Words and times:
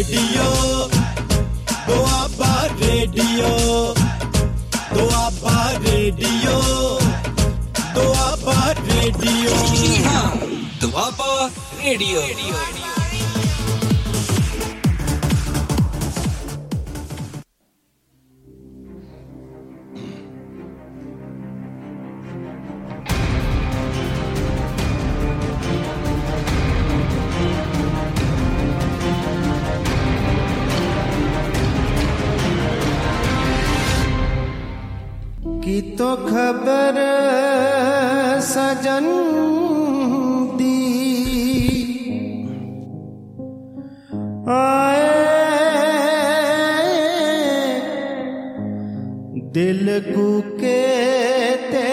Radio. 0.00 0.90
Doaba 1.86 2.68
radio. 2.80 3.48
Doaba 4.94 5.72
radio. 5.84 6.62
Doaba 7.94 8.74
radio. 8.84 9.54
Doaba 10.80 11.50
radio. 11.84 12.22
ਖਬਰ 36.50 36.96
ਸਜਨ 38.40 39.04
ਦੀ। 40.56 40.70
ਆਏ 44.48 45.08
ਦਿਲ 49.52 50.00
ਕੁਕੇ 50.14 50.80
ਤੇ 51.72 51.84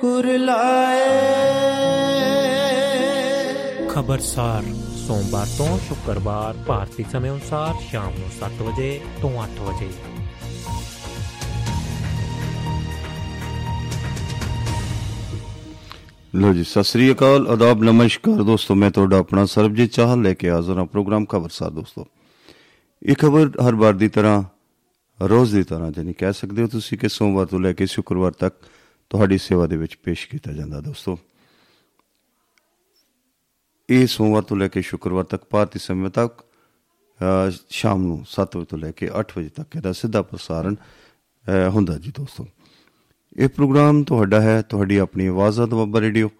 ਕੁਰਲਾਏ 0.00 1.04
ਖਬਰਸਾਰ, 3.90 4.62
ਸੋਮਵਾਰ 5.06 5.46
ਤੋਂ 5.58 5.78
ਸ਼ੁੱਕਰਵਾਰ 5.78 6.54
ਭਾਰਤੀ 6.66 7.04
ਸਮੇਂ 7.12 7.30
ਅਨੁਸਾਰ 7.30 7.74
ਸ਼ਾਮ 7.90 8.12
ਨੂੰ 8.18 8.30
7 8.38 8.62
ਵਜੇ 8.62 9.00
ਤੋਂ 9.22 9.30
8 9.42 9.58
ਵਜੇ 9.60 9.90
ਲੋ 16.36 16.52
ਜੀ 16.52 16.64
ਸਤਿ 16.64 16.82
ਸ੍ਰੀ 16.82 17.12
ਅਕਾਲ 17.12 17.46
ਆਦਾਬ 17.48 17.82
ਨਮਸਕਾਰ 17.82 18.42
ਦੋਸਤੋ 18.42 18.74
ਮੈਂ 18.74 18.90
ਤੁਹਾਡਾ 18.90 19.18
ਆਪਣਾ 19.18 19.44
ਸਰਬਜੀਤ 19.46 19.90
ਚਾਹਲ 19.90 20.22
ਲੈ 20.22 20.34
ਕੇ 20.34 20.50
ਹਾਜ਼ਰ 20.50 20.78
ਹਾਂ 20.78 20.86
ਪ੍ਰੋਗਰਾਮ 20.86 21.24
ਖਬਰਸਾਰ 21.24 21.70
ਦੋਸਤੋ। 21.70 22.06
ਇਹ 23.02 23.16
ਖਬਰ 23.16 23.50
ਹਰ 23.68 23.74
ਵਾਰ 23.74 23.92
ਦੀ 23.92 24.08
ਤਰ੍ਹਾਂ 24.08 24.42
ਰੋਜ਼ 25.28 25.54
ਦੀ 25.54 25.62
ਤਰ੍ਹਾਂ 25.62 25.90
ਜਾਨੀ 25.92 26.12
ਕਹਿ 26.12 26.32
ਸਕਦੇ 26.32 26.62
ਹੋ 26.62 26.66
ਤੁਸੀਂ 26.66 26.98
ਕਿ 26.98 27.08
ਸੋਮਵਾਰ 27.08 27.46
ਤੋਂ 27.46 27.60
ਲੈ 27.60 27.72
ਕੇ 27.72 27.86
ਸ਼ੁੱਕਰਵਾਰ 27.86 28.32
ਤੱਕ 28.32 28.54
ਤੁਹਾਡੀ 29.10 29.38
ਸੇਵਾ 29.38 29.66
ਦੇ 29.66 29.76
ਵਿੱਚ 29.76 29.96
ਪੇਸ਼ 29.96 30.28
ਕੀਤਾ 30.28 30.52
ਜਾਂਦਾ 30.52 30.80
ਦੋਸਤੋ। 30.80 31.18
ਇਹ 33.90 34.06
ਸੋਮਵਾਰ 34.06 34.42
ਤੋਂ 34.42 34.56
ਲੈ 34.56 34.68
ਕੇ 34.68 34.82
ਸ਼ੁੱਕਰਵਾਰ 34.82 35.24
ਤੱਕ 35.24 35.44
ਭਾਰਤੀ 35.50 35.78
ਸਮੇਂ 35.78 36.10
ਤੱਕ 36.10 36.32
ਅ, 37.20 37.50
ਸ਼ਾਮ 37.70 38.02
ਨੂੰ 38.02 38.24
7 38.26 38.56
ਵਜੇ 38.56 38.64
ਤੋਂ 38.64 38.78
ਲੈ 38.78 38.90
ਕੇ 38.90 39.10
8 39.20 39.22
ਵਜੇ 39.38 39.48
ਤੱਕ 39.48 39.76
ਇਹਦਾ 39.76 39.92
ਸਿੱਧਾ 39.92 40.22
ਪ੍ਰਸਾਰਣ 40.22 40.74
ਅ, 40.74 41.68
ਹੁੰਦਾ 41.68 41.98
ਜੀ 41.98 42.10
ਦੋਸਤੋ। 42.10 42.46
ਇਹ 43.38 43.48
ਪ੍ਰੋਗਰਾਮ 43.48 44.04
ਤੁਹਾਡਾ 44.04 44.40
ਹੈ, 44.40 44.62
ਤੁਹਾਡੀ 44.62 44.96
ਆਪਣੀ 44.96 45.26
ਆਵਾਜ਼ 45.26 45.58
ਦਾ 45.58 45.66
ਦਵਾਬਾ 45.66 46.00
ਰੇਡੀਓ 46.00 46.30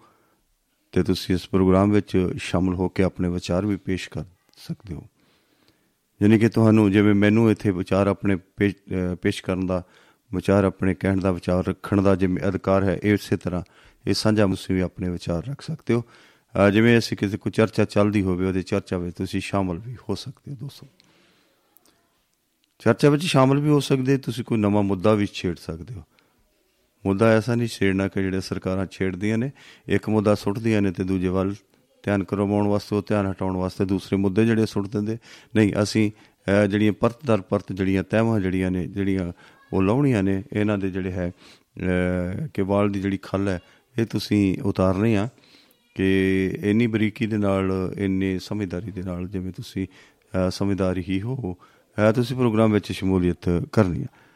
ਤੇ 0.91 1.03
ਤੁਸੀਂ 1.03 1.35
ਇਸ 1.35 1.49
ਪ੍ਰੋਗਰਾਮ 1.49 1.91
ਵਿੱਚ 1.91 2.29
ਸ਼ਾਮਲ 2.37 2.73
ਹੋ 2.73 2.89
ਕੇ 2.89 3.03
ਆਪਣੇ 3.03 3.29
ਵਿਚਾਰ 3.29 3.65
ਵੀ 3.65 3.75
ਪੇਸ਼ 3.75 4.09
ਕਰ 4.09 4.23
ਸਕਦੇ 4.57 4.93
ਹੋ। 4.93 5.03
ਯਾਨੀ 6.21 6.39
ਕਿ 6.39 6.49
ਤੁਹਾਨੂੰ 6.49 6.91
ਜਿਵੇਂ 6.91 7.13
ਮੈਨੂੰ 7.13 7.51
ਇੱਥੇ 7.51 7.71
ਵਿਚਾਰ 7.71 8.07
ਆਪਣੇ 8.07 8.35
ਪੇਸ਼, 8.35 8.75
ਅਹ, 8.75 9.15
ਪੇਸ਼ 9.15 9.43
ਕਰਨ 9.43 9.67
ਦਾ, 9.67 9.83
ਵਿਚਾਰ 10.33 10.63
ਆਪਣੇ 10.63 10.93
ਕਹਿਣ 10.93 11.19
ਦਾ, 11.19 11.31
ਵਿਚਾਰ 11.31 11.67
ਰੱਖਣ 11.67 12.01
ਦਾ 12.01 12.15
ਜਿਵੇਂ 12.15 12.47
ਅਧਿਕਾਰ 12.47 12.83
ਹੈ 12.83 12.99
ਇਸੇ 13.03 13.37
ਤਰ੍ਹਾਂ 13.37 13.61
ਇਹ 14.07 14.13
ਸਾਂਝਾ 14.13 14.47
ਤੁਸੀਂ 14.47 14.75
ਵੀ 14.75 14.81
ਆਪਣੇ 14.81 15.09
ਵਿਚਾਰ 15.09 15.47
ਰੱਖ 15.47 15.61
ਸਕਦੇ 15.61 15.93
ਹੋ। 15.93 16.01
ਅਹ, 16.01 16.69
ਜਿਵੇਂ 16.69 16.97
ਅਸੀਂ 16.97 17.17
ਕਿਸੇ 17.17 17.37
ਕੋਈ 17.37 17.51
ਚਰਚਾ 17.51 17.85
ਚੱਲਦੀ 17.85 18.21
ਹੋਵੇ, 18.21 18.47
ਉਹਦੇ 18.47 18.61
ਚਰਚਾ 18.61 18.97
ਵਿੱਚ 18.97 19.17
ਤੁਸੀਂ 19.17 19.41
ਸ਼ਾਮਲ 19.41 19.77
ਵੀ 19.77 19.97
ਹੋ 20.09 20.15
ਸਕਦੇ 20.15 20.51
ਹੋ, 20.51 20.57
ਦੋਸਤੋ। 20.59 20.87
ਚਰਚਾ 22.79 23.09
ਵਿੱਚ 23.09 23.23
ਸ਼ਾਮਲ 23.23 23.59
ਵੀ 23.59 23.69
ਹੋ 23.69 23.79
ਸਕਦੇ, 23.79 24.17
ਤੁਸੀਂ 24.17 24.43
ਕੋਈ 24.43 24.57
ਨਵਾਂ 24.57 24.83
ਮੁੱਦਾ 24.83 25.13
ਵੀ 25.13 25.27
ਛੇੜ 25.33 25.55
ਸਕਦੇ 25.55 25.93
ਹੋ। 25.93 26.03
ਮੁੱਦਾ 27.05 27.29
ਐਸਾ 27.31 27.55
ਨਹੀਂ 27.55 27.67
ਛੇੜਨਾ 27.67 28.07
ਕਿ 28.07 28.21
ਜਿਹੜੇ 28.21 28.41
ਸਰਕਾਰਾਂ 28.41 28.85
ਛੇੜਦੀਆਂ 28.91 29.37
ਨੇ 29.37 29.51
ਇੱਕ 29.87 30.09
ਮੁੱਦਾ 30.09 30.35
ਸੁੱਟਦੀਆਂ 30.35 30.81
ਨੇ 30.81 30.91
ਤੇ 30.91 31.03
ਦੂਜੇ 31.03 31.27
ਵੱਲ 31.27 31.55
ਧਿਆਨ 32.03 32.23
ਕਰਵਾਉਣ 32.23 32.67
ਵਾਸਤੇ 32.67 32.95
ਉਹ 32.95 33.03
ਧਿਆਨ 33.07 33.27
ਹਟਾਉਣ 33.27 33.57
ਵਾਸਤੇ 33.57 33.85
ਦੂਸਰੇ 33.85 34.17
ਮੁੱਦੇ 34.17 34.45
ਜਿਹੜੇ 34.45 34.65
ਸੁੱਟ 34.65 34.87
ਦਿੰਦੇ। 34.87 35.17
ਨਹੀਂ 35.55 35.73
ਅਸੀਂ 35.83 36.11
ਅਹ, 36.11 36.67
ਜਿਹੜੀਆਂ 36.67 36.93
ਪਰਤ 36.93 37.25
ਦਰ 37.25 37.41
ਪਰਤ 37.41 37.73
ਜਿਹੜੀਆਂ 37.73 38.03
ਤਹਿਵਾਂ 38.03 38.39
ਜਿਹੜੀਆਂ 38.39 38.71
ਨੇ 38.71 38.87
ਜਿਹੜੀਆਂ 38.87 39.31
ਉਹ 39.73 39.83
ਲਾਉਣੀਆਂ 39.83 40.23
ਨੇ 40.23 40.43
ਇਹਨਾਂ 40.53 40.77
ਦੇ 40.77 40.91
ਜਿਹੜੇ 40.91 41.11
ਹੈ 41.11 41.31
ਅਹ, 41.79 42.47
ਕਿ 42.53 42.61
ਵਾਲ 42.61 42.89
ਦੀ 42.89 43.01
ਜਿਹੜੀ 43.01 43.19
ਖੱਲ 43.21 43.47
ਹੈ 43.47 43.59
ਇਹ 43.99 44.05
ਤੁਸੀਂ 44.05 44.57
ਉਤਾਰਨੀ 44.61 45.15
ਆ 45.15 45.29
ਕਿ 45.95 46.07
ਇੰਨੀ 46.63 46.87
ਬਰੀਕੀ 46.87 47.27
ਦੇ 47.27 47.37
ਨਾਲ 47.37 47.93
ਇੰਨੇ 47.97 48.39
ਸਮਝਦਾਰੀ 48.39 48.91
ਦੇ 48.91 49.03
ਨਾਲ 49.03 49.27
ਜਿਵੇਂ 49.27 49.51
ਤੁਸੀਂ 49.51 49.87
ਅਹ, 49.87 50.49
ਸਮਝਦਾਰ 50.49 50.97
ਹੀ 50.97 51.21
ਹੋ 51.21 51.53
ਅਹ, 51.53 52.11
ਤੁਸੀਂ 52.11 52.35
ਪ੍ਰੋਗਰਾਮ 52.37 52.71
ਵਿੱਚ 52.71 52.91
ਸ਼ਮੂਲੀਅਤ 52.91 53.63
ਕਰਨੀ 53.71 54.01
ਆ। 54.01 54.05
ਅ, 54.05 54.26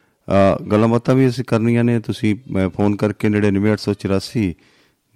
ਗੱਲਾਂ 0.70 0.88
ਬਾਤਾਂ 0.88 1.14
ਵੀ 1.14 1.28
ਅਸੀਂ 1.28 1.44
ਕਰਨੀਆਂ 1.44 1.84
ਨੇ। 1.84 2.00
ਤੁਸੀਂ 2.00 2.36
ਅ, 2.36 2.68
ਫੋਨ 2.68 2.96
ਕਰਕੇ 2.96 3.28
99884 3.28 4.54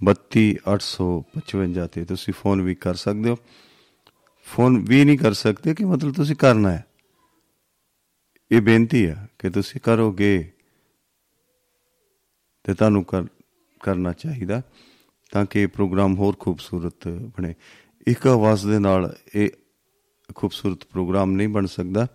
32855 0.05 1.89
ਤੇ 1.89 2.05
ਤੁਸੀਂ 2.05 2.35
ਫੋਨ 2.35 2.63
ਵੀ 2.63 2.75
ਕਰ 2.75 2.95
ਸਕਦੇ 2.95 3.31
ਹੋ। 3.31 3.37
ਫੋਨ 4.45 4.79
ਵੀ 4.79 5.05
ਨਹੀਂ 5.05 5.19
ਕਰ 5.19 5.33
ਸਕਦੇ 5.33 5.75
ਕਿ 5.75 5.85
ਮਤਲਬ 5.85 6.15
ਤੁਸੀਂ 6.15 6.37
ਕਰਨਾ 6.37 6.71
ਹੈ। 6.71 6.85
ਇਹ 8.53 8.63
ਬੇਨਤੀ 8.63 9.07
ਹੈ 9.07 9.29
ਕਿ 9.39 9.51
ਤੁਸੀਂ 9.51 9.81
ਕਰੋਗੇ 9.81 10.53
ਤੇ 12.65 12.75
ਤੁਹਾਨੂੰ 12.75 13.05
ਕਰ- 13.05 13.27
ਕਰਨਾ 13.83 14.13
ਚਾਹੀਦਾ 14.13 14.63
ਤਾਂ 15.33 15.47
ਕਿ 15.47 15.61
ਇਹ 15.61 15.69
ਪ੍ਰੋਗਰਾਮ 15.69 16.15
ਹੋਰ 16.15 16.37
ਖੂਬਸੂਰਤ 16.39 17.09
ਬਣੇ। 17.09 17.55
ਇੱਕ 18.07 18.27
ਆਵਾਜ਼ 18.27 18.67
ਦੇ 18.67 18.79
ਨਾਲ 18.79 19.17
ਇਹ 19.35 19.49
ਖੂਬਸੂਰਤ 20.35 20.85
ਪ੍ਰੋਗਰਾਮ 20.85 21.31
ਨਹੀਂ 21.31 21.49
ਬਣ 21.49 21.67
ਸਕਦਾ। 21.67 22.07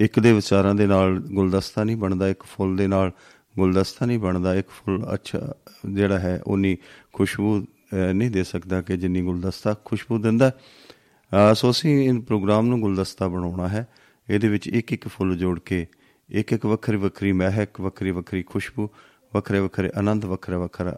ਇੱਕ 0.00 0.20
ਦੇ 0.20 0.32
ਵਿਚਾਰਾਂ 0.32 0.74
ਦੇ 0.74 0.86
ਨਾਲ 0.86 1.20
ਗੁਲਦਸਤਾ 1.20 1.84
ਨਹੀਂ 1.84 1.96
ਬਣਦਾ 1.96 2.28
ਇੱਕ 2.28 2.42
ਫੁੱਲ 2.42 2.76
ਦੇ 2.76 2.86
ਨਾਲ 2.86 3.10
ਗੁਲਦਸਤਾ 3.56 4.06
ਨਹੀਂ 4.06 4.18
ਬਣਦਾ 4.18 4.54
ਇੱਕ 4.54 4.68
ਫੁੱਲ 4.68 5.14
ਅੱਛਾ 5.14 5.54
ਜਿਹੜਾ 5.92 6.18
ਹੈ 6.18 6.42
ਉਨੀ 6.46 6.76
ਖੁਸ਼ਬੂ 7.12 7.64
ਅਹ, 7.64 8.12
ਨਹੀਂ 8.14 8.30
ਦੇ 8.30 8.44
ਸਕਦਾ 8.44 8.82
ਕਿ 8.82 8.96
ਜਿੰਨੀ 8.96 9.22
ਗੁਲਦਸਤਾ 9.22 9.76
ਖੁਸ਼ਬੂ 9.84 10.18
ਦਿੰਦਾ। 10.18 10.50
ਅਹ, 10.50 11.54
ਸੋ 11.54 11.70
ਅਸੀਂ 11.70 12.08
ਇਹ 12.08 12.20
ਪ੍ਰੋਗਰਾਮ 12.20 12.66
ਨੂੰ 12.66 12.80
ਗੁਲਦਸਤਾ 12.80 13.28
ਬਣਾਉਣਾ 13.28 13.68
ਹੈ। 13.68 13.86
ਇਹਦੇ 14.30 14.48
ਵਿੱਚ 14.48 14.68
ਇੱਕ 14.68 14.92
ਇੱਕ 14.92 15.08
ਫੁੱਲ 15.08 15.36
ਜੋੜ 15.36 15.60
ਕੇ 15.60 15.86
ਇੱਕ 16.30 16.52
ਇੱਕ 16.52 16.66
ਵੱਖਰੀ 16.66 16.96
ਵੱਖਰੀ 16.96 17.32
ਮਹਿਕ 17.32 17.80
ਵੱਖਰੀ 17.80 18.10
ਵੱਖਰੀ 18.10 18.42
ਖੁਸ਼ਬੂ 18.42 18.88
ਵੱਖਰੇ 19.34 19.60
ਵੱਖਰੇ 19.60 19.90
ਆਨੰਦ 19.96 20.24
ਵੱਖਰਾ 20.24 20.58
ਵੱਖਰਾ 20.58 20.96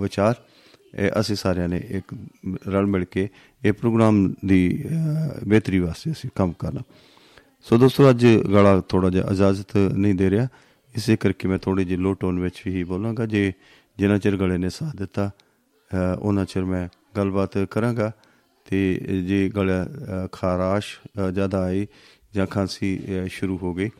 ਵਿਚਾਰ। 0.00 0.34
ਇਹ 0.94 1.10
ਅਸੀਂ 1.20 1.36
ਸਾਰਿਆਂ 1.36 1.68
ਨੇ 1.68 1.82
ਇੱਕ 1.88 2.14
ਰਲ 2.68 2.86
ਮਿਲ 2.86 3.04
ਕੇ 3.04 3.28
ਇਹ 3.64 3.72
ਪ੍ਰੋਗਰਾਮ 3.72 4.34
ਦੀ 4.46 4.84
ਅਹ, 4.84 5.44
ਬਿਹਤਰੀ 5.48 5.78
ਵਾਸਤੇ 5.78 6.10
ਅਸੀਂ 6.12 6.30
ਕੰਮ 6.34 6.52
ਕਰਨਾ। 6.52 6.80
ਸੋ 7.62 7.78
ਦੋਸਤੋ 7.78 8.10
ਅੱਜ 8.10 8.26
ਗਲਾ 8.26 8.80
ਥੋੜਾ 8.80 9.10
ਜਿਹਾ 9.10 9.26
ਇਜਾਜ਼ਤ 9.30 9.76
ਨਹੀਂ 9.76 10.14
ਦੇ 10.14 10.30
ਰਿਹਾ। 10.30 10.48
ਇਸੇ 10.96 11.16
ਕਰਕੇ 11.16 11.48
ਮੈਂ 11.48 11.58
ਥੋੜੀ 11.58 11.84
ਜਿਹੀ 11.84 11.96
ਲੋ 12.00 12.14
ਟੋਨ 12.14 12.40
ਵਿੱਚ 12.40 12.62
ਹੀ 12.66 12.84
ਬੋਲਾਂਗਾ। 12.84 13.26
ਜੇ 13.26 13.52
ਜਿੰਨਾ 13.98 14.18
ਚਿਰ 14.18 14.36
ਗਲੇ 14.36 14.58
ਨੇ 14.58 14.70
ਸਾਥ 14.70 14.96
ਦਿੱਤਾ 14.96 15.30
ਅਹ, 15.30 16.18
ਉਹਨਾਂ 16.18 16.44
ਚਿਰ 16.44 16.64
ਮੈਂ 16.64 16.88
ਗੱਲਬਾਤ 17.16 17.58
ਕਰਾਂਗਾ। 17.58 18.12
ਤੇ 18.64 18.94
ਜੇ 19.28 19.48
ਗਲਾ 19.48 19.84
ਅਹ, 19.84 20.28
ਖਾਰਾਸ਼ 20.32 20.98
ਅਹ, 21.06 21.30
ਜ਼ਿਆਦਾ 21.30 21.62
ਆਈ 21.62 21.86
ਜਾਂ 22.34 22.46
ਖਾਂਸੀ 22.46 22.98
ਅਹ, 22.98 23.28
ਸ਼ੁਰੂ 23.28 23.58
ਹੋ 23.58 23.74
ਗਈ 23.74 23.90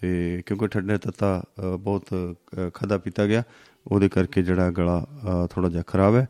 ਤੇ 0.00 0.42
ਕਿਉਂਕਿ 0.46 0.66
ਠੰਡੇ 0.68 0.98
ਤੱਤਾ 0.98 1.42
ਅਹ, 1.58 1.78
ਬਹੁਤ 1.78 2.04
ਅਹ, 2.14 2.70
ਖਾਧਾ 2.74 2.98
ਪੀਤਾ 2.98 3.26
ਗਿਆ 3.26 3.42
ਉਹਦੇ 3.86 4.08
ਕਰਕੇ 4.08 4.42
ਜਿਹੜਾ 4.42 4.70
ਗਲਾ 4.70 5.06
ਥੋੜਾ 5.50 5.68
ਜਿਹਾ 5.68 5.82
ਖਰਾਬ 5.86 6.14
ਹੈ। 6.14 6.28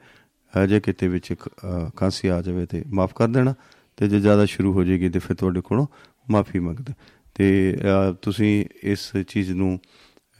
ਅਹ, 0.57 0.67
ਜੇ 0.67 0.81
ਕਿਤੇ 0.81 1.09
ਵਿੱਚ 1.09 1.35
ਖ- 1.41 1.49
ਅਹ, 1.49 1.91
ਖਾਂਸੀ 1.97 2.29
ਆ 2.29 2.43
ਜਾਵੇ 2.43 2.67
ਤੇ 2.67 2.85
ਮਾਫ 2.93 3.15
ਕਰ 3.15 3.29
ਦੇਣਾ। 3.29 3.55
ਤੇ 3.97 4.09
ਜੇ 4.09 4.21
ਜ਼ਿਆਦਾ 4.21 4.45
ਸ਼ੁਰੂ 4.45 4.73
ਹੋ 4.73 4.85
ਜਾਏਗੀ 4.85 5.09
ਤੇ 5.09 5.19
ਫਿਰ 5.19 5.37
ਤੁਹਾਡੇ 5.37 5.61
ਕੋਲੋਂ 5.61 5.87
ਮਾਫੀ 6.31 6.59
ਮੰਗਦਾ। 6.59 6.95
ਤੇ 7.35 7.77
ਅਹ, 7.81 8.13
ਤੁਸੀਂ 8.23 8.65
ਇਸ 8.83 9.13
ਚੀਜ਼ 9.29 9.53
ਨੂੰ 9.53 9.81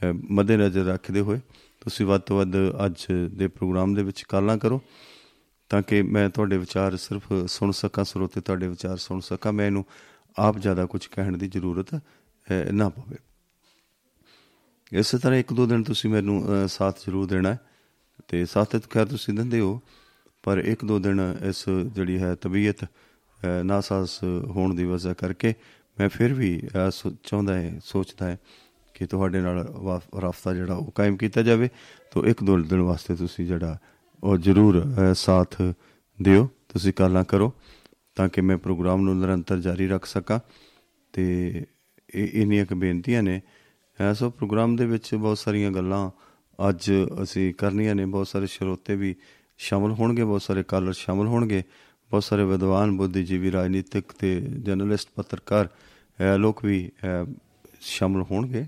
ਅਹ, 0.01 0.13
ਮੱਦੇਨਜ਼ਰ 0.31 0.85
ਰੱਖਦੇ 0.85 1.21
ਹੋਏ 1.21 1.39
ਤੁਸੀਂ 1.81 2.05
ਵੱਧ 2.05 2.21
ਤੋਂ 2.21 2.37
ਵੱਧ 2.37 2.55
ਅੱਜ 2.85 3.05
ਦੇ 3.31 3.47
ਪ੍ਰੋਗਰਾਮ 3.47 3.93
ਦੇ 3.93 4.03
ਵਿੱਚ 4.03 4.21
ਕਾਲਾਂ 4.21 4.57
ਕਰੋ 4.57 4.81
ਤਾਂ 5.69 5.81
ਕਿ 5.81 6.01
ਮੈਂ 6.01 6.29
ਤੁਹਾਡੇ 6.29 6.57
ਵਿਚਾਰ 6.57 6.95
ਸਿਰਫ 6.97 7.33
ਸੁਣ 7.47 7.71
ਸਕਾਂ 7.71 8.03
ਸਰੋਤੇ 8.03 8.41
ਤੁਹਾਡੇ 8.41 8.67
ਵਿਚਾਰ 8.67 8.97
ਸੁਣ 8.97 9.19
ਸਕਾਂ। 9.19 9.53
ਮੈਂ 9.53 9.65
ਇਹਨੂੰ 9.65 9.85
ਆਪ 10.39 10.57
ਜ਼ਿਆਦਾ 10.57 10.85
ਕੁਝ 10.85 11.05
ਕਹਿਣ 11.07 11.37
ਦੀ 11.37 11.47
ਜ਼ਰੂਰਤ 11.47 11.95
ਅਹ, 11.95 12.71
ਨਾ 12.71 12.89
ਪਵੇ। 12.89 13.15
ਇਸੇ 14.91 15.17
ਤਰ੍ਹਾਂ 15.17 15.39
ਇੱਕ 15.39 15.53
ਦੋ 15.53 15.65
ਦਿਨ 15.65 15.83
ਤੁਸੀਂ 15.83 16.09
ਮੈਨੂੰ 16.09 16.43
ਅਹ, 16.45 16.67
ਸਾਥ 16.67 16.99
ਜ਼ਰੂਰ 16.99 17.25
ਦੇਣਾ 17.27 17.53
ਹੈ 17.53 17.59
ਤੇ 18.27 18.45
ਸਾਥ 18.45 18.67
ਤਾਂ 18.67 18.79
ਖੈਰ 18.79 19.05
ਤੁਸੀਂ 19.05 19.33
ਦਿੰਦੇ 19.33 19.59
ਹੋ 19.59 19.81
ਪਰ 20.43 20.57
ਇੱਕ 20.57 20.85
ਦੋ 20.85 20.99
ਦਿਨ 20.99 21.35
ਇਸ 21.43 21.65
ਜਿਹੜੀ 21.69 22.17
ਹੈ 22.19 22.35
ਤਬੀਅਤ 22.35 22.83
ਅ, 22.83 23.63
ਨਾਸਾਜ਼ 23.63 24.09
ਹੋਣ 24.45 24.75
ਦੀ 24.75 24.83
ਵਜ੍ਹਾ 24.83 25.13
ਕਰਕੇ 25.13 25.53
ਮੈਂ 25.99 26.09
ਫਿਰ 26.09 26.33
ਵੀ 26.33 26.61
ਅ, 26.87 26.91
ਸੋ- 26.91 27.13
ਚਾਹੁੰਦਾ 27.23 27.55
ਹੈ 27.55 27.79
ਸੋਚਦਾ 27.85 28.27
ਹੈ 28.27 28.39
ਕਿ 28.93 29.07
ਤੁਹਾਡੇ 29.07 29.41
ਨਾਲ 29.41 29.67
ਰਾਫਤਾ 30.21 30.53
ਜਿਹੜਾ 30.53 30.75
ਉਹ 30.75 30.91
ਕਾਇਮ 30.91 31.17
ਕੀਤਾ 31.17 31.41
ਜਾਵੇ। 31.41 31.69
ਤੋਂ 32.11 32.25
ਇੱਕ 32.25 32.43
ਦੋ 32.43 32.57
ਦਿਨ 32.57 32.81
ਵਾਸਤੇ 32.81 33.15
ਤੁਸੀਂ 33.15 33.47
ਜਿਹੜਾ 33.47 33.77
ਉਹ 34.23 34.37
ਜ਼ਰੂਰ 34.37 34.83
ਅ, 34.83 35.13
ਸਾਥ 35.13 35.61
ਦਿਓ। 36.21 36.49
ਤੁਸੀਂ 36.67 36.93
ਕਾਲਾਂ 36.93 37.23
ਕਰੋ 37.23 37.53
ਤਾਂ 38.15 38.29
ਕਿ 38.29 38.41
ਮੈਂ 38.41 38.57
ਪ੍ਰੋਗਰਾਮ 38.57 39.01
ਨੂੰ 39.01 39.19
ਨਿਰੰਤਰ 39.19 39.59
ਜਾਰੀ 39.59 39.87
ਰੱਖ 39.87 40.05
ਸਕਾਂ। 40.05 40.39
ਤੇ 41.13 41.47
ਇਹ 42.15 42.27
ਇੰਨੀਆਂ 42.33 42.65
ਕੁ 42.65 42.75
ਬੇਨਤੀਆਂ 42.75 43.23
ਨੇ। 43.23 43.41
ਅ, 44.11 44.13
ਸੋ 44.13 44.29
ਪ੍ਰੋਗਰਾਮ 44.29 44.75
ਦੇ 44.75 44.85
ਵਿੱਚ 44.85 45.15
ਬਹੁਤ 45.15 45.37
ਸਾਰੀਆਂ 45.37 45.71
ਗੱਲਾਂ 45.71 46.11
ਅੱਜ 46.69 46.91
ਅਸੀਂ 47.23 47.53
ਕਰਨੀਆਂ 47.53 47.95
ਨੇ। 47.95 48.05
ਬਹੁਤ 48.05 48.27
ਸਾਰੇ 48.27 48.47
ਸਰੋਤੇ 48.47 48.95
ਵੀ 48.95 49.15
ਸ਼ਾਮਲ 49.57 49.91
ਹੋਣਗੇ। 49.91 50.23
ਬਹੁਤ 50.23 50.41
ਸਾਰੇ 50.41 50.63
ਕਾਲਰ 50.63 50.93
ਸ਼ਾਮਲ 50.93 51.27
ਹੋਣਗੇ। 51.27 51.63
ਬਹੁਤ 52.11 52.23
ਸਾਰੇ 52.23 52.43
ਵਿਦਵਾਨ 52.43 52.97
ਬੁੱਧੀਜੀਵੀ 52.97 53.51
ਰਾਜਨੀਤਿਕ 53.51 54.11
ਤੇ 54.11 54.41
ਜਰਨਲਿਸਟ 54.41 55.09
ਪੱਤਰਕਾਰ 55.15 55.65
ਅ, 55.65 55.69
ਲੋਕ 56.37 56.65
ਵੀ 56.65 56.87
ਅ, 56.87 56.91
ਸ਼ਾਮਲ 57.79 58.21
ਹੋਣਗੇ 58.21 58.67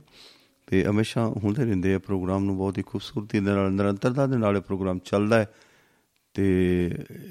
ਤੇ 0.68 0.86
ਹਮੇਸ਼ਾ 0.86 1.28
ਹੁੰਦੇ 1.28 1.66
ਰਹਿੰਦੇ 1.66 1.94
ਆ 1.94 2.00
ਪ੍ਰੋਗਰਾਮ 2.00 2.44
ਨੂੰ 2.44 2.58
ਬਹੁਤ 2.58 2.78
ਹੀ 2.78 2.84
ਖੂਬਸੂਰਤੀ 2.84 3.40
ਦੇ 3.40 3.52
ਨਾਲ 3.52 3.72
ਨਿਰੰਤਰਤਾ 3.72 4.28
ਦੇ 4.28 4.38
ਨਾਲ 4.38 4.58
ਇਹ 4.58 4.62
ਪ੍ਰੋਗਰਾਮ 4.62 5.00
ਚੱਲਦਾ 5.00 5.40
ਹੈ 5.40 5.48
ਤੇ 6.34 6.46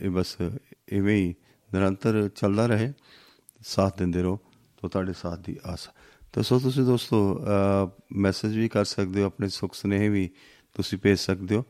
ਇਹ 0.03 0.11
ਬਸ 0.11 0.37
ਇਵੇਂ 0.89 1.17
ਹੀ 1.17 1.35
ਨਿਰੰਤਰ 1.75 2.29
ਚੱਲਦਾ 2.29 2.67
ਰਹੇ 2.67 2.93
ਸਾਥ 3.63 3.99
ਦਿੰਦੇ 3.99 4.23
ਰਹੋ 4.23 4.39
ਤਾਂ 4.83 4.91
ਤੁਹਾਡੇ 4.91 5.13
ਸਾਥ 5.13 5.39
ਦੀ 5.39 5.57
ਆਸ 5.67 5.89
ਹੈ। 5.89 5.93
ਤਾਂ 6.33 6.43
ਸੋ 6.43 6.59
ਤੁਸੀਂ 6.59 6.85
ਦੋਸਤੋ 6.85 7.41
ਮੈਸੇਜ 8.13 8.59
ਵੀ 8.59 8.69
ਕਰ 8.69 8.85
ਸਕਦੇ 8.85 9.21
ਹੋ 9.21 9.27
ਆਪਣੇ 9.27 9.49
ਸੁੱਖ 9.49 9.75
ਸੁਨੇਹੇ 9.75 10.09
ਵੀ 10.09 10.31
ਤੁਸੀਂ 10.75 10.99
ਭੇਜ 10.99 11.19
ਸਕਦੇ 11.19 11.57
ਹੋ 11.57 11.65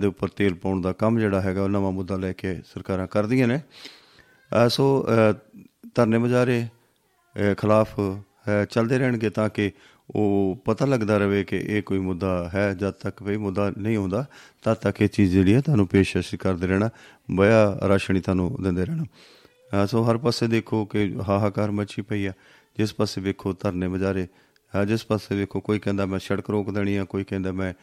ਦੇ 0.00 0.06
ਉੱਪਰ 0.06 0.28
ਤੇਲ 0.28 0.54
ਪਾਉਣ 0.54 0.80
ਦਾ 0.80 0.92
ਕੰਮ 0.92 1.18
ਜਿਹੜਾ 1.18 1.40
ਹੈਗਾ 1.40 1.62
ਉਹ 1.62 1.68
ਨਵਾਂ 1.68 1.92
ਮੁੱਦਾ 1.92 2.16
ਲੈ 2.16 2.32
ਕੇ 2.32 2.54
ਸਰਕਾਰਾਂ 2.54 3.06
ਕਰਦੀਆਂ 3.06 3.48
ਨੇ। 3.48 3.56
ਅਹ, 3.56 4.68
ਸੋ 4.68 5.06
ਅਹ, 5.08 5.60
ਧਰਨੇ 5.94 6.18
ਮੁਜ਼ਾਹਰੇ 6.18 6.62
ਅਹ, 6.62 7.54
ਖਿਲਾਫ 7.54 8.00
ਅਹ, 8.00 8.64
ਚੱਲਦੇ 8.70 8.98
ਰਹਿਣਗੇ 8.98 9.30
ਤਾਂ 9.30 9.48
ਕਿ 9.48 9.72
ਉਹ 10.10 10.62
ਪਤਾ 10.64 10.86
ਲੱਗਦਾ 10.86 11.18
ਰਹੇ 11.18 11.44
ਕਿ 11.44 11.56
ਇਹ 11.56 11.82
ਕੋਈ 11.82 11.98
ਮੁੱਦਾ 11.98 12.50
ਹੈ 12.54 12.74
ਜਦ 12.74 12.90
ਤੱਕ 12.90 13.22
ਵੀ 13.22 13.36
ਮੁੱਦਾ 13.36 13.72
ਨਹੀਂ 13.78 13.96
ਹੁੰਦਾ 13.96 14.26
ਤਦ 14.62 14.74
ਤੱਕ 14.74 15.00
ਇਹ 15.02 15.08
ਚੀਜ਼ 15.08 15.32
ਜਿਹੜੀ 15.32 15.54
ਹੈ 15.54 15.60
ਤੁਹਾਨੂੰ 15.60 15.86
ਪੇਸ਼ਕਸ਼ 15.86 16.34
ਕਰਦੇ 16.34 16.66
ਰਹਿਣਾ 16.66 16.90
ਬਿਆ 17.30 17.78
ਰਾਸ਼ਨੀ 17.88 18.20
ਤੁਹਾਨੂੰ 18.20 18.56
ਦਿੰਦੇ 18.62 18.84
ਰਹਿਣਾ। 18.84 19.04
ਅਹ, 19.04 19.86
ਸੋ 19.86 20.10
ਹਰ 20.10 20.16
ਪਾਸੇ 20.18 20.46
ਦੇਖੋ 20.46 20.84
ਕਿ 20.84 21.16
ਹਾਹਾਕਾਰ 21.28 21.70
ਮੱਚੀ 21.70 22.02
ਪਈ 22.02 22.26
ਆ 22.26 22.32
ਜਿਸ 22.78 22.94
ਪਾਸੇ 22.94 23.20
ਵੇਖੋ 23.20 23.52
ਧਰਨੇ 23.52 23.88
ਮੁਜ਼ਾਹਰੇ 23.88 24.26
ਅਹ, 24.74 24.84
ਜਿਸ 24.84 25.06
ਪਾਸੇ 25.06 25.36
ਵੇਖੋ 25.36 25.60
ਕੋਈ 25.60 25.78
ਕਹਿੰਦਾ 25.78 26.06
ਮੈਂ 26.06 26.18
ਸੜਕ 26.18 26.50
ਰੋਕ 26.50 26.70
ਦੇਣੀ 26.70 26.96
ਆ 26.96 27.04
ਕੋਈ 27.04 27.24
ਕਹਿੰਦਾ 27.24 27.52
ਮੈਂ 27.52 27.74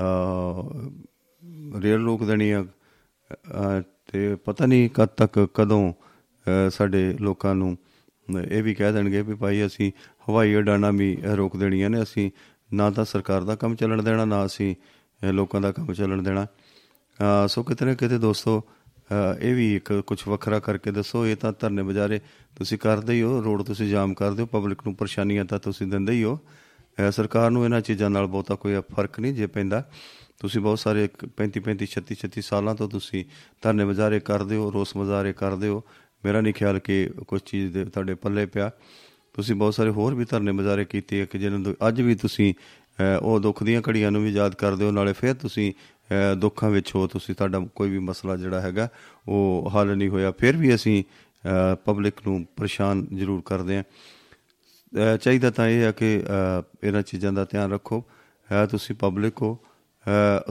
ਅਹ, 0.00 0.90
ਰੇਲ 1.82 2.04
ਰੋਕ 2.04 2.24
ਦੇਣੀ 2.24 2.50
ਆ 2.50 2.62
ਅਹ, 2.62 3.82
ਤੇ 4.12 4.34
ਪਤਾ 4.34 4.66
ਨਹੀਂ 4.66 4.90
ਕਦ 4.90 5.04
ਤੱਕ 5.04 5.48
ਕਦੋਂ 5.54 5.92
ਅਹ, 5.92 6.70
ਸਾਡੇ 6.70 7.16
ਲੋਕਾਂ 7.20 7.54
ਨੂੰ 7.54 7.76
ਇਹ 8.50 8.62
ਵੀ 8.62 8.74
ਕਹਿ 8.74 8.92
ਦੇਣਗੇ 8.92 9.22
ਵੀ 9.22 9.34
ਭਾਈ 9.34 9.66
ਅਸੀਂ 9.66 9.92
ਹਵਾਈ 10.28 10.54
ਉਡਾਣਾਂ 10.54 10.92
ਵੀ 10.92 11.18
ਰੋਕ 11.36 11.56
ਦੇਣੀਆਂ 11.56 11.90
ਨੇ 11.90 12.02
ਅਸੀਂ 12.02 12.30
ਨਾ 12.74 12.90
ਤਾਂ 12.90 13.04
ਸਰਕਾਰ 13.04 13.44
ਦਾ 13.44 13.54
ਕੰਮ 13.54 13.74
ਚੱਲਣ 13.74 14.02
ਦੇਣਾ 14.02 14.24
ਨਾ 14.24 14.46
ਅਸੀਂ 14.46 14.74
ਅਹ, 15.24 15.32
ਲੋਕਾਂ 15.32 15.60
ਦਾ 15.60 15.72
ਕੰਮ 15.72 15.92
ਚੱਲਣ 15.92 16.22
ਦੇਣਾ। 16.22 16.44
ਅਹ, 16.44 17.46
ਸੋ 17.48 17.62
ਕਿਤੇ 17.62 17.84
ਨਾ 17.84 17.94
ਕਿਤੇ 17.94 18.18
ਦੋਸਤੋ 18.18 18.60
ਅਹ, 18.60 19.40
ਇਹ 19.40 19.54
ਵੀ 19.54 19.76
ਇੱਕ 19.76 19.92
ਕੁਝ 20.06 20.18
ਵੱਖਰਾ 20.28 20.58
ਕਰਕੇ 20.58 20.90
ਦੱਸੋ 20.90 21.26
ਇਹ 21.26 21.36
ਤਾਂ 21.36 21.52
ਧਰਨੇ 21.60 21.82
ਬਜਾਰੇ 21.82 22.20
ਤੁਸੀਂ 22.56 22.78
ਕਰਦੇ 22.78 23.14
ਹੀ 23.14 23.22
ਹੋ 23.22 23.42
ਰੋਡ 23.42 23.62
ਤੁਸੀਂ 23.62 23.88
ਜਾਮ 23.90 24.14
ਕਰਦੇ 24.14 24.42
ਹੋ 24.42 24.46
ਪਬਲਿਕ 24.46 24.78
ਨੂੰ 24.86 24.94
ਪਰੇਸ਼ਾਨੀਆਂ 24.94 25.44
ਤਾਂ 25.44 25.58
ਤੁਸੀਂ 25.58 25.86
ਦਿੰਦੇ 25.86 26.12
ਹੀ 26.12 26.24
ਹੋ। 26.24 26.38
ਅਹ, 26.98 27.10
ਸਰਕਾਰ 27.10 27.50
ਨੂੰ 27.50 27.64
ਇਹਨਾਂ 27.64 27.80
ਚੀਜ਼ਾਂ 27.80 28.10
ਨਾਲ 28.10 28.26
ਬਹੁਤਾ 28.26 28.54
ਕੋਈ 28.54 28.74
ਫ਼ਰਕ 28.80 29.20
ਨਹੀਂ 29.20 29.34
ਜੇ 29.34 29.46
ਪੈਂਦਾ। 29.46 29.84
ਤੁਸੀਂ 30.42 30.60
ਬਹੁਤ 30.60 30.78
ਸਾਰੇ 30.78 31.08
35 31.40 31.60
35 31.66 31.88
36 31.88 32.16
36 32.20 32.42
ਸਾਲਾਂ 32.42 32.74
ਤੋਂ 32.74 32.88
ਤੁਸੀਂ 32.88 33.24
ਧਰਨੇ 33.62 33.84
ਮੁਜ਼ਾਹਰੇ 33.84 34.20
ਕਰਦੇ 34.20 34.56
ਹੋ 34.56 34.70
ਰੋਸ 34.72 34.96
ਮੁਜ਼ਾਹਰੇ 34.96 35.32
ਕਰਦੇ 35.32 35.68
ਹੋ। 35.68 35.82
ਮੇਰਾ 36.24 36.40
ਨਹੀਂ 36.40 36.54
ਖਿਆਲ 36.54 36.78
ਕਿ 36.78 36.96
ਕੁਝ 37.28 37.40
ਚੀਜ਼ 37.46 37.72
ਦੇ 37.74 37.84
ਤੁਹਾਡੇ 37.84 38.14
ਪੱਲੇ 38.14 38.46
ਪਿਆ। 38.46 38.70
ਤੁਸੀਂ 39.34 39.54
ਬਹੁਤ 39.54 39.74
ਸਾਰੇ 39.74 39.90
ਹੋਰ 39.90 40.14
ਵੀ 40.14 40.24
ਧਰਨੇ 40.24 40.52
ਮੁਜ਼ਾਹਰੇ 40.52 40.84
ਕੀਤੇ 40.84 41.22
ਆ 41.22 41.24
ਕਿ 41.24 41.38
ਜਿਹਨਾਂ 41.38 41.60
ਤੋਂ 41.60 41.74
ਅੱਜ 41.88 42.00
ਵੀ 42.00 42.14
ਤੁਸੀਂ 42.14 42.54
ਅਹ, 42.54 43.18
ਉਹ 43.22 43.40
ਦੁੱਖ 43.40 43.62
ਦੀਆਂ 43.62 43.82
ਘੜੀਆਂ 43.88 44.10
ਨੂੰ 44.10 44.22
ਵੀ 44.22 44.30
ਯਾਦ 44.30 44.54
ਕਰਦੇ 44.54 44.84
ਹੋ 44.84 44.90
ਨਾਲੇ 44.90 45.12
ਫਿਰ 45.12 45.34
ਤੁਸੀਂ 45.34 45.72
ਅਹ, 45.72 46.34
ਦੁੱਖਾਂ 46.34 46.70
ਵਿੱਚ 46.70 46.94
ਹੋ 46.94 47.06
ਤੁਸੀਂ 47.06 47.34
ਤੁਹਾਡਾ 47.34 47.58
ਕੋਈ 47.74 47.90
ਵੀ 47.90 47.98
ਮਸਲਾ 47.98 48.36
ਜਿਹੜਾ 48.36 48.60
ਹੈਗਾ 48.60 48.88
ਉਹ 49.28 49.70
ਹੱਲ 49.76 49.96
ਨਹੀਂ 49.96 50.08
ਹੋਇਆ। 50.08 50.30
ਫਿਰ 50.30 50.56
ਵੀ 50.56 50.74
ਅਸੀਂ 50.74 51.04
ਪਬਲਿਕ 51.84 52.14
ਨੂੰ 52.26 52.46
ਪਰੇਸ਼ਾਨ 52.56 53.06
ਜ਼ਰੂਰ 53.16 53.42
ਕਰਦੇ 53.44 53.76
ਹਾਂ। 53.76 53.82
ਅਹ 53.82 55.16
ਚਾਹੀਦਾ 55.16 55.50
ਤਾਂ 55.50 55.68
ਇਹ 55.68 55.82
ਹੈ 55.82 55.92
ਕਿ 55.92 56.20
ਅਹ, 56.20 56.86
ਇਹਨਾਂ 56.86 57.02
ਚੀਜ਼ਾਂ 57.02 57.32
ਦਾ 57.32 57.44
ਧਿਆਨ 57.44 57.72
ਰੱਖੋ। 57.72 58.04
ਹੈ 58.52 58.66
ਤੁਸੀਂ 58.66 58.96
ਪਬਲਿਕ 58.96 59.42
ਹੋ 59.42 59.54
ਅਹ, 59.54 59.71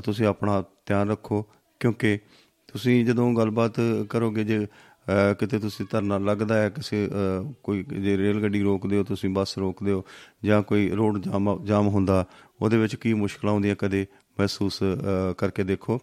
ਤੁਸੀਂ 0.04 0.26
ਆਪਣਾ 0.26 0.64
ਧਿਆਨ 0.86 1.10
ਰੱਖੋ 1.10 1.46
ਕਿਉਂਕਿ 1.80 2.20
ਤੁਸੀਂ 2.68 3.06
ਜਦੋਂ 3.06 3.34
ਗੱਲਬਾਤ 3.34 3.74
ਕਰੋਗੇ 4.10 4.44
ਜੇ 4.44 4.66
ਅਹ, 4.66 5.34
ਕਿਤੇ 5.34 5.60
ਤੁਸੀਂ 5.60 5.86
ਧਰਨਾ 5.92 6.18
ਲੱਗਦਾ 6.18 6.58
ਹੈ 6.58 6.70
ਕਿਸੇ 6.70 7.08
ਅਹ, 7.08 7.54
ਕੋਈ 7.64 7.84
ਜੇ 7.84 8.18
ਰੇਲ 8.18 8.42
ਗੱਡੀ 8.42 8.62
ਰੋਕਦੇ 8.62 8.98
ਹੋ 8.98 9.04
ਤੁਸੀਂ 9.04 9.30
ਬੱਸ 9.30 9.58
ਰੋਕਦੇ 9.58 9.92
ਹੋ 9.92 10.06
ਜਾਂ 10.46 10.64
ਕੋਈ 10.64 10.90
ਰੋਡ 10.90 11.20
ਜਾਮ 11.22 11.66
ਜਾਮ 11.66 11.88
ਹੁੰਦਾ 11.88 12.26
ਉਹਦੇ 12.62 12.78
ਵਿੱਚ 12.78 12.96
ਕੀ 12.96 13.14
ਮੁਸ਼ਕਲਾਂ 13.14 13.54
ਆਉਂਦੀਆਂ 13.54 13.76
ਕਦੇ 13.76 14.06
ਮਹਿਸੂਸ 14.40 14.84
ਅਹ, 14.84 15.34
ਕਰਕੇ 15.38 15.64
ਦੇਖੋ। 15.64 16.00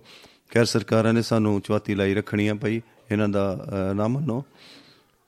ਖੈਰ 0.51 0.65
ਸਰਕਾਰਾਂ 0.65 1.13
ਨੇ 1.13 1.23
ਸਾਨੂੰ 1.23 1.61
ਚੁਆਤੀ 1.61 1.95
ਲਾਈ 1.95 2.15
ਰੱਖਣੀ 2.15 2.49
ਆ 2.49 2.55
ਭਾਈ 2.55 2.81
ਇਹਨਾਂ 3.11 3.29
ਦਾ 3.29 3.67
ਅਹ, 3.69 3.95
ਨਾ 3.95 4.09
ਮੰਨੋ। 4.09 4.45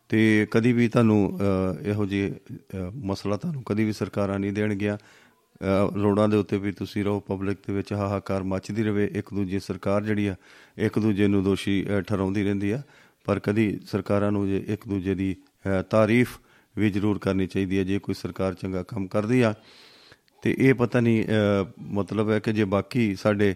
ਤੇ 0.09 0.47
ਕਦੀ 0.51 0.73
ਵੀ 0.73 0.89
ਤੁਹਾਨੂੰ 0.89 1.39
ਅਹ, 1.41 1.89
ਇਹੋ 1.89 2.07
ਜਿਹੇ 2.07 2.33
ਅਹ, 2.75 2.91
ਮਸਲਾ 2.95 3.37
ਤੁਹਾਨੂੰ 3.37 3.63
ਕਦੀ 3.63 3.85
ਵੀ 3.85 3.93
ਸਰਕਾਰਾਂ 3.93 4.39
ਨਹੀਂ 4.39 4.53
ਦੇਣਗੀਆਂ। 4.53 4.97
ਅਹ, 4.97 5.30
ਰੋਡਾਂ 6.03 6.29
ਦੇ 6.29 6.37
ਉੱਤੇ 6.37 6.59
ਵੀ 6.59 6.73
ਤੁਸੀਂ 6.73 7.05
ਰਹੋ 7.05 7.21
ਪਬਲਿਕ 7.21 7.59
ਦੇ 7.67 7.73
ਵਿੱਚ 7.73 7.93
ਹਾਹਾਕਾਰ 7.93 8.43
ਮੱਚਦੀ 8.43 8.83
ਰਵੇ 8.83 9.11
ਇੱਕ 9.15 9.35
ਦੂਜੇ 9.35 9.59
ਸਰਕਾਰ 9.59 10.05
ਜਿਹੜੀ 10.05 10.27
ਆ 10.27 10.35
ਇੱਕ 10.79 10.99
ਦੂਜੇ 10.99 11.27
ਨੂੰ 11.27 11.45
ਦੋਸ਼ੀ 11.45 11.87
ਅਹ, 11.91 12.01
ਠਹਿਰਾਉਂਦੀ 12.01 12.45
ਰਹਿੰਦੀ 12.45 12.71
ਆ। 12.71 12.83
ਪਰ 13.25 13.39
ਕਦੀ 13.39 13.81
ਸਰਕਾਰਾਂ 13.91 14.33
ਨੂੰ 14.33 14.49
ਜੇ 14.49 14.65
ਇੱਕ 14.69 14.89
ਦੂਜੇ 14.89 15.15
ਦੀ 15.15 15.37
ਅਹ, 15.67 15.83
ਤਾਰੀਫ 15.83 16.39
ਵੀ 16.79 16.91
ਜ਼ਰੂਰ 16.91 17.19
ਕਰਨੀ 17.19 17.47
ਚਾਹੀਦੀ 17.47 17.79
ਹੈ 17.79 17.85
ਜੇ 17.85 17.99
ਕੋਈ 17.99 18.15
ਸਰਕਾਰ 18.15 18.55
ਚੰਗਾ 18.55 18.83
ਕੰਮ 18.83 19.07
ਕਰਦੀ 19.07 19.41
ਆ। 19.41 19.55
ਤੇ 20.43 20.57
ਇਹ 20.59 20.75
ਪਤਾ 20.75 21.01
ਨਹੀਂ 21.01 21.25
ਅਹ, 21.25 21.83
ਮਤਲਬ 21.83 22.31
ਹੈ 22.31 22.39
ਕਿ 22.39 22.53
ਜੇ 22.53 22.65
ਬਾਕੀ 22.65 23.15
ਸਾਡੇ 23.15 23.55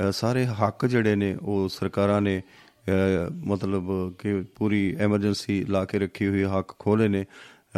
ਅਹ, 0.00 0.10
ਸਾਰੇ 0.10 0.46
ਹੱਕ 0.46 0.86
ਜਿਹੜੇ 0.86 1.16
ਨੇ 1.16 1.36
ਉਹ 1.42 1.68
ਸਰਕਾਰਾਂ 1.68 2.20
ਨੇ 2.20 2.42
ਅਹ, 2.88 3.32
ਮਤਲਬ 3.46 4.14
ਕਿ 4.18 4.42
ਪੂਰੀ 4.54 4.96
ਐਮਰਜੈਂਸੀ 4.98 5.64
ਲਾ 5.64 5.84
ਕੇ 5.84 5.98
ਰੱਖੀ 5.98 6.28
ਹੋਈ 6.28 6.44
ਹੱਕ 6.44 6.72
ਖੋਲੇ 6.78 7.08
ਨੇ। 7.08 7.24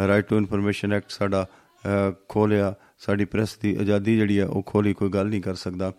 ਰਾਈਟ 0.07 0.25
ਟੂ 0.25 0.37
ਇਨਫੋਰਮੇਸ਼ਨ 0.37 0.93
ਐਕਟ 0.93 1.09
ਸਾਡਾ 1.09 1.47
ਅਹ, 1.85 2.13
ਖੋਲਿਆ 2.29 2.75
ਸਾਡੀ 2.97 3.25
ਪ੍ਰੈਸ 3.25 3.57
ਦੀ 3.57 3.75
ਆਜ਼ਾਦੀ 3.75 4.17
ਜਿਹੜੀ 4.17 4.37
ਆ 4.37 4.45
ਉਹ 4.47 4.63
ਖੋਲੀ 4.65 4.93
ਕੋਈ 4.93 5.09
ਗੱਲ 5.09 5.27
ਨਹੀਂ 5.27 5.41
ਕਰ 5.41 5.55
ਸਕਦਾ। 5.55 5.93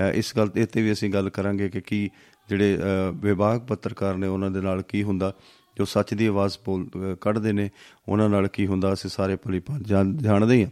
ਅਹ, 0.00 0.02
ਇਸ 0.14 0.36
ਗੱਲ 0.36 0.48
ਤੇ 0.48 0.66
ਤੇ 0.66 0.82
ਵੀ 0.82 0.92
ਅਸੀਂ 0.92 1.10
ਗੱਲ 1.10 1.30
ਕਰਾਂਗੇ 1.30 1.68
ਕਿ 1.68 1.80
ਕੀ 1.80 2.10
ਜਿਹੜੇ 2.48 2.78
ਅਹ, 2.78 3.12
ਵਿਭਾਗ 3.14 3.60
ਪੱਤਰਕਾਰ 3.60 4.16
ਨੇ 4.16 4.26
ਉਹਨਾਂ 4.26 4.50
ਦੇ 4.50 4.60
ਨਾਲ 4.60 4.82
ਕੀ 4.82 5.02
ਹੁੰਦਾ 5.02 5.34
ਜੋ 5.76 5.84
ਸੱਚ 5.84 6.14
ਦੀ 6.14 6.26
ਆਵਾਜ਼ 6.26 6.58
ਬੋਲ 6.64 6.86
ਅਹ, 6.86 7.16
ਕੱਢਦੇ 7.20 7.52
ਨੇ 7.52 7.70
ਉਹਨਾਂ 8.08 8.28
ਨਾਲ 8.28 8.48
ਕੀ 8.48 8.66
ਹੁੰਦਾ 8.66 8.92
ਅਸੀਂ 8.92 9.10
ਸਾਰੇ 9.10 9.36
ਭਲੀ 9.36 9.60
ਭਾਂਤ 9.60 9.82
ਜਾਣ- 9.82 10.16
ਜਾਣਦੇ 10.18 10.54
ਹੀ 10.54 10.64
ਹਾਂ। 10.64 10.70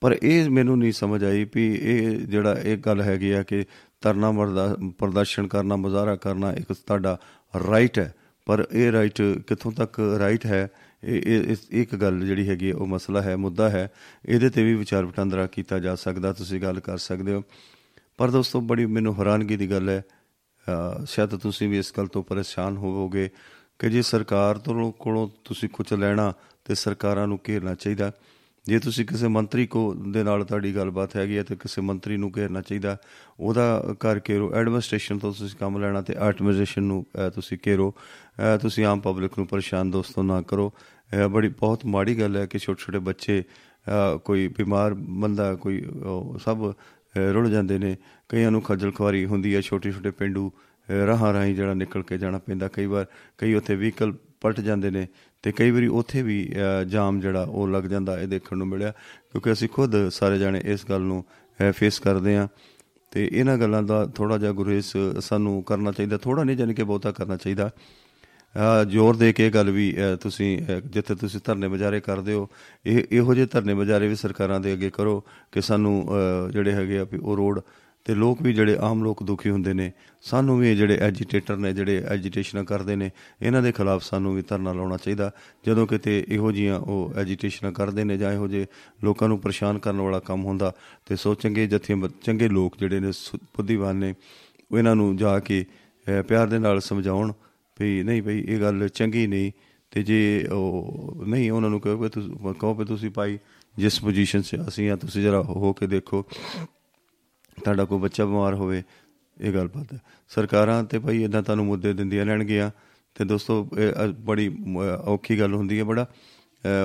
ਪਰ 0.00 0.16
ਇਹ 0.22 0.50
ਮੈਨੂੰ 0.50 0.78
ਨਹੀਂ 0.78 0.92
ਸਮਝ 0.92 1.24
ਆਈ 1.24 1.46
ਵੀ 1.54 1.78
ਇਹ 1.82 2.10
ਜਿਹੜਾ 2.10 2.52
ਇਹ 2.52 2.76
ਗੱਲ 2.76 3.02
ਹੈਗੀ 3.02 3.30
ਆ 3.30 3.42
ਕਿ 3.42 3.64
ਧਰਨਾ 4.00 4.32
ਮਰਦਾ 4.32 4.76
ਪ੍ਰਦਰਸ਼ਨ 4.98 5.46
ਕਰਨਾ 5.46 5.76
ਮੁਜ਼ਾਹਰਾ 5.76 6.16
ਕਰਨਾ 6.16 6.52
ਇੱਕ 6.52 6.72
ਤੁਹਾਡਾ 6.72 7.18
ਰਾਈਟ 7.70 7.98
ਹੈ। 7.98 8.14
ਪਰ 8.46 8.66
ਇਹ 8.72 8.92
ਰਾਈਟ 8.92 9.22
ਕਿੱਥੋਂ 9.22 9.72
ਤੱਕ 9.72 10.16
ਰਾਈਟ 10.18 10.46
ਹੈ? 10.46 10.68
ਇਹ 11.04 11.22
ਇਹ- 11.26 11.46
ਇਸ- 11.46 11.62
ਇੱਕ 11.70 11.94
ਗੱਲ 11.94 12.26
ਜਿਹੜੀ 12.26 12.48
ਹੈਗੀ 12.48 12.70
ਹੈ, 12.70 12.74
ਉਹ 12.74 12.86
ਮਸਲਾ 12.86 13.22
ਹੈ 13.22 13.36
ਮੁੱਦਾ 13.36 13.70
ਹੈ। 13.70 13.90
ਇਹਦੇ 14.26 14.50
ਤੇ 14.50 14.64
ਵੀ 14.64 14.74
ਵਿਚਾਰ 14.74 15.04
ਵਟਾਂਦਰਾ 15.04 15.46
ਕੀਤਾ 15.46 15.78
ਜਾ 15.78 15.94
ਸਕਦਾ 15.94 16.32
ਤੁਸੀਂ 16.32 16.62
ਗੱਲ 16.62 16.80
ਕਰ 16.80 16.98
ਸਕਦੇ 16.98 17.32
ਹੋ। 17.34 17.42
ਪਰ 18.16 18.30
ਦੋਸਤੋ 18.30 18.60
ਬੜੀ 18.60 18.86
ਮੈਨੂੰ 18.86 19.20
ਹੈਰਾਨਗੀ 19.20 19.56
ਦੀ 19.56 19.70
ਗੱਲ 19.70 19.88
ਹੈ। 19.88 20.04
ਅ, 21.02 21.04
ਸ਼ਾਇਦ 21.06 21.36
ਤੁਸੀਂ 21.36 21.68
ਵੀ 21.68 21.78
ਇਸ 21.78 21.92
ਗੱਲ 21.96 22.06
ਤੋਂ 22.06 22.22
ਪਰੇਸ਼ਾਨ 22.22 22.76
ਹੋਵੋਗੇ 22.76 23.30
ਕਿ 23.78 23.90
ਜੇ 23.90 24.02
ਸਰਕਾਰ 24.02 24.58
ਤੋਂ 24.58 24.92
ਕੋਲੋਂ 24.92 25.28
ਤੁਸੀਂ 25.44 25.68
ਕੁਝ 25.68 25.94
ਲੈਣਾ 25.94 26.34
ਤੇ 26.64 26.74
ਸਰਕਾਰਾਂ 26.74 27.26
ਨੂੰ 27.26 27.40
ਘੇਰਨਾ 27.48 27.74
ਚਾਹੀਦਾ। 27.74 28.12
ਜੇ 28.64 28.78
ਤੁਸੀਂ 28.78 29.06
ਕਿਸੇ 29.06 29.28
ਮੰਤਰੀ 29.28 29.66
ਕੋ 29.66 29.94
ਦੇ 29.94 30.22
ਨਾਲ 30.22 30.44
ਤੁਹਾਡੀ 30.44 30.76
ਗੱਲਬਾਤ 30.76 31.16
ਹੈਗੀ 31.16 31.38
ਹੈ 31.38 31.42
ਤੇ 31.42 31.56
ਕਿਸੇ 31.56 31.80
ਮੰਤਰੀ 31.80 32.16
ਨੂੰ 32.16 32.32
ਘੇਰਨਾ 32.36 32.60
ਚਾਹੀਦਾ 32.60 32.96
ਉਹਦਾ 33.40 33.94
ਕਰ 34.00 34.20
ਘੇਰੋ 34.28 34.54
ਐਡਮਿਨਿਸਟ੍ਰੇਸ਼ਨ 34.54 35.18
ਤੋਂ 35.18 35.32
ਤੁਸੀਂ 35.32 35.58
ਕੰਮ 35.58 35.78
ਲੈਣਾ 35.78 36.02
ਤੇ 36.02 36.14
ਐਡਮਿਨਿਸਟ੍ਰੇਸ਼ਨ 36.14 36.82
ਨੂੰ 36.82 37.06
ਅ, 37.26 37.28
ਤੁਸੀਂ 37.28 37.58
ਘੇਰੋ। 37.66 37.90
ਅ, 37.90 38.21
ਤੁਸੀਂ 38.62 38.84
ਆਮ 38.84 39.00
ਪਬਲਿਕ 39.00 39.32
ਨੂੰ 39.38 39.46
ਪਰੇਸ਼ਾਨ 39.46 39.90
ਦੋਸਤੋ 39.90 40.22
ਨਾ 40.22 40.40
ਕਰੋ। 40.42 40.72
ਇਹ 41.14 41.26
ਬੜੀ 41.28 41.48
ਬਹੁਤ 41.48 41.84
ਮਾੜੀ 41.86 42.18
ਗੱਲ 42.20 42.36
ਹੈ 42.36 42.46
ਕਿ 42.46 42.58
ਛੋਟੇ 42.58 42.82
ਛੋਟੇ 42.84 42.98
ਬੱਚੇ 42.98 43.42
ਅ, 43.42 44.16
ਕੋਈ 44.24 44.48
ਬਿਮਾਰ 44.48 44.94
ਬੰਦਾ 44.94 45.54
ਕੋਈ 45.54 45.82
ਉਹ 46.04 46.38
ਸਭ 46.44 46.70
ਅ, 46.70 46.74
ਰੁੜ 47.32 47.48
ਜਾਂਦੇ 47.48 47.78
ਨੇ। 47.78 47.96
ਕਈਆਂ 48.28 48.50
ਨੂੰ 48.50 48.62
ਖੱਜਲ 48.62 48.90
ਖੁਆਰੀ 48.92 49.24
ਹੁੰਦੀ 49.26 49.54
ਹੈ 49.54 49.60
ਛੋਟੇ 49.60 49.92
ਛੋਟੇ 49.92 50.10
ਪਿੰਡੂ 50.10 50.48
ਅ, 50.48 51.06
ਰਾਹਾਂ 51.06 51.32
ਰਾਹੀਂ 51.32 51.54
ਜਿਹੜਾ 51.54 51.74
ਨਿਕਲ 51.74 52.02
ਕੇ 52.02 52.18
ਜਾਣਾ 52.18 52.38
ਪੈਂਦਾ। 52.38 52.68
ਕਈ 52.68 52.86
ਵਾਰ 52.86 53.06
ਕਈ 53.38 53.54
ਉੱਥੇ 53.54 53.74
ਵਹੀਕਲ 53.76 54.12
ਪਲਟ 54.40 54.60
ਜਾਂਦੇ 54.60 54.90
ਨੇ 54.90 55.06
ਤੇ 55.42 55.52
ਕਈ 55.52 55.70
ਵਾਰੀ 55.70 55.86
ਉੱਥੇ 55.86 56.22
ਵੀ 56.22 56.38
ਅ, 56.52 56.84
ਜਾਮ 56.84 57.20
ਜਿਹੜਾ 57.20 57.42
ਉਹ 57.42 57.68
ਲੱਗ 57.68 57.84
ਜਾਂਦਾ 57.84 58.18
ਇਹ 58.20 58.28
ਦੇਖਣ 58.28 58.56
ਨੂੰ 58.56 58.66
ਮਿਲਿਆ। 58.66 58.90
ਕਿਉਂਕਿ 59.32 59.52
ਅਸੀਂ 59.52 59.68
ਖੁਦ 59.68 60.08
ਸਾਰੇ 60.08 60.38
ਜਾਣੇ 60.38 60.60
ਇਸ 60.64 60.86
ਗੱਲ 60.88 61.00
ਨੂੰ 61.00 61.24
ਫੇਸ 61.72 61.98
ਕਰਦੇ 61.98 62.36
ਆ 62.36 62.48
ਤੇ 63.12 63.28
ਇਹਨਾਂ 63.32 63.56
ਗੱਲਾਂ 63.58 63.82
ਦਾ 63.82 64.04
ਥੋੜਾ 64.06 64.38
ਜਿਹਾ 64.38 64.52
ਗੁਰੇਜ਼ 64.52 64.86
ਸਾਨੂੰ 65.20 65.62
ਕਰਨਾ 65.62 65.92
ਚਾਹੀਦਾ 65.92 66.18
ਥੋੜਾ 66.18 66.44
ਨਹੀਂ 66.44 66.56
ਜਾਨੀ 66.56 66.74
ਕਿ 66.74 66.82
ਬਹੁਤਾ 66.84 67.10
ਕਰਨਾ 67.12 67.36
ਚਾਹੀਦਾ। 67.36 67.66
ਅ, 67.68 67.70
ਜ਼ੋਰ 68.84 69.16
ਦੇ 69.16 69.32
ਕੇ 69.32 69.46
ਇਹ 69.46 69.50
ਗੱਲ 69.50 69.70
ਵੀ 69.70 69.92
ਅ, 69.96 70.16
ਤੁਸੀਂ 70.16 70.58
ਅ, 70.58 70.80
ਜਿੱਥੇ 70.80 71.14
ਤੁਸੀਂ 71.14 71.40
ਧਰਨੇ 71.44 71.68
ਮੁਜ਼ਾਹਰੇ 71.68 72.00
ਕਰਦੇ 72.00 72.32
ਹੋ 72.34 72.48
ਇਹ 72.86 73.02
ਇਹੋ 73.12 73.34
ਜਿਹੇ 73.34 73.46
ਧਰਨੇ 73.46 73.74
ਮੁਜ਼ਾਹਰੇ 73.74 74.08
ਵੀ 74.08 74.14
ਸਰਕਾਰਾਂ 74.14 74.60
ਦੇ 74.60 74.72
ਅੱਗੇ 74.72 74.90
ਕਰੋ 74.90 75.22
ਕਿ 75.52 75.60
ਸਾਨੂੰ 75.60 75.94
ਅ, 76.08 76.50
ਜਿਹੜੇ 76.50 76.72
ਹੈਗੇ 76.72 76.98
ਆ 76.98 77.04
ਵੀ 77.12 77.18
ਉਹ 77.18 77.36
ਰੋਡ 77.36 77.60
ਤੇ 78.06 78.14
ਲੋਕ 78.14 78.40
ਵੀ 78.42 78.52
ਜਿਹੜੇ 78.52 78.76
ਆਮ 78.80 79.02
ਲੋਕ 79.04 79.22
ਦੁਖੀ 79.22 79.50
ਹੁੰਦੇ 79.50 79.72
ਨੇ 79.72 79.90
ਸਾਨੂੰ 80.24 80.58
ਵੀ 80.58 80.70
ਇਹ 80.70 80.76
ਜਿਹੜੇ 80.76 80.96
ਐਜੀਟੇਟਰ 80.98 81.56
ਨੇ 81.56 81.72
ਜਿਹੜੇ 81.72 82.02
ਐਜੀਟੇਸ਼ਨਾਂ 82.08 82.64
ਕਰਦੇ 82.64 82.96
ਨੇ 82.96 83.10
ਇਹਨਾਂ 83.42 83.62
ਦੇ 83.62 83.72
ਖਿਲਾਫ 83.72 84.02
ਸਾਨੂੰ 84.02 84.34
ਵੀ 84.34 84.42
ਧਰਨਾ 84.42 84.72
ਲਾਉਣਾ 84.72 84.96
ਚਾਹੀਦਾ। 84.96 85.30
ਜਦੋਂ 85.66 85.86
ਕਿਤੇ 85.86 86.24
ਇਹੋ 86.28 86.50
ਜੀਆਂ 86.52 86.78
ਉਹ 86.78 87.12
ਐਜੀਟੇਸ਼ਨਾਂ 87.16 87.72
ਕਰਦੇ 87.72 88.04
ਨੇ 88.04 88.16
ਜਾਂ 88.18 88.32
ਇਹੋ 88.32 88.48
ਜਿਹੇ 88.48 88.66
ਲੋਕਾਂ 89.04 89.28
ਨੂੰ 89.28 89.38
ਪਰੇਸ਼ਾਨ 89.38 89.78
ਕਰਨ 89.78 90.00
ਵਾਲਾ 90.00 90.18
ਕੰਮ 90.18 90.44
ਹੁੰਦਾ 90.44 90.72
ਤੇ 91.06 91.16
ਸੋ 91.16 91.34
ਚੰਗੇ 91.34 91.66
ਜਥੇ 91.66 91.96
ਚੰਗੇ 92.22 92.48
ਲੋਕ 92.48 92.76
ਜਿਹੜੇ 92.78 93.00
ਨੇ 93.00 93.12
ਸੁ- 93.12 93.40
ਬੁੱਧੀਵਾਨ 93.56 93.96
ਨੇ 93.96 94.14
ਉਹ 94.70 94.78
ਇਹਨਾਂ 94.78 94.96
ਨੂੰ 94.96 95.16
ਜਾ 95.16 95.38
ਕੇ 95.38 95.64
ਅ, 96.06 96.22
ਪਿਆਰ 96.22 96.46
ਦੇ 96.46 96.58
ਨਾਲ 96.58 96.80
ਸਮਝਾਉਣ 96.80 97.32
ਵੀ 97.80 98.02
ਨਹੀਂ 98.02 98.22
ਭਈ 98.22 98.40
ਇਹ 98.40 98.60
ਗੱਲ 98.60 98.88
ਚੰਗੀ 98.88 99.26
ਨਹੀਂ। 99.26 99.52
ਤੇ 99.90 100.02
ਜੇ 100.02 100.46
ਉਹ 100.52 101.24
ਨਹੀਂ 101.26 101.50
ਉਹਨਾਂ 101.50 101.70
ਨੂੰ 101.70 101.80
ਕਹੋ 101.80 102.02
ਕਿ 102.02 102.08
ਤੁਸੀਂ 102.08 102.54
ਕਹੋ 102.54 102.74
ਵੀ 102.74 102.84
ਤੁਸੀਂ 102.84 103.10
ਭਾਈ 103.10 103.38
ਜਿਸ 103.78 104.00
ਪੋਜੀਸ਼ਨ 104.00 104.42
'ਚ 104.42 104.56
ਅਸੀਂ 104.68 104.90
ਆ 104.90 104.96
ਤੁਸੀਂ 104.96 105.22
ਜਰਾ 105.22 105.42
ਹੋ 105.42 105.72
ਕੇ 105.72 105.86
ਦੇਖੋ। 105.86 106.22
ਤੁਹਾਡਾ 107.64 107.84
ਕੋਈ 107.84 107.98
ਬੱਚਾ 107.98 108.24
ਬਿਮਾਰ 108.24 108.54
ਹੋਵੇ 108.54 108.82
ਇਹ 109.40 109.52
ਗੱਲ 109.52 109.68
ਬਾਤ 109.68 109.94
ਹੈ। 109.94 110.00
ਸਰਕਾਰਾਂ 110.28 110.84
ਤੇ 110.84 110.98
ਭਾਈ 110.98 111.24
ਇਦਾਂ 111.24 111.42
ਤੁਹਾਨੂੰ 111.42 111.66
ਮੁੱਦੇ 111.66 111.92
ਦਿੰਦੀਆਂ 111.92 112.26
ਰਹਿਣਗੀਆਂ। 112.26 112.70
ਤੇ 113.14 113.24
ਦੋਸਤੋ 113.24 113.68
ਇਹ 113.78 113.92
ਅ- 113.92 114.06
ਬੜੀ 114.06 114.48
ਮ- 114.48 114.78
ਔਖੀ 115.04 115.40
ਗੱਲ 115.40 115.54
ਹੁੰਦੀ 115.54 115.78
ਹੈ 115.78 115.84
ਬੜਾ। 115.84 116.04
ਅ, 116.04 116.14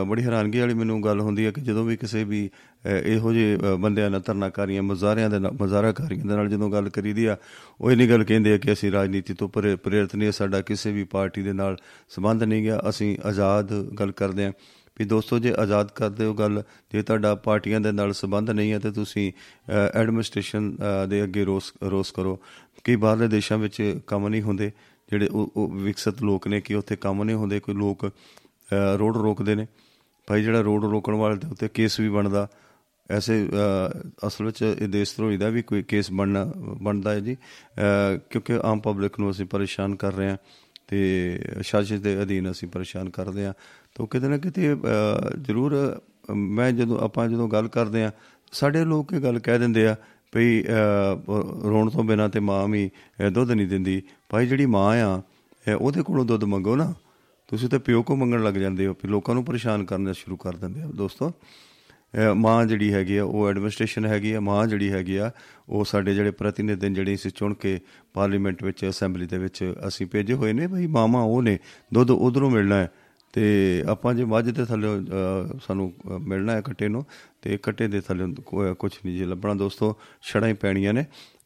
ਬੜੀ 0.07 0.23
ਹੈਰਾਨਗੀ 0.23 0.59
ਵਾਲੀ 0.59 0.73
ਮੈਨੂੰ 0.73 1.01
ਗੱਲ 1.03 1.19
ਹੁੰਦੀ 1.19 1.45
ਹੈ 1.45 1.51
ਕਿ 1.51 1.61
ਜਦੋਂ 1.61 1.83
ਵੀ 1.85 1.97
ਕਿਸੇ 1.97 2.23
ਵੀ 2.23 2.49
ਅ, 2.85 2.89
ਇਹੋ 2.89 3.33
ਜਿਹੇ 3.33 3.55
ਅ, 3.57 3.75
ਬੰਦਿਆਂ 3.75 4.09
ਨਾਲ 4.09 4.21
ਧਰਨਾਕਾਰੀਆਂ 4.21 4.83
ਮੁਜ਼ਾਹਰਿਆਂ 4.83 5.29
ਦੇ 5.29 5.39
ਨਾਲ 5.39 5.51
ਮੁਜ਼ਾਹਰਾਕਾਰੀਆਂ 5.51 6.25
ਦੇ 6.25 6.35
ਨਾਲ 6.35 6.49
ਜਦੋਂ 6.49 6.69
ਗੱਲ 6.71 6.89
ਕਰੀਦੀ 6.89 7.25
ਆ 7.25 7.35
ਉਹ 7.81 7.91
ਇਹ 7.91 7.97
ਨਹੀਂ 7.97 8.09
ਗੱਲ 8.09 8.23
ਕਹਿੰਦੇ 8.23 8.53
ਆ 8.53 8.57
ਕਿ 8.57 8.71
ਅਸੀਂ 8.73 8.91
ਰਾਜਨੀਤੀ 8.91 9.33
ਤੋਂ 9.33 9.49
ਪ੍ਰੇਰ- 9.49 9.77
ਪ੍ਰੇਰਿਤ 9.77 10.15
ਨਹੀਂ 10.15 10.27
ਹਾਂ, 10.27 10.31
ਸਾਡਾ 10.33 10.61
ਕਿਸੇ 10.61 10.91
ਵੀ 10.91 11.03
ਪਾਰਟੀ 11.03 11.41
ਦੇ 11.41 11.53
ਨਾਲ 11.53 11.77
ਸੰਬੰਧ 12.09 12.43
ਨਹੀਂ 12.43 12.61
ਗਿਆ 12.63 12.81
ਅਸੀਂ 12.89 13.17
ਆਜ਼ਾਦ 13.25 13.73
ਗੱਲ 13.99 14.11
ਕਰਦੇ 14.11 14.45
ਹਾਂ 14.45 14.51
ਵੀ 14.99 15.05
ਦੋਸਤੋ 15.05 15.39
ਜੇ 15.39 15.53
ਆਜ਼ਾਦ 15.57 15.91
ਕਰਦੇ 15.91 16.25
ਹੋ 16.25 16.33
ਗੱਲ 16.33 16.61
ਜੇ 16.93 17.01
ਤੁਹਾਡਾ 17.01 17.33
ਪਾਰਟੀਆਂ 17.35 17.79
ਦੇ 17.81 17.91
ਨਾਲ 17.91 18.13
ਸੰਬੰਧ 18.13 18.49
ਨਹੀਂ 18.49 18.71
ਹੈ 18.73 18.79
ਤੇ 18.79 18.91
ਤੁਸੀਂ 18.91 19.31
ਐਡਮਿਨਿਸਟ੍ਰੇਸ਼ਨ 19.95 20.75
ਦੇ 21.09 21.23
ਅੱਗੇ 21.23 21.43
ਰੋਸ 21.45 21.71
ਰੋਸ 21.83 22.11
ਕਰੋ। 22.11 22.39
ਕਿ 22.83 22.95
ਬਾਹਰਲੇ 22.95 23.27
ਦੇਸ਼ਾਂ 23.27 23.57
ਵਿੱਚ 23.57 23.81
ਕੰਮ 24.07 24.27
ਨਹੀਂ 24.27 24.41
ਹੁੰਦੇ 24.41 24.71
ਜਿਹੜੇ 25.09 25.27
ਉਹ 25.27 25.51
ਉਹ 25.55 25.71
ਵਿਕਸਿਤ 25.73 26.21
ਲੋਕ 26.23 26.47
ਨੇ 26.47 26.59
ਕਿ 26.61 26.75
ਉੱਥੇ 26.75 26.95
ਕੰਮ 26.95 27.23
ਨਹੀਂ 27.23 27.35
ਹੁੰਦੇ 27.35 27.59
ਕੋਈ 27.59 27.75
ਲੋਕ 27.75 28.05
ਅ, 28.05 28.09
ਰੋਡ 28.99 29.17
ਰੋਕਦੇ 29.17 29.55
ਨੇ। 29.55 29.67
ਭਾਈ 30.27 30.43
ਜਿਹੜਾ 30.43 30.61
ਰੋਡ 30.61 30.85
ਰੋਕਣ 30.85 31.13
ਵਾਲੇ 31.13 31.35
ਦੇ 31.35 31.47
ਉੱਤੇ 31.51 31.67
ਕੇਸ 31.67 31.99
ਵੀ 31.99 32.09
ਬਣਦਾ। 32.09 32.47
ਐਸੇ 33.11 33.47
ਅ, 33.47 34.27
ਅਸਲ 34.27 34.45
ਵਿੱਚ 34.45 34.61
ਇਹ 34.61 34.87
ਦੇਸ਼ 34.87 35.15
ਧਰੋਹੀ 35.17 35.37
ਦਾ 35.37 35.49
ਵੀ 35.49 35.61
ਕੋਈ 35.61 35.83
ਕੇਸ 35.83 36.11
ਬਣਨਾ 36.11 36.51
ਬਣਦਾ 36.81 37.11
ਹੈ 37.11 37.19
ਜੀ। 37.19 37.33
ਅ, 37.33 37.37
ਕਿਉਂਕਿ 38.29 38.59
ਆਮ 38.63 38.79
ਪਬਲਿਕ 38.79 39.19
ਨੂੰ 39.19 39.31
ਅਸੀਂ 39.31 39.45
ਪਰੇਸ਼ਾਨ 39.45 39.95
ਕਰ 39.95 40.13
ਰਹੇ 40.13 40.29
ਹਾਂ 40.29 40.37
ਤੇ 40.87 41.39
ਸ਼ਾਸਨ 41.61 42.01
ਦੇ 42.01 42.21
ਅਧੀਨ 42.21 42.51
ਅਸੀਂ 42.51 42.67
ਪਰੇਸ਼ਾਨ 42.67 43.09
ਕਰਦੇ 43.09 43.45
ਹਾਂ। 43.45 43.53
ਤਾਂ 43.95 44.07
ਕਿਤੇ 44.07 44.27
ਨਾ 44.27 44.37
ਕਿਤੇ 44.37 44.73
ਅ, 44.73 44.77
ਜ਼ਰੂਰ 45.37 45.97
ਅ, 46.29 46.33
ਮੈਂ 46.33 46.71
ਜਦੋਂ 46.71 46.99
ਆਪਾਂ 46.99 47.27
ਜਦੋਂ 47.27 47.49
ਗੱਲ 47.49 47.67
ਕਰਦੇ 47.67 48.03
ਹਾਂ 48.03 48.11
ਸਾਡੇ 48.51 48.85
ਲੋਕ 48.85 49.13
ਇਹ 49.13 49.19
ਗੱਲ 49.19 49.39
ਕਹਿ 49.39 49.59
ਦਿੰਦੇ 49.59 49.87
ਆ 49.87 49.95
ਭਈ 50.31 50.61
ਅ, 50.61 50.65
ਰੋਣ 51.63 51.89
ਤੋਂ 51.89 52.03
ਬਿਨਾ 52.03 52.27
ਤੇ 52.27 52.39
ਮਾਂ 52.39 52.67
ਵੀ 52.67 52.89
ਅ, 53.27 53.29
ਦੁੱਧ 53.29 53.51
ਨਹੀਂ 53.51 53.67
ਦਿੰਦੀ। 53.67 54.01
ਭਾਈ 54.29 54.47
ਜਿਹੜੀ 54.47 54.65
ਮਾਂ 54.65 55.01
ਆ 55.01 55.21
ਅ, 55.67 55.73
ਉਹਦੇ 55.73 56.01
ਕੋਲੋਂ 56.01 56.25
ਦੁੱਧ 56.25 56.43
ਮੰਗੋ 56.43 56.75
ਨਾ। 56.75 56.93
ਤੁਸੀਂ 57.47 57.69
ਤਾਂ 57.69 57.79
ਪਿਓ 57.79 58.03
ਕੋ 58.03 58.15
ਮੰਗਣ 58.15 58.43
ਲੱਗ 58.43 58.53
ਜਾਂਦੇ 58.53 58.87
ਹੋ 58.87 58.93
ਫਿਰ 58.93 59.11
ਲੋਕਾਂ 59.11 59.35
ਨੂੰ 59.35 59.45
ਪਰੇਸ਼ਾਨ 59.45 59.85
ਕਰਨਾ 59.85 60.13
ਸ਼ੁਰੂ 60.13 60.37
ਕਰ 60.37 60.55
ਦਿੰਦੇ 60.55 60.81
ਆ। 60.81 60.85
ਦੋਸਤੋ 60.85 61.29
ਅਹ 61.29 62.33
ਮਾਂ 62.35 62.65
ਜਿਹੜੀ 62.65 62.93
ਹੈਗੀ 62.93 63.17
ਆ 63.17 63.23
ਉਹ 63.23 63.49
ਐਡਮਿਨਿਸਟ੍ਰੇਸ਼ਨ 63.49 64.05
ਹੈਗੀ 64.05 64.31
ਆ 64.31 64.39
ਮਾਂ 64.39 64.67
ਜਿਹੜੀ 64.67 64.91
ਹੈਗੀ 64.91 65.15
ਆ 65.17 65.31
ਉਹ 65.69 65.85
ਸਾਡੇ 65.85 66.15
ਜਿਹੜੇ 66.15 66.31
ਪ੍ਰਤੀਨਿਧ 66.31 66.85
ਨੇ 66.85 66.95
ਜਿਹੜੇ 66.95 67.15
ਅਸੀਂ 67.15 67.31
ਚੁਣ 67.35 67.53
ਕੇ 67.53 67.79
ਪਾਰਲੀਮੈਂਟ 68.13 68.63
ਵਿੱਚ 68.63 68.89
ਅਸੈਂਬਲੀ 68.89 69.25
ਦੇ 69.25 69.37
ਵਿੱਚ 69.37 69.73
ਅਸੀਂ 69.87 70.05
ਭੇਜੇ 70.05 70.33
ਹੋਏ 70.33 70.53
ਨੇ 70.53 70.67
ਭਈ 70.67 70.87
ਮਾਮਾ 70.87 71.21
ਉਹ 71.21 71.41
ਨੇ 71.41 71.59
ਦੁੱਧ 71.93 72.11
ਉਧਰੋਂ 72.11 72.51
ਮਿਲਣਾ 72.51 72.75
ਹੈ। 72.75 72.91
ਤੇ 73.33 73.83
ਆਪਾਂ 73.87 74.13
ਜੇ 74.13 74.25
ਮੱਝ 74.25 74.49
ਦੇ 74.49 74.65
ਥੱਲੇ 74.65 74.87
ਅਹ, 74.87 75.59
ਸਾਨੂੰ 75.67 75.93
ਅਹ, 76.05 76.19
ਮਿਲਣਾ 76.19 76.53
ਹੈ 76.53 76.61
ਕੱਟੇ 76.61 76.87
ਨੂੰ 76.87 77.05
ਤੇ 77.41 77.57
ਕੱਟੇ 77.57 77.87
ਦੇ 77.87 78.01
ਥੱਲੇ 78.01 78.35
ਕੁਝ 78.79 78.91
ਨਹੀਂ 79.05 79.17
ਜੇ 79.17 79.25
ਲੱਭਣਾ। 79.25 79.53
ਦੋਸਤੋ 79.53 79.97
ਛੜਾਂ 80.21 80.49
ਹੀ 80.49 80.53
ਪੈਣੀਆਂ 80.53 80.93
ਨੇ। 80.93 81.01
ਅਹ, 81.01 81.36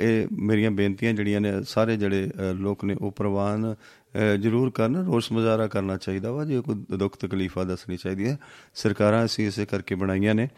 ਇਹ 0.00 0.26
ਮੇਰੀਆਂ 0.32 0.70
ਬੇਨਤੀਆਂ 0.70 1.12
ਜਿਹੜੀਆਂ 1.14 1.40
ਨੇ 1.40 1.52
ਸਾਰੇ 1.64 1.96
ਜਿਹੜੇ 1.96 2.30
ਅਹ, 2.30 2.54
ਲੋਕ 2.54 2.84
ਨੇ 2.84 2.94
ਉਹ 3.00 3.10
ਪ੍ਰਵਾਨ 3.12 3.74
ਅਹ, 3.74 4.36
ਜ਼ਰੂਰ 4.36 4.70
ਕਰਨ 4.70 4.96
ਰੋਸ 4.96 5.32
ਮੁਜ਼ਾਹਰਾ 5.32 5.66
ਕਰਨਾ 5.66 5.96
ਚਾਹੀਦਾ 5.96 6.32
ਵਾ 6.32 6.44
ਜੇ 6.44 6.60
ਕੋਈ 6.60 6.96
ਦੁੱਖ 6.96 7.16
ਤਕਲੀਫਾਂ 7.16 7.64
ਦੱਸਣੀ 7.64 7.96
ਚਾਹੀਦੀ 7.96 8.28
ਹੈ। 8.28 8.38
ਸਰਕਾਰਾਂ 8.74 9.24
ਅਸੀਂ 9.24 9.46
ਇਸੇ 9.46 9.66
ਕਰਕੇ 9.66 9.94
ਬਣਾਈਆਂ 9.94 10.34
ਨੇ 10.34 10.48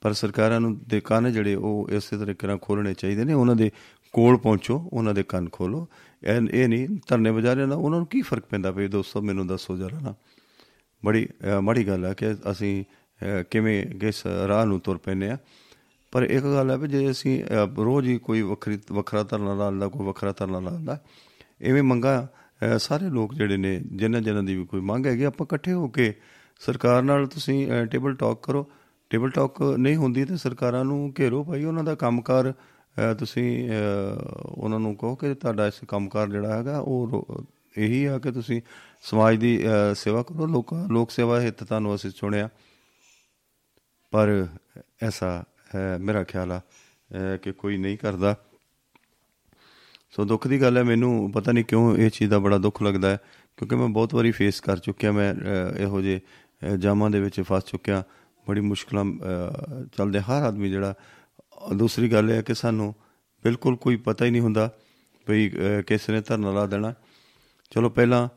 ਪਰ 0.00 0.12
ਸਰਕਾਰਾਂ 0.12 0.60
ਨੂੰ 0.60 0.80
ਦੇ 0.88 1.00
ਕੰਨ 1.00 1.32
ਜਿਹੜੇ 1.32 1.54
ਉਹ 1.54 1.88
ਇਸੇ 1.90 2.18
ਤਰੀਕੇ 2.18 2.46
ਨਾਲ 2.46 2.58
ਖੋਲਣੇ 2.58 2.94
ਚਾਹੀਦੇ 2.94 3.24
ਨੇ 3.24 3.32
ਉਹਨਾਂ 3.32 3.56
ਦੇ 3.56 3.70
ਕੋਲ 4.12 4.36
ਪਹੁੰਚੋ 4.36 4.90
ਉਹਨਾਂ 4.92 5.14
ਦੇ 5.14 5.22
ਕੰਨ 5.22 5.48
ਖੋਲੋ 5.52 5.88
ਇਹ 6.24 6.40
ਇਹ 6.50 6.68
ਨਹੀਂ 6.68 6.88
ਧਰਨੇ 7.08 7.32
ਬਜਾਰੇ 7.32 7.60
ਨਾਲ 7.60 7.72
ਉਹਨਾਂ 7.72 7.98
ਨੂੰ 7.98 8.06
ਕੀ 8.06 8.22
ਫ਼ਰਕ 8.22 8.44
ਪੈਂਦਾ 8.44 8.72
ਪਈ 8.72 8.88
ਦੋਸਤੋ 8.88 9.22
ਮੈਨੂੰ 9.22 9.46
ਦੱਸੋ 9.46 9.76
ਜਰਾ 9.76 10.00
ਨਾ। 10.00 10.14
ਬੜੀ 11.04 11.26
ਅਹ, 11.26 11.60
ਮਾੜੀ 11.60 11.86
ਗੱਲ 11.86 12.04
ਹੈ 12.04 12.14
ਕਿ 12.14 12.32
ਅਸੀਂ 12.50 12.84
ਅਹ, 12.84 13.42
ਕਿਵੇਂ 13.50 13.86
ਕਿਸ 13.86 14.26
ਰਾਹ 14.26 14.66
ਨੂੰ 14.66 14.80
ਤੁਰ 14.80 14.98
ਪੈਨੇ 14.98 15.30
ਆ। 15.30 15.38
ਪਰ 16.12 16.22
ਇੱਕ 16.22 16.44
ਗੱਲ 16.44 16.70
ਹੈ 16.70 16.76
ਵੀ 16.76 16.88
ਜੇ 16.88 17.10
ਅਸੀਂ 17.10 17.42
ਅਹ, 17.44 17.82
ਰੋਜ਼ 17.84 18.08
ਹੀ 18.08 18.18
ਕੋਈ 18.18 18.42
ਵੱਖਰੀ 18.42 18.78
ਵੱਖਰਾ 18.92 19.22
ਧਰਨਾ 19.22 19.54
ਲਾਉਂਦਾ 19.54 19.88
ਕੋਈ 19.88 20.06
ਵੱਖਰਾ 20.06 20.32
ਧਰਨਾ 20.32 20.60
ਲਾਉਂਦਾ 20.60 20.98
ਐਵੇਂ 21.62 21.82
ਮੰਗਾ 21.82 22.28
ਅਹ, 22.62 22.78
ਸਾਰੇ 22.78 23.08
ਲੋਕ 23.10 23.34
ਜਿਹੜੇ 23.34 23.56
ਨੇ 23.56 23.80
ਜਿਨ੍ਹਾਂ 23.92 24.20
ਜਿਨ੍ਹਾਂ 24.22 24.42
ਦੀ 24.42 24.56
ਵੀ 24.56 24.64
ਕੋਈ 24.64 24.80
ਮੰਗ 24.80 25.06
ਹੈਗੀ 25.06 25.24
ਆਪਾਂ 25.24 25.46
ਇਕੱਠੇ 25.46 25.72
ਹੋ 25.72 25.88
ਕੇ 25.88 26.12
ਸਰਕਾਰ 26.60 27.02
ਨਾਲ 27.02 27.26
ਤੁਸੀਂ 27.26 27.66
ਅਹ, 27.72 27.84
ਟੇਬਲ 27.86 28.14
ਟਾਕ 28.14 28.42
ਕਰੋ। 28.42 28.66
ਟੇਬਲ 29.10 29.30
ਟਾਕ 29.30 29.62
ਨਹੀਂ 29.62 29.96
ਹੁੰਦੀ 29.96 30.24
ਤੇ 30.24 30.36
ਸਰਕਾਰਾਂ 30.36 30.84
ਨੂੰ 30.84 31.12
ਘੇਰੋ 31.18 31.42
ਭਾਈ 31.44 31.64
ਉਹਨਾਂ 31.64 31.84
ਦਾ 31.84 31.94
ਕੰਮਕਾਰ 31.94 32.50
ਅਹ, 32.50 33.14
ਤੁਸੀਂ 33.14 33.70
ਅਹ, 33.70 34.18
ਉਹਨਾਂ 34.44 34.80
ਨੂੰ 34.80 34.94
ਕਹੋ 34.96 35.14
ਕਿ 35.14 35.34
ਤੁਹਾਡਾ 35.34 35.66
ਇਸ 35.66 35.80
ਕੰਮਕਾਰ 35.88 36.28
ਜਿਹੜਾ 36.28 36.56
ਹੈਗਾ 36.56 36.78
ਉਹ 36.78 37.06
ਰੋ- 37.10 37.44
ਇਹੀ 37.78 38.04
ਆ 38.04 38.18
ਕਿ 38.18 38.30
ਤੁਸੀਂ 38.32 38.60
ਸਮਾਜ 39.02 39.36
ਦੀ 39.36 39.56
ਅਹ, 39.66 39.94
ਸੇਵਾ 39.94 40.22
ਕਰੋ। 40.22 40.46
ਲੋਕ 40.46 40.74
ਲੋਕ 40.90 41.10
ਸੇਵਾ 41.10 41.40
ਹਿੱਤ 41.40 41.64
ਤੁਹਾਨੂੰ 41.64 41.94
ਅਸੀਂ 41.94 42.10
ਚੁਣਿਆ 42.10 42.48
ਪਰ 44.12 44.46
ਐਸਾ 45.02 45.30
ਹੈ 45.30 45.42
ਮੇਰਾ 46.00 46.24
ਖਿਆਲ 46.24 46.52
ਆ 46.52 46.58
ਅਹ, 46.58 47.36
ਕਿ 47.36 47.52
ਕੋਈ 47.52 47.76
ਨਹੀਂ 47.76 47.98
ਕਰਦਾ। 47.98 48.36
ਸੋ 50.10 50.24
ਦੁੱਖ 50.24 50.48
ਦੀ 50.48 50.60
ਗੱਲ 50.62 50.76
ਹੈ 50.76 50.82
ਮੈਨੂੰ 50.82 51.32
ਪਤਾ 51.32 51.52
ਨਹੀਂ 51.52 51.64
ਕਿਉਂ 51.64 51.96
ਇਹ 51.98 52.10
ਚੀਜ਼ 52.10 52.30
ਦਾ 52.30 52.38
ਬੜਾ 52.38 52.58
ਦੁੱਖ 52.58 52.82
ਲੱਗਦਾ 52.82 53.10
ਹੈ 53.10 53.18
ਕਿਉਂਕਿ 53.56 53.76
ਮੈਂ 53.76 53.88
ਬਹੁਤ 53.88 54.14
ਵਾਰੀ 54.14 54.30
ਫੇਸ 54.30 54.60
ਕਰ 54.60 54.78
ਚੁੱਕਿਆ 54.78 55.12
ਮੈਂ 55.12 55.34
ਅਹ, 55.34 55.78
ਇਹੋ 55.78 56.00
ਜਿਹੇ 56.02 56.20
ਅਹ, 56.62 56.76
ਜਾਮਾਂ 56.76 57.10
ਦੇ 57.10 57.20
ਵਿੱਚ 57.20 57.40
ਫਸ 57.40 57.62
ਚੁੱਕਿਆ। 57.66 58.04
ਬੜੀ 58.48 58.60
ਮੁਸ਼ਕਲਾਂ 58.60 59.04
ਅਹ, 59.04 59.84
ਚੱਲਦੇ 59.96 60.20
ਹਰ 60.20 60.42
ਆਦਮੀ 60.42 60.70
ਜਿਹੜਾ 60.70 60.92
ਅਹ, 60.92 61.74
ਦੂਸਰੀ 61.74 62.12
ਗੱਲ 62.12 62.30
ਇਹ 62.30 62.36
ਹੈ 62.36 62.42
ਕਿ 62.42 62.54
ਸਾਨੂੰ 62.54 62.94
ਬਿਲਕੁਲ 63.44 63.76
ਕੋਈ 63.76 63.96
ਪਤਾ 63.96 64.24
ਹੀ 64.24 64.30
ਨਹੀਂ 64.30 64.42
ਹੁੰਦਾ 64.42 64.70
ਵੀ 65.28 65.50
ਅਹ, 65.50 65.82
ਕਿਸ 65.82 66.10
ਨੇ 66.10 66.20
ਧਰਨਾ 66.20 66.52
ਲਾ 66.52 66.66
ਦੇਣਾ। 66.66 66.94
ਚਲੋ 67.70 67.90
ਪਹਿਲਾਂ 67.90 68.28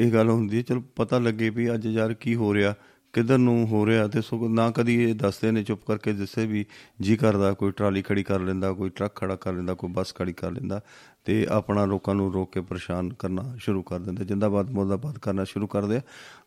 ਇਹ 0.00 0.12
ਗੱਲ 0.12 0.28
ਹੁੰਦੀ 0.30 0.56
ਹੈ 0.56 0.62
ਚਲੋ 0.62 0.82
ਪਤਾ 0.96 1.18
ਲੱਗੇ 1.18 1.50
ਵੀ 1.50 1.74
ਅੱਜ 1.74 1.86
ਯਾਰ 1.86 2.14
ਕੀ 2.14 2.34
ਹੋ 2.34 2.54
ਰਿਹਾ। 2.54 2.74
ਕਿੱਧਰ 3.12 3.38
ਨੂੰ 3.38 3.66
ਹੋ 3.66 3.86
ਰਿਹਾ 3.86 4.08
ਤੇ 4.08 4.20
ਸੋ 4.20 4.48
ਨਾ 4.48 4.70
ਕਦੀ 4.70 5.10
ਇਹ 5.10 5.14
ਦੱਸਦੇ 5.14 5.50
ਨੇ 5.50 5.62
ਚੁੱਪ 5.62 5.80
ਕਰਕੇ 5.86 6.12
ਜਿਸੇ 6.12 6.46
ਵੀ 6.46 6.66
ਜੀ 7.00 7.16
ਕਰਦਾ 7.16 7.52
ਕੋਈ 7.52 7.72
ਟਰਾਲੀ 7.72 8.02
ਖੜੀ 8.02 8.22
ਕਰ 8.22 8.40
ਲੈਂਦਾ 8.40 8.72
ਕੋਈ 8.72 8.90
ਟਰੱਕ 8.90 9.14
ਖੜਾ 9.14 9.36
ਕਰ 9.36 9.52
ਲੈਂਦਾ 9.52 9.74
ਕੋਈ 9.74 9.90
ਬੱਸ 9.90 10.14
ਖੜੀ 10.14 10.32
ਕਰ 10.32 10.50
ਲੈਂਦਾ 10.50 10.80
ਤੇ 11.24 11.46
ਆਪਣਾ 11.50 11.84
ਲੋਕਾਂ 11.84 12.14
ਨੂੰ 12.14 12.32
ਰੋਕ 12.32 12.52
ਕੇ 12.52 12.60
ਪਰੇਸ਼ਾਨ 12.60 13.12
ਕਰਨਾ 13.12 13.56
ਸ਼ੁਰੂ 13.58 13.82
ਕਰ 13.82 13.98
ਦਿੰਦੇ। 13.98 14.24
ਜਿੰਦਾਬਾਦ 14.24 14.70
ਮੁਰਦਾਬਾਦ 14.70 15.18
ਕਰਨਾ 15.18 15.44
ਸ਼ੁਰੂ 15.44 15.66
ਕਰਦੇ 15.66 15.96
ਆ। 15.96 16.00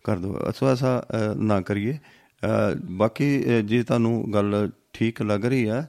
ਕਰ 0.04 0.18
ਦੋ। 0.18 0.40
ਅਸੋ 0.50 0.70
ਐਸਾ 0.70 1.06
ਅ, 1.12 1.36
ਨਾ 1.36 1.62
ਕਰੀਏ। 1.62 1.94
ਅ, 1.94 2.76
ਬਾਕੀ 2.76 3.44
ਅ, 3.44 3.62
ਜੇ 3.62 3.84
ਤੁਹਾਨੂੰ 3.84 4.34
ਗੱਲ 4.34 4.70
ਠੀਕ 4.94 5.22
ਲੱਗ 5.22 5.46
ਰਹੀ 5.46 5.66
ਆ 5.66 5.86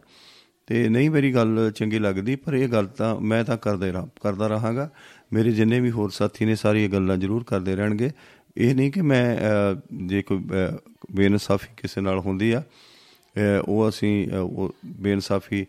ਤੇ 0.66 0.88
ਨਹੀਂ 0.88 1.10
ਮੇਰੀ 1.10 1.34
ਗੱਲ 1.34 1.72
ਚੰਗੀ 1.74 1.98
ਲੱਗਦੀ 1.98 2.36
ਪਰ 2.36 2.54
ਇਹ 2.54 2.68
ਗੱਲ 2.68 2.86
ਤਾਂ 2.86 3.20
ਮੈਂ 3.20 3.44
ਤਾਂ 3.44 3.56
ਕਰਦੇ 3.56 3.92
ਰਹਾ 3.92 4.08
ਕਰਦਾ 4.22 4.46
ਰਹਾਂਗਾ। 4.46 4.90
ਮੇਰੇ 5.32 5.52
ਜਿੰਨੇ 5.52 5.80
ਵੀ 5.80 5.90
ਹੋਰ 5.90 6.10
ਸਾਥੀ 6.10 6.44
ਨੇ 6.44 6.54
ਸਾਰੀ 6.54 6.84
ਇਹ 6.84 6.88
ਗੱਲਾਂ 6.88 7.16
ਜ਼ਰੂਰ 7.16 7.44
ਕਰਦੇ 7.44 7.76
ਰਹਿਣਗੇ। 7.76 8.10
ਇਹ 8.56 8.74
ਨਹੀਂ 8.74 8.92
ਕਿ 8.92 9.02
ਮੈਂ 9.02 9.36
ਅਹ, 9.36 9.96
ਜੇ 10.06 10.22
ਕੋਈ 10.22 10.38
ਅਹ, 10.38 10.90
ਬੇਇਨਸਾਫੀ 11.16 11.68
ਕਿਸੇ 11.76 12.00
ਨਾਲ 12.00 12.18
ਹੁੰਦੀ 12.18 12.52
ਆ 12.52 12.60
ਅਹ, 12.60 13.62
ਉਹ 13.68 13.88
ਅਸੀਂ 13.88 14.28
ਅਹ, 14.28 14.36
ਉਹ 14.36 14.74
ਬੇਇਨਸਾਫੀ 14.86 15.66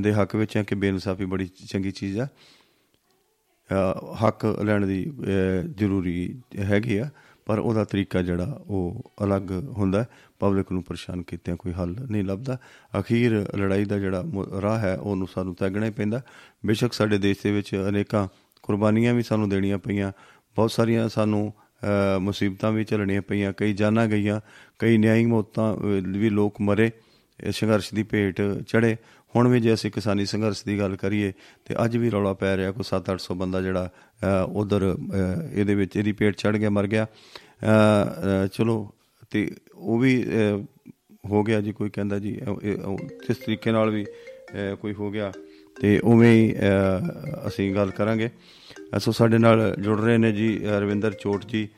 ਦੇ 0.00 0.12
ਹੱਕ 0.12 0.36
ਵਿੱਚ 0.36 0.56
ਹਾਂ 0.56 0.64
ਕਿ 0.64 0.74
ਬੇਇਨਸਾਫੀ 0.74 1.24
ਬੜੀ 1.24 1.46
ਚੰਗੀ 1.46 1.90
ਚੀਜ਼ 1.90 2.20
ਆ। 2.20 2.26
ਅ, 2.26 4.16
ਹੱਕ 4.26 4.60
ਲੈਣ 4.64 4.86
ਦੀ 4.86 5.10
ਅ, 5.10 5.66
ਜ਼ਰੂਰੀ 5.66 6.38
ਹੈਗੀ 6.58 6.96
ਆ 6.98 7.10
ਪਰ 7.46 7.58
ਉਹਦਾ 7.58 7.84
ਤਰੀਕਾ 7.84 8.22
ਜਿਹੜਾ 8.22 8.62
ਉਹ 8.66 9.10
ਅਲੱਗ 9.24 9.50
ਹੁੰਦਾ। 9.50 10.04
ਪਬਲਿਕ 10.38 10.72
ਨੂੰ 10.72 10.82
ਪਰੇਸ਼ਾਨ 10.82 11.22
ਕੀਤਿਆਂ 11.22 11.56
ਕੋਈ 11.56 11.72
ਹੱਲ 11.72 11.96
ਨਹੀਂ 12.10 12.24
ਲੱਭਦਾ। 12.24 12.58
ਅਖੀਰ 13.00 13.56
ਲੜਾਈ 13.56 13.84
ਦਾ 13.84 13.98
ਜਿਹੜਾ 13.98 14.22
ਮੁ- 14.22 14.60
ਰਾਹ 14.60 14.78
ਹੈ 14.78 14.96
ਉਹਨੂੰ 14.96 15.28
ਸਾਨੂੰ 15.34 15.54
ਤੈਗਣਾ 15.54 15.86
ਹੀ 15.86 15.90
ਪੈਂਦਾ। 15.90 16.22
ਬੇਸ਼ੱਕ 16.66 16.92
ਸਾਡੇ 16.92 17.18
ਦੇਸ਼ 17.18 17.38
ਦੇ 17.44 17.52
ਵਿੱਚ 17.52 17.84
ਅਨੇਕਾਂ 17.88 18.28
ਕੁਰਬਾਨੀਆਂ 18.62 19.14
ਵੀ 19.14 19.22
ਸਾਨੂੰ 19.22 19.48
ਦੇਣੀਆਂ 19.48 19.78
ਪਈਆਂ। 19.78 20.12
ਬਹੁਤ 20.56 20.70
ਸਾਰੀਆਂ 20.70 21.08
ਸਾਨੂੰ 21.08 21.52
ਅ, 21.58 21.69
ਮੁਸੀਬਤਾਂ 22.18 22.72
ਵੀ 22.72 22.84
ਝੱਲਣੀਆਂ 22.84 23.22
ਪਈਆਂ 23.22 23.52
ਕਈ 23.52 23.72
ਜਾਨਾਂ 23.72 24.06
ਗਈਆਂ 24.06 24.40
ਕਈ 24.78 24.98
ਨਿਆਂਇਕ 24.98 25.26
ਮੌਤਾਂ 25.26 25.74
ਅ, 25.74 25.78
ਵੀ 26.06 26.30
ਲੋਕ 26.30 26.60
ਮਰੇ 26.60 26.90
ਇਹ 27.44 27.52
ਸੰਘਰਸ਼ 27.52 27.94
ਦੀ 27.94 28.02
ਭੇਟ 28.02 28.40
ਚੜੇ 28.68 28.96
ਹੁਣ 29.36 29.48
ਵੀ 29.48 29.60
ਜੇ 29.60 29.74
ਅਸੀਂ 29.74 29.90
ਕਿਸਾਨੀ 29.90 30.26
ਸੰਘਰਸ਼ 30.26 30.64
ਦੀ 30.64 30.78
ਗੱਲ 30.78 30.96
ਕਰੀਏ 30.96 31.32
ਤੇ 31.64 31.74
ਅੱਜ 31.84 31.96
ਵੀ 31.96 32.10
ਰੌਲਾ 32.10 32.32
ਪੈ 32.34 32.56
ਰਿਹਾ 32.56 32.70
ਕੋਈ 32.70 32.84
7-800 32.84 33.34
ਬੰਦਾ 33.34 33.60
ਜਿਹੜਾ 33.60 33.90
ਉਧਰ 34.52 34.96
ਇਹਦੇ 35.54 35.74
ਵਿੱਚ 35.74 35.96
ਇਹਦੀ 35.96 36.12
ਭੇਟ 36.12 36.36
ਚੜ 36.36 36.56
ਗਿਆ 36.56 36.70
ਮਰ 36.70 36.86
ਗਿਆ। 36.86 37.04
ਅ, 37.04 38.44
ਅ, 38.44 38.46
ਚਲੋ 38.46 38.92
ਤੇ 39.30 39.50
ਉਹ 39.74 39.98
ਵੀ 39.98 40.24
ਅ, 40.24 40.64
ਹੋ 41.30 41.42
ਗਿਆ 41.44 41.60
ਜੀ 41.60 41.72
ਕੋਈ 41.72 41.90
ਕਹਿੰਦਾ 41.90 42.18
ਜੀ 42.18 42.30
ਇਹ- 42.34 42.60
ਇਹ- 42.62 42.84
ਉਹ 42.84 42.98
ਕਿਸ 42.98 43.36
ਤਰੀਕੇ 43.36 43.72
ਨਾਲ 43.72 43.90
ਵੀ 43.90 44.04
ਅ, 44.04 44.74
ਕੋਈ 44.74 44.94
ਹੋ 44.94 45.10
ਗਿਆ। 45.10 45.32
ਤੇ 45.80 45.98
ਉਵੇਂ 45.98 46.32
ਹੀ 46.32 46.54
ਅ, 46.54 47.48
ਅਸੀਂ 47.48 47.74
ਗੱਲ 47.74 47.90
ਕਰਾਂਗੇ। 47.90 48.30
ਅ, 48.96 48.98
ਸੋ 48.98 49.12
ਸਾਡੇ 49.12 49.38
ਨਾਲ 49.38 49.76
ਜੁੜ 49.80 50.00
ਰਹੇ 50.00 50.18
ਨੇ 50.18 50.32
ਜੀ 50.32 50.66
ਅ, 50.66 50.68
ਰਵਿੰਦਰ 50.68 51.12
ਚੋਟ 51.12 51.46
ਜੀ 51.46 51.68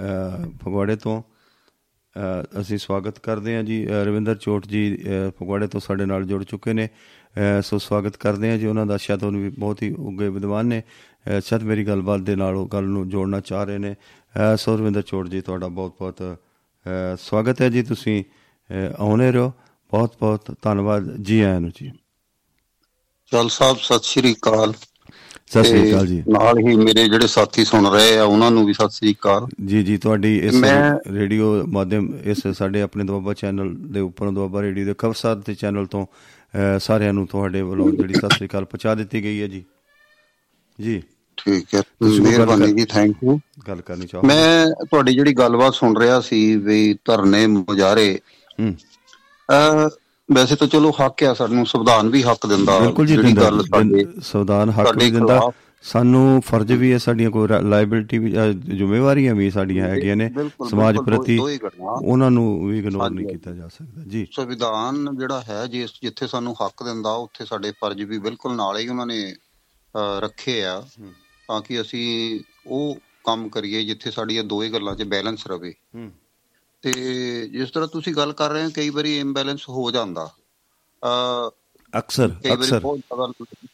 ਅ, 0.00 0.46
ਫਗਵਾੜੇ 0.62 0.96
ਤੋਂ। 0.96 1.22
ਅ, 1.22 2.60
ਅਸੀਂ 2.60 2.78
ਸਵਾਗਤ 2.78 3.18
ਕਰਦੇ 3.18 3.56
ਹਾਂ 3.56 3.62
ਜੀ। 3.62 3.86
ਅ, 3.86 3.90
ਰਵਿੰਦਰ 3.90 4.34
ਚੋਟ 4.34 4.66
ਜੀ 4.66 4.96
ਅ, 4.96 5.30
ਫਗਵਾੜੇ 5.30 5.66
ਤੋਂ 5.66 5.80
ਸਾਡੇ 5.80 6.06
ਨਾਲ 6.06 6.24
ਜੁੜ 6.24 6.44
ਚੁੱਕੇ 6.44 6.72
ਨੇ। 6.72 6.88
ਅ, 6.88 7.60
ਸੋ 7.60 7.78
ਸਵਾਗਤ 7.78 8.16
ਕਰਦੇ 8.16 8.50
ਹਾਂ 8.50 8.58
ਜੀ। 8.58 8.66
ਉਹਨਾਂ 8.66 8.86
ਦਾ 8.86 8.96
ਸ਼ਾਇਦ 8.96 9.24
ਉਹ 9.24 9.32
ਵੀ 9.32 9.48
ਬਹੁਤ 9.48 9.82
ਹੀ 9.82 9.94
ਉੱਗੇ 9.98 10.28
ਵਿਦਵਾਨ 10.28 10.66
ਨੇ। 10.66 10.82
ਅ, 10.82 11.40
ਸ਼ਾਇਦ 11.40 11.62
ਮੇਰੀ 11.62 11.84
ਗੱਲਬਾਤ 11.84 12.20
ਦੇ 12.20 12.36
ਨਾਲ 12.36 12.56
ਉਹ 12.56 12.68
ਗੱਲ 12.68 12.84
ਨੂੰ 12.84 13.08
ਜੋੜਨਾ 13.08 13.40
ਚਾਹ 13.40 13.64
ਰਹੇ 13.64 13.78
ਨੇ। 13.78 13.94
ਅ, 13.94 14.56
ਸੋ 14.56 14.76
ਰਵਿੰਦਰ 14.76 15.02
ਚੋਟ 15.02 15.28
ਜੀ 15.28 15.40
ਤੁਹਾਡਾ 15.40 15.68
ਬਹੁਤ 15.68 15.94
ਬਹੁਤ 15.98 16.22
ਅ, 16.22 17.16
ਸਵਾਗਤ 17.20 17.62
ਹੈ 17.62 17.68
ਜੀ। 17.68 17.82
ਤੁਸੀਂ 17.82 18.24
ਅ, 18.24 18.94
ਆਉਣੇ 18.98 19.32
ਰਹੋ। 19.32 19.52
ਬਹੁਤ 19.90 20.14
ਬਹੁਤ 20.20 20.54
ਧੰਨਵਾਦ। 20.62 21.16
ਜੀ 21.16 21.40
ਆਇਆਂ 21.40 21.60
ਨੂੰ 21.60 21.70
ਜੀ। 21.70 21.90
ਚਲ 23.32 23.48
ਸਾਹਿਬ 23.48 23.76
ਸਤਿ 23.82 23.98
ਸ਼੍ਰੀ 24.02 24.34
ਅਕਾਲ। 24.34 24.72
ਸਤਿ 25.46 25.62
ਸ੍ਰੀ 25.64 25.82
ਤੇ 25.82 25.90
ਅਕਾਲ 25.90 26.06
ਜੀ। 26.06 26.22
ਨਾਲ 26.28 26.58
ਹੀ 26.58 26.74
ਮੇਰੇ 26.76 27.04
ਜਿਹੜੇ 27.08 27.26
ਸਾਥੀ 27.26 27.64
ਸੁਣ 27.64 27.86
ਰਹੇ 27.90 28.16
ਆ 28.18 28.24
ਉਹਨਾਂ 28.24 28.50
ਨੂੰ 28.50 28.64
ਵੀ 28.66 28.72
ਸਤਿ 28.72 28.90
ਸ਼੍ਰੀ 28.90 29.14
ਅਕਾਲ। 29.14 29.46
ਜੀ 29.66 29.82
ਜੀ 29.82 29.96
ਤੁਹਾਡੀ 29.98 30.36
ਇਸ 30.38 30.54
ਰੇਡੀਓ 31.12 31.66
ਮਾਧਿਅਮ 31.66 32.08
ਇਸ 32.24 32.46
ਸਾਡੇ 32.58 32.82
ਆਪਣੇ 32.82 33.04
ਦੁਆਬਾ 33.04 33.34
ਚੈਨਲ 33.34 33.74
ਦੇ 33.92 34.00
ਉੱਪਰੋਂ 34.00 34.32
ਦੁਆਬਾ 34.32 34.62
ਰੇਡੀਓ 34.62 34.84
ਦੇ 34.84 34.94
ਖਬਰਸਾਰ 34.98 35.36
ਦੇ 35.36 35.54
ਚੈਨਲ 35.54 35.86
ਤੋਂ 35.86 36.06
ਸਾਰਿਆਂ 36.80 37.12
ਨੂੰ 37.12 37.26
ਤੁਹਾਡੇ 37.26 37.62
ਵੱਲੋਂ 37.62 37.90
ਜਿਹੜੀ 37.90 38.14
ਸਤਿ 38.14 38.36
ਸ੍ਰੀ 38.36 38.46
ਅਕਾਲ 38.46 38.64
ਪਹੁੰਚਾ 38.64 38.94
ਦਿੱਤੀ 38.94 39.22
ਗਈ 39.24 39.40
ਹੈ 39.42 39.46
ਜੀ। 39.46 39.64
ਜੀ। 40.78 41.02
ਠੀਕ 41.36 41.74
ਹੈ। 41.74 41.82
ਮਿਹਰਬਾਨੀ 42.02 42.72
ਜੀ 42.72 42.84
ਥੈਂਕ 42.84 43.16
ਯੂ 43.24 43.38
ਗੱਲ 43.68 43.80
ਕਰਨੀ 43.80 44.06
ਚਾਹੋ। 44.06 44.22
ਮੈਂ 44.26 44.66
ਤੁਹਾਡੀ 44.84 45.14
ਜਿਹੜੀ 45.14 45.32
ਗੱਲਬਾਤ 45.32 45.74
ਸੁਣ 45.74 45.96
ਰਿਹਾ 45.98 46.20
ਸੀ 46.20 46.56
ਵੀ 46.56 46.94
ਧਰਨੇ 47.04 47.46
ਮੁਜ਼ਾਰੇ 47.46 48.18
ਹੂੰ। 48.60 48.74
ਵੈਸੇ 50.28 50.56
ਤਾਂ 50.56 50.66
ਚਲੋ 50.68 50.90
ਹੱਕ 51.00 51.22
ਆ 51.24 51.32
ਸਾਨੂੰ 51.34 51.64
ਸੰਵਿਧਾਨ 51.66 52.08
ਵੀ 52.08 52.22
ਹੱਕ 52.22 52.46
ਦਿੰਦਾ 52.46 52.78
ਬਿਲਕੁਲ 52.78 53.06
ਜੀ 53.06 53.16
ਦਿੰਦਾ 53.16 53.50
ਸੰਵਿਧਾਨ 54.22 54.70
ਹੱਕ 54.70 54.96
ਵੀ 54.98 55.10
ਦਿੰਦਾ। 55.10 55.40
ਸਾਨੂੰ 55.84 56.40
ਫਰਜ਼ 56.46 56.72
ਵੀ 56.72 56.92
ਹੈ 56.92 56.98
ਸਾਡੀਆਂ 56.98 57.30
ਕੋਈ 57.30 57.48
ਲਾਇਬਿਲਟੀ 57.62 58.18
ਵੀ 58.18 58.30
ਜ਼ਿੰਮੇਵਾਰੀਆਂ 58.30 59.34
ਵੀ 59.34 59.50
ਸਾਡੀਆਂ 59.50 59.88
ਹੈਗੀਆਂ 59.88 60.16
ਨੇ। 60.16 60.30
ਸਮਾਜ 60.70 60.96
ਪ੍ਰਤੀ। 60.98 61.38
ਉਹਨਾਂ 61.38 62.30
ਨੂੰ 62.30 62.68
ਵੀ 62.68 62.78
ਇਗਨੋਰ 62.78 63.10
ਨਹੀਂ। 63.10 63.26
ਕੀਤਾ 63.26 63.54
ਜਾ 63.54 63.68
ਸਕਦਾ 63.68 64.04
ਜੀ। 64.08 64.26
ਸੰਵਿਧਾਨ 64.32 65.16
ਜਿਹੜਾ 65.18 65.40
ਹੈ 65.40 65.66
ਜਿਸ 65.66 65.90
ਜਿੱਥੇ 66.02 66.26
ਸਾਨੂੰ 66.26 66.54
ਹੱਕ 66.54 66.82
ਦਿੰਦਾ 66.84 67.12
ਉੱਥੇ 67.16 67.44
ਸਾਡੇ 67.44 67.72
ਫਰਜ਼ 67.80 68.02
ਵੀ 68.02 68.18
ਬਿਲਕੁਲ 68.18 68.56
ਨਾਲ 68.56 68.78
ਹੀ 68.78 68.88
ਉਹਨਾਂ 68.88 69.06
ਨੇ 69.06 69.34
ਰੱਖੇ 70.20 70.62
ਆ। 70.64 70.80
ਤਾਂ 71.48 71.60
ਕਿ 71.60 71.80
ਅਸੀਂ 71.80 72.40
ਉਹ 72.66 72.98
ਕੰਮ 73.24 73.48
ਕਰੀਏ 73.48 73.84
ਜਿੱਥੇ 73.84 74.10
ਸਾਡੀਆਂ 74.10 74.44
ਦੋਏ 74.44 74.68
ਗੱਲਾਂ 74.68 74.94
'ਚ 74.94 75.02
ਬੈਲੈਂਸ 75.02 75.46
ਰਵੇ। 75.46 75.74
ਤੇ 76.82 76.92
ਜਿਸ 77.48 77.70
ਤਰ੍ਹਾਂ 77.70 77.88
ਤੁਸੀਂ 77.88 78.14
ਗੱਲ 78.14 78.32
ਕਰ 78.32 78.50
ਰਹੇ 78.50 78.64
ਹੋ 78.64 78.70
ਕਈ 78.74 78.90
ਵਾਰੀ 78.90 79.18
ਇੰਬੈਲੈਂਸ 79.18 79.68
ਹੋ 79.68 79.90
ਜਾਂਦਾ 79.90 80.26
ਅ 81.02 81.50
ਅਕਸਰ 81.92 82.30
ਅਕਸਰ 82.52 82.80
ਬਹੁਤ 82.80 82.98
ਜ਼ਿਆਦਾ 82.98 83.26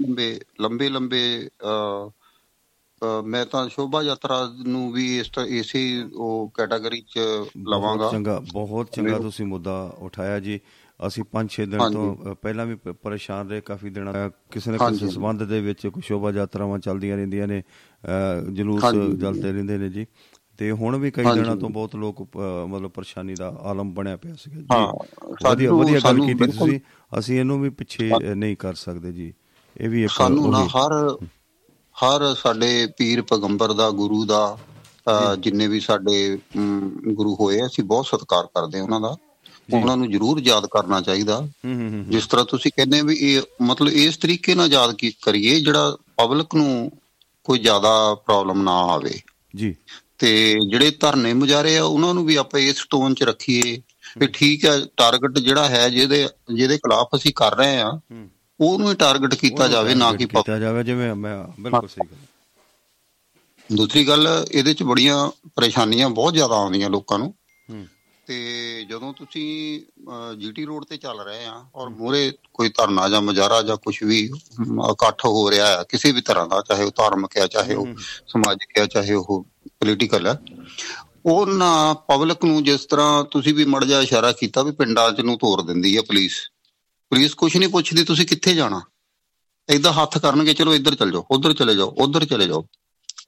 ਲੰਬੇ 0.02 0.40
ਲੰਬੇ 0.60 0.88
ਲੰਬੇ 0.88 1.48
ਮੈਂ 3.24 3.44
ਤਾਂ 3.46 3.68
ਸ਼ੋਭਾ 3.68 4.02
ਯਾਤਰਾ 4.02 4.38
ਨੂੰ 4.66 4.92
ਵੀ 4.92 5.18
ਇਸ 5.18 5.28
ਤਰ੍ਹਾਂ 5.28 5.46
ਇਸੇ 5.48 5.80
ਉਹ 6.14 6.50
ਕੈਟਾਗਰੀ 6.54 7.00
'ਚ 7.00 7.18
ਲਵਾਂਗਾ 7.68 8.08
ਚੰਗਾ 8.10 8.38
ਬਹੁਤ 8.52 8.90
ਚੰਗਾ 8.90 9.18
ਤੁਸੀਂ 9.18 9.46
ਮੁੱਦਾ 9.46 9.76
ਉਠਾਇਆ 9.98 10.38
ਜੀ 10.40 10.60
ਅਸੀਂ 11.00 11.24
5-6 11.30 11.66
ਦਿਨ। 11.66 11.86
ਤੋਂ 11.88 12.34
ਪਹਿਲਾਂ 12.42 12.66
ਵੀ 12.66 12.76
ਪਰੇਸ਼ਾਨ 13.02 13.48
ਰਹੇ 13.48 13.60
ਕਾਫੀ 13.60 13.90
ਦਿਨਾਂ 13.90 14.12
ਕਿਸੇ 14.50 14.70
ਨਾ। 14.70 14.78
ਕਿਸੇ 14.78 15.08
ਸਬੰਧ 15.08 15.42
ਦੇ 15.42 15.60
ਵਿੱਚ 15.60 15.86
ਕੋਈ 15.86 16.02
ਸ਼ੋਭਾ 16.02 16.30
ਯਾਤਰਾਵਾਂ 16.30 16.78
ਚੱਲਦੀਆਂ 16.78 17.16
ਰਹਿੰਦੀਆਂ 17.16 17.46
ਨੇ 17.48 17.62
ਜਲੂਸ 18.52 18.82
ਹਾਂਜੀ। 18.84 19.16
ਚੱਲਦੇ 19.16 19.52
ਰਹਿੰਦੇ 19.52 19.78
ਨੇ 19.78 19.88
ਜੀ 19.88 20.06
ਤੇ 20.58 20.70
ਹੁਣ 20.72 20.96
ਵੀ 20.96 21.10
ਕਈ। 21.10 21.24
ਦਿਨਾਂ 21.24 21.56
ਤੋਂ 21.56 21.68
ਬਹੁਤ 21.70 21.94
ਲੋਕ 21.96 22.20
ਮਤਲਬ 22.68 22.90
ਪਰੇਸ਼ਾਨੀ 22.90 23.34
ਦਾ 23.34 23.48
ਆਲਮ 23.62 23.92
ਬਣਿਆ 23.94 24.16
ਪਿਆ 24.16 24.34
ਸੀਗਾ 24.34 24.60
ਜੀ। 24.60 24.66
ਹਾਂ, 24.72 24.86
ਵਧੀਆ 25.50 25.72
ਵਧੀਆ 25.72 26.00
ਗੱਲ 26.04 26.20
ਕੀਤੀ 26.26 26.46
ਤੁਸੀਂ। 26.46 26.80
ਅਸੀਂ 27.18 27.38
ਇਹਨੂੰ 27.40 27.60
ਵੀ 27.60 27.70
ਪਿੱਛੇ 27.70 28.34
ਨਹੀਂ 28.34 28.56
ਕਰ 28.56 28.74
ਸਕਦੇ 28.74 29.12
ਜੀ। 29.12 29.32
ਇਹ 29.80 29.88
ਵੀ 29.88 30.04
ਇੱਕ 30.04 30.12
ਸਾਨੂੰ 30.12 30.50
ਨਾ 30.50 30.64
ਹਰ 30.66 30.92
ਹਰ 31.96 32.34
ਸਾਡੇ 32.34 32.86
ਪੀਰ 32.98 33.22
ਪੈਗੰਬਰ 33.22 33.72
ਦਾ 33.72 33.90
ਗੁਰੂ 33.90 34.24
ਦਾ 34.24 34.58
ਜਿੰਨੇ 35.38 35.66
ਵੀ 35.66 35.80
ਸਾਡੇ 35.80 36.38
ਗੁਰੂ 37.08 37.34
ਹੋਏ 37.34 37.66
ਅਸੀਂ 37.66 37.84
ਬਹੁਤ 37.84 38.06
ਸਤਿਕਾਰ 38.06 38.46
ਕਰਦੇ 38.46 38.78
ਹਾਂ 38.78 38.84
ਉਹਨਾਂ 38.84 39.00
ਦਾ। 39.00 39.16
ਉਹਨਾਂ 39.72 39.96
ਨੂੰ 39.96 40.10
ਜ਼ਰੂਰ 40.10 40.40
ਯਾਦ 40.40 40.66
ਕਰਨਾ 40.66 41.00
ਚਾਹੀਦਾ। 41.00 41.48
ਜਿਸ 42.08 42.26
ਤਰ੍ਹਾਂ 42.26 42.44
ਤੁਸੀਂ 42.46 42.70
ਕਹਿੰਦੇ 42.76 43.00
ਵੀ 43.02 43.16
ਇਹ 43.16 43.42
ਮਤਲਬ 43.62 43.88
ਇਸ 43.88 44.16
ਤਰੀਕੇ 44.16 44.54
ਨਾਲ 44.54 44.68
ਯਾਦ 44.68 44.94
ਕੀ 44.94 45.12
ਕਰੀਏ 45.22 45.60
ਜਿਹੜਾ 45.60 45.96
ਪਬਲਿਕ 46.16 46.54
ਨੂੰ 46.54 46.90
ਕੋਈ 47.44 47.58
ਜ਼ਿਆਦਾ 47.58 48.14
ਪ੍ਰੋਬਲਮ 48.14 48.62
ਨਾ 48.62 48.72
ਆਵੇ। 48.72 49.18
ਜੀ। 49.56 49.74
ਤੇ 50.20 50.54
ਜਿਹੜੇ 50.70 50.90
ਧਰਨੇ 50.90 51.32
ਮੁਜਾਰੇ 51.32 51.76
ਆ 51.78 51.82
ਉਹਨਾਂ 51.84 52.12
ਨੂੰ 52.14 52.24
ਵੀ 52.24 52.36
ਆਪਾਂ 52.36 52.60
ਇਸ 52.60 52.86
ਟੋਨ 52.90 53.14
'ਚ 53.14 53.22
ਰੱਖੀਏ 53.22 53.80
ਵੀ 54.18 54.26
ਠੀਕ 54.26 54.64
ਹੈ 54.64 54.78
ਟਾਰਗੇਟ 54.96 55.38
ਜਿਹੜਾ 55.38 55.68
ਹੈ 55.68 55.88
ਜਿਹਦੇ 55.88 56.28
ਜਿਹਦੇ 56.54 56.76
ਖਿਲਾਫ 56.78 57.14
ਅਸੀਂ 57.14 57.32
ਕਰ 57.36 57.56
ਰਹੇ 57.56 57.80
ਆ 57.80 57.90
ਉਹਨੂੰ 58.60 58.90
ਹੀ 58.90 58.94
ਟਾਰਗੇਟ 58.94 59.34
ਕੀਤਾ 59.34 59.68
ਜਾਵੇ 59.68 59.94
ਨਾ 59.94 60.12
ਕਿ 60.12 60.26
ਕੀਤਾ 60.26 60.58
ਜਾਵੇ 60.58 60.84
ਜਿਵੇਂ 60.84 61.14
ਮੈਂ 61.14 61.36
ਬਿਲਕੁਲ 61.60 61.88
ਸਹੀ 61.88 62.06
ਗੱਲ 62.06 63.76
ਦੂਸਰੀ 63.76 64.06
ਗੱਲ 64.08 64.28
ਇਹਦੇ 64.50 64.74
'ਚ 64.74 64.82
ਬੜੀਆਂ 64.82 65.30
ਪਰੇਸ਼ਾਨੀਆਂ 65.56 66.08
ਬਹੁਤ 66.10 66.34
ਜ਼ਿਆਦਾ 66.34 66.54
ਆਉਂਦੀਆਂ 66.54 66.90
ਲੋਕਾਂ 66.90 67.18
ਨੂੰ। 67.18 67.34
ਤੇ 68.26 68.84
ਜਦੋਂ 68.90 69.12
ਤੁਸੀਂ 69.12 69.80
ਜੀਟੀ 70.38 70.64
ਰੋਡ 70.64 70.84
ਤੇ 70.84 70.96
ਚੱਲ 70.96 71.20
ਰਹੇ 71.20 71.44
ਆ 71.46 71.64
ਔਰ 71.74 71.88
ਮੂਰੇ 71.88 72.32
ਕੋਈ 72.52 72.68
ਧਰਨਾ 72.68 73.08
ਜਾਂ 73.08 73.20
ਮੁਜ਼ਾਹਰਾ 73.22 73.60
ਜਾਂ 73.62 73.76
ਕੁਝ 73.76 73.96
ਵੀ 74.04 74.20
ਇਕੱਠ 74.90 75.24
ਹੋ 75.24 75.50
ਰਿਹਾ 75.50 75.66
ਹੈ 75.66 75.82
ਕਿਸੇ 75.88 76.12
ਵੀ 76.12 76.20
ਤਰ੍ਹਾਂ 76.20 76.46
ਦਾ 76.46 76.60
ਚਾਹੇ 76.60 76.84
ਉਹ 76.84 76.92
ਧਾਰਮਿਕ 76.96 77.36
ਹੈ 77.36 77.46
ਚਾਹੇ 77.46 77.74
ਉਹ 77.74 77.86
ਸਮਾਜਿਕ 78.28 78.78
ਹੈ 78.78 78.86
ਚਾਹੇ 78.86 79.14
ਉਹ 79.14 79.44
ਪੋਲੀਟੀਕਲ 79.80 80.26
ਹੈ 80.26 80.38
ਉਹਨਾਂ 81.26 81.94
ਪਬਲਿਕ 82.08 82.44
ਨੂੰ 82.44 82.62
ਜਿਸ 82.64 82.84
ਤਰ੍ਹਾਂ 82.86 83.24
ਤੁਸੀਂ 83.24 83.54
ਵੀ 83.54 83.64
ਮੜ 83.64 83.84
ਜਾ 83.84 84.00
ਇਸ਼ਾਰਾ 84.00 84.32
ਕੀਤਾ 84.32 84.62
ਵੀ 84.62 84.72
ਪਿੰਡਾਂ 84.72 85.10
'ਚ 85.12 85.20
ਨੂੰ 85.20 85.36
ਤੋਰ 85.38 85.62
ਦਿੰਦੀ 85.62 85.96
ਹੈ 85.96 86.02
ਪੁਲਿਸ 86.02 86.40
ਪੁਲਿਸ 87.12 87.34
ਕੁਝ 87.34 87.56
ਨਹੀਂ 87.56 87.68
ਪੁੱਛਦੀ, 87.68 88.04
ਤੁਸੀਂ 88.04 88.26
ਕਿੱਥੇ 88.26 88.54
ਜਾਣਾ? 88.54 88.80
ਏਦਾਂ 89.68 89.92
ਹੱਥ 89.92 90.18
ਕਰਨਗੇ, 90.18 90.54
ਚਲੋ 90.54 90.74
ਇੱਧਰ 90.74 90.94
ਚੱਲ 90.94 91.10
ਜਾਓ, 91.12 91.24
ਉੱਧਰ 91.30 91.52
ਚਲੇ 91.52 91.74
ਜਾਓ, 91.74 91.94
ਉੱਧਰ 91.98 92.24
ਚਲੇ 92.24 92.46
ਜਾਓ। 92.46 92.66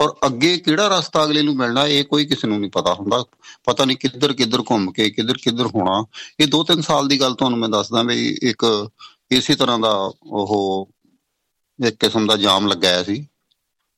ਔਰ 0.01 0.15
ਅੱਗੇ 0.27 0.57
ਕਿਹੜਾ 0.59 0.87
ਰਸਤਾ 0.89 1.25
ਅਗਲੇ 1.25 1.43
ਨੂੰ 1.43 1.55
ਮਿਲਣਾ, 1.57 1.87
ਇਹ 1.87 2.05
ਕੋਈ 2.05 2.27
ਕਿਸੇ 2.27 2.49
ਨੂੰ 2.49 2.59
ਨਹੀਂ 2.61 2.71
ਪਤਾ 2.71 2.95
ਹੁੰਦਾ। 2.95 3.23
ਪਤਾ 3.65 3.85
ਨਹੀਂ 3.85 3.97
ਕਿੱਧਰ 3.97 4.33
ਕਿੱਧਰ 4.33 4.63
ਘੁੰਮ 4.71 4.91
ਕੇ, 4.93 5.09
ਕਿੱਧਰ 5.11 5.39
ਕਿੱਧਰ 5.39 5.67
ਹੋਣਾ। 5.67 6.05
ਇਹ 6.41 6.47
2-3 6.47 6.83
ਸਾਲ 6.83 7.09
ਦੀ 7.09 7.21
ਗੱਲ 7.21 7.35
ਤੁਹਾਨੂੰ 7.35 7.59
ਮੈਂ 7.59 7.69
ਦੱਸਦਾ 7.69 8.03
ਵੀ 8.03 8.37
ਇੱਕ 8.43 8.65
ਇਸੇ 9.31 9.55
ਤਰ੍ਹਾਂ 9.55 9.79
ਦਾ 9.79 9.93
ਉਹ 10.27 10.89
ਇੱਕ 11.79 11.97
ਕਿਸਮ 11.97 12.27
ਦਾ 12.27 12.37
ਜਾਮ 12.37 12.67
ਲੱਗਾਇਆ 12.67 13.03
ਸੀ। 13.03 13.27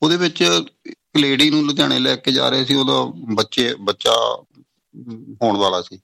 ਉਹਦੇ 0.01 0.17
ਵਿੱਚ 0.17 0.41
ਇੱਕ 0.41 0.98
ਲੇਡੀ 1.17 1.49
ਨੂੰ 1.49 1.65
ਲੁਧਿਆਣੇ 1.65 1.99
ਲੈ 1.99 2.15
ਕੇ 2.15 2.31
ਜਾ 2.31 2.49
ਰਹੇ 2.49 2.65
ਸੀ 2.65 2.75
ਉਹਦਾ 2.75 3.03
ਬੱਚੇ 3.33 3.75
ਬੱਚਾ 3.75 4.43
ਅਮ, 4.43 5.35
ਹੋਣ 5.41 5.57
ਵਾਲਾ 5.57 5.81
ਸੀ। 5.81 5.99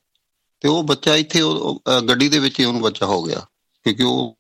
ਤੇ 0.60 0.68
ਉਹ 0.68 0.84
ਬੱਚਾ 0.84 1.16
ਇੱਥੇ 1.16 1.42
ਉਹ- 1.42 1.58
ਉਹ, 1.58 1.82
ਅ, 1.98 2.02
ਗੱਡੀ 2.02 2.30
ਦੇ 2.30 2.40
ਵਿੱਚ 2.40 2.60
ਹੀ 2.60 2.66
ਉਹਨੂੰ 2.66 2.82
ਬੱਚਾ 2.82 3.06
ਹੋ 3.06 3.24
ਗਿਆ 3.24 3.46
ਕਿਉਂਕਿ 3.84 4.04
ਉਹ 4.04 4.38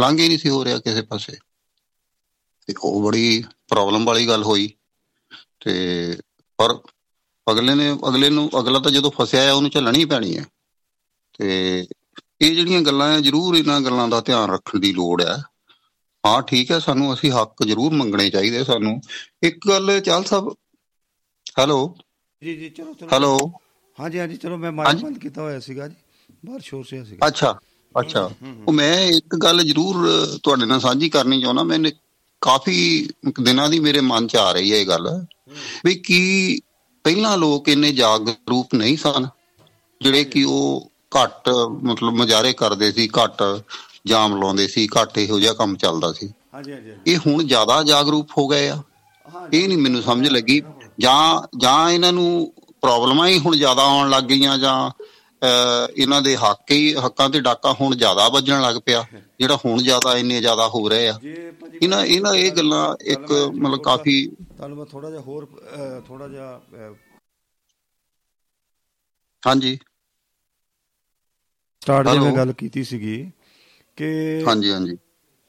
ਲੰਘ 0.00 0.18
ਹੀ 0.18 0.28
ਨਹੀਂ 0.28 0.38
ਸੀ 0.38 0.48
ਹੋ 0.48 0.64
ਰਿਹਾ 0.64 0.78
ਕਿਸੇ 0.78 1.02
ਪਾਸੇ। 1.02 1.36
ਤੇ 2.66 2.74
ਉਹ 2.80 3.02
ਬੜੀ 3.02 3.44
ਪ੍ਰੋਬਲਮ 3.68 4.04
ਵਾਲੀ 4.04 4.28
ਗੱਲ 4.28 4.44
ਹੋਈ। 4.44 4.74
ਤੇ 5.64 6.18
ਪਰ 6.56 6.78
ਅਗਲੇ 7.50 7.74
ਨੇ 7.74 7.92
ਅਗਲੇ 8.08 8.30
ਨੂੰ 8.30 8.50
ਅਗਲਾ 8.58 8.78
ਤਾਂ 8.78 8.90
ਜਦੋਂ 8.90 9.10
ਫਸਿਆ 9.20 9.42
ਹੈ 9.42 9.52
ਉਹਨੂੰ 9.52 9.70
ਝੱਲਣੀ 9.70 9.98
ਹੀ 9.98 10.04
ਪੈਣੀ 10.04 10.38
ਹੈ 10.38 10.46
ਤੇ 11.38 11.78
ਇਹ 12.40 12.54
ਜਿਹੜੀਆਂ 12.54 12.82
ਗੱਲਾਂ 12.82 13.14
ਆ 13.14 13.20
ਜ਼ਰੂਰ 13.20 13.56
ਇਹਨਾਂ 13.56 13.80
ਗੱਲਾਂ 13.80 14.08
ਦਾ 14.08 14.20
ਧਿਆਨ 14.20 14.50
ਰੱਖਣ 14.50 14.78
ਦੀ 14.78 14.92
ਲੋੜ 14.92 15.22
ਹੈ 15.22 15.44
ਹਾਂ 16.24 16.40
ਠੀਕ 16.44 16.70
ਹੈ 16.70 16.78
ਸਾਨੂੰ 16.78 17.12
ਅਸੀਂ 17.12 17.30
ਹੱਕ 17.32 17.62
ਜ਼ਰੂਰ 17.64 17.92
ਮੰਗਣੇ 17.94 18.28
ਚਾਹੀਦੇ 18.30 18.62
ਸਾਨੂੰ। 18.64 19.00
ਇੱਕ 19.42 19.58
ਗੱਲ 19.68 19.98
ਚਾਲ 20.00 20.24
ਸਾਹਿਬ 20.24 20.52
ਹੈਲੋ। 21.58 21.80
ਜੀ 22.42 22.54
ਜੀ 22.56 22.68
ਚਲੋ 22.70 22.94
ਚਲੋ। 22.94 23.14
ਹੈਲੋ। 23.14 23.36
ਹਾਂਜੀ 23.98 24.18
ਹਾਂਜੀ 24.18 24.36
ਚਲੋ 24.36 24.56
ਮੈਂ 24.58 24.72
ਮਾਈਕ। 24.72 24.96
ਬੰਦ 24.96 25.18
ਕੀਤਾ 25.18 25.42
ਹੋਇਆ 25.42 25.60
ਸੀਗਾ 25.60 25.88
ਜੀ। 25.88 25.94
ਬਾਹਰ 26.44 26.60
ਸ਼ੋਰ 26.62 26.84
ਸਿਆ 26.84 27.04
ਸੀਗਾ। 27.04 27.26
ਅੱਛਾ 27.26 27.54
ਅੱਛਾ। 27.94 28.30
ਉਹ 28.66 28.72
ਮੈਂ 28.72 28.96
ਇੱਕ 29.08 29.34
ਗੱਲ 29.36 29.62
ਜ਼ਰੂਰ 29.64 29.96
ਤੁਹਾਡੇ 30.42 30.66
ਨਾਲ 30.66 30.80
ਸਾਂਝੀ 30.80 31.08
ਕਰਨੀ 31.10 31.40
ਚਾਹੁੰਦਾ। 31.40 31.62
ਮੈਨੂੰ 31.64 31.90
ਕਾਫੀ 32.42 32.76
ਦਿਨਾਂ 33.40 33.68
ਦੀ 33.68 33.78
ਮੇਰੇ 33.80 34.00
ਮਨ 34.02 34.26
'ਚ 34.26 34.36
ਆ 34.36 34.50
ਰਹੀ 34.52 34.72
ਹੈ 34.72 34.76
ਇਹ 34.78 34.86
ਗੱਲ 34.86 35.08
ਵੀ 35.84 35.94
ਕੀ 35.96 36.60
ਪਹਿਲਾਂ 37.04 37.36
ਲੋਕ 37.38 37.68
ਇੰਨੇ 37.68 37.92
ਜਾਗਰੂਕ 37.92 38.74
ਨਹੀਂ 38.74 38.96
ਸਨ? 38.96 39.28
ਜਿਹੜੇ 40.00 40.24
ਕਿ 40.24 40.42
ਉਹ 40.44 40.90
ਘੱਟ 41.14 41.48
ਮਤਲਬ 41.82 42.14
ਮੁਜ਼ਾਹਰੇ 42.14 42.52
ਕਰਦੇ 42.54 42.90
ਸੀ 42.92 43.08
ਘੱਟ। 43.16 43.42
ਜਾਮ 44.04 44.36
ਲਾਉਂਦੇ 44.36 44.66
ਸੀ 44.68 44.86
ਘੱਟ 44.96 45.18
ਇਹੋ 45.18 45.38
ਜਿਹਾ 45.40 45.52
ਕੰਮ 45.54 45.76
ਚੱਲਦਾ 45.76 46.12
ਸੀ। 46.12 46.28
ਹਾਂਜੀ 46.54 46.72
ਹਾਂਜੀ 46.72 46.94
ਇਹ 47.06 47.18
ਹੁਣ 47.26 47.42
ਜ਼ਿਆਦਾ 47.44 47.82
ਜਾਗਰੂਕ 47.82 48.30
ਹੋ 48.38 48.46
ਗਏ 48.48 48.68
ਆ। 48.68 48.82
ਇਹ 49.52 49.66
ਨਹੀਂ 49.68 49.78
ਮੈਨੂੰ 49.78 50.02
ਸਮਝ 50.02 50.28
ਲੱਗੀ। 50.28 50.60
ਜਾਂ 51.00 51.42
ਜਾਂ 51.58 51.90
ਇਹਨਾਂ 51.90 52.12
ਨੂੰ 52.12 52.52
ਪ੍ਰੋਬਲਮਾਂ 52.82 53.28
ਹੀ 53.28 53.38
ਹੁਣ 53.38 53.56
ਜ਼ਿਆਦਾ 53.56 53.82
ਆਉਣ 53.84 54.10
ਲੱਗ 54.10 54.24
ਗਈਆਂ 54.24 54.56
ਜਾਂ 54.58 54.90
ਇਹਨਾਂ 55.42 56.20
ਦੇ 56.22 56.36
ਹੱਕ 56.36 56.70
ਹੀ 56.70 56.94
ਹੱਕਾਂ 56.96 57.28
ਤੇ 57.30 57.40
ਡਾਕਾ 57.40 57.72
ਹੁਣ 57.72 57.94
ਜ਼ਿਆਦਾ 57.96 58.28
ਵੱਜਣ 58.28 58.60
ਲੱਗ 58.62 58.76
ਪਿਆ 58.86 59.04
ਜਿਹੜਾ 59.40 59.56
ਹੁਣ 59.64 59.82
ਜ਼ਿਆਦਾ 59.82 60.16
ਇੰਨੇ 60.18 60.40
ਜ਼ਿਆਦਾ 60.40 60.68
ਹੋ 60.68 60.88
ਰਹੇ 60.88 61.08
ਆ। 61.08 61.18
ਇਹਨਾਂ 61.82 62.04
ਇਹਨਾਂ 62.06 62.34
ਇਹ 62.34 62.50
ਗੱਲਾਂ 62.52 62.84
ਇੱਕ 63.06 63.32
ਮਤਲਬ 63.32 63.82
ਕਾਫੀ 63.82 64.14
ਤੁਹਾਨੂੰ 64.48 64.76
ਮੈਂ 64.78 64.86
ਥੋੜਾ 64.86 65.10
ਜਿਹਾ 65.10 65.20
ਹੋਰ 65.20 65.46
ਥੋੜਾ 66.06 66.28
ਜਿਹਾ 66.28 66.60
ਹਾਂਜੀ। 69.42 69.76
ਸਟਾਰਟ 71.82 72.08
ਜਿਵੇਂ? 72.08 72.32
ਗੱਲ 72.32 72.52
ਕੀਤੀ 72.54 72.82
ਸੀਗੀ 72.84 73.16
ਕਿ 73.96 74.06
ਹਾਂਜੀ 74.48 74.70
ਹਾਂਜੀ। 74.70 74.96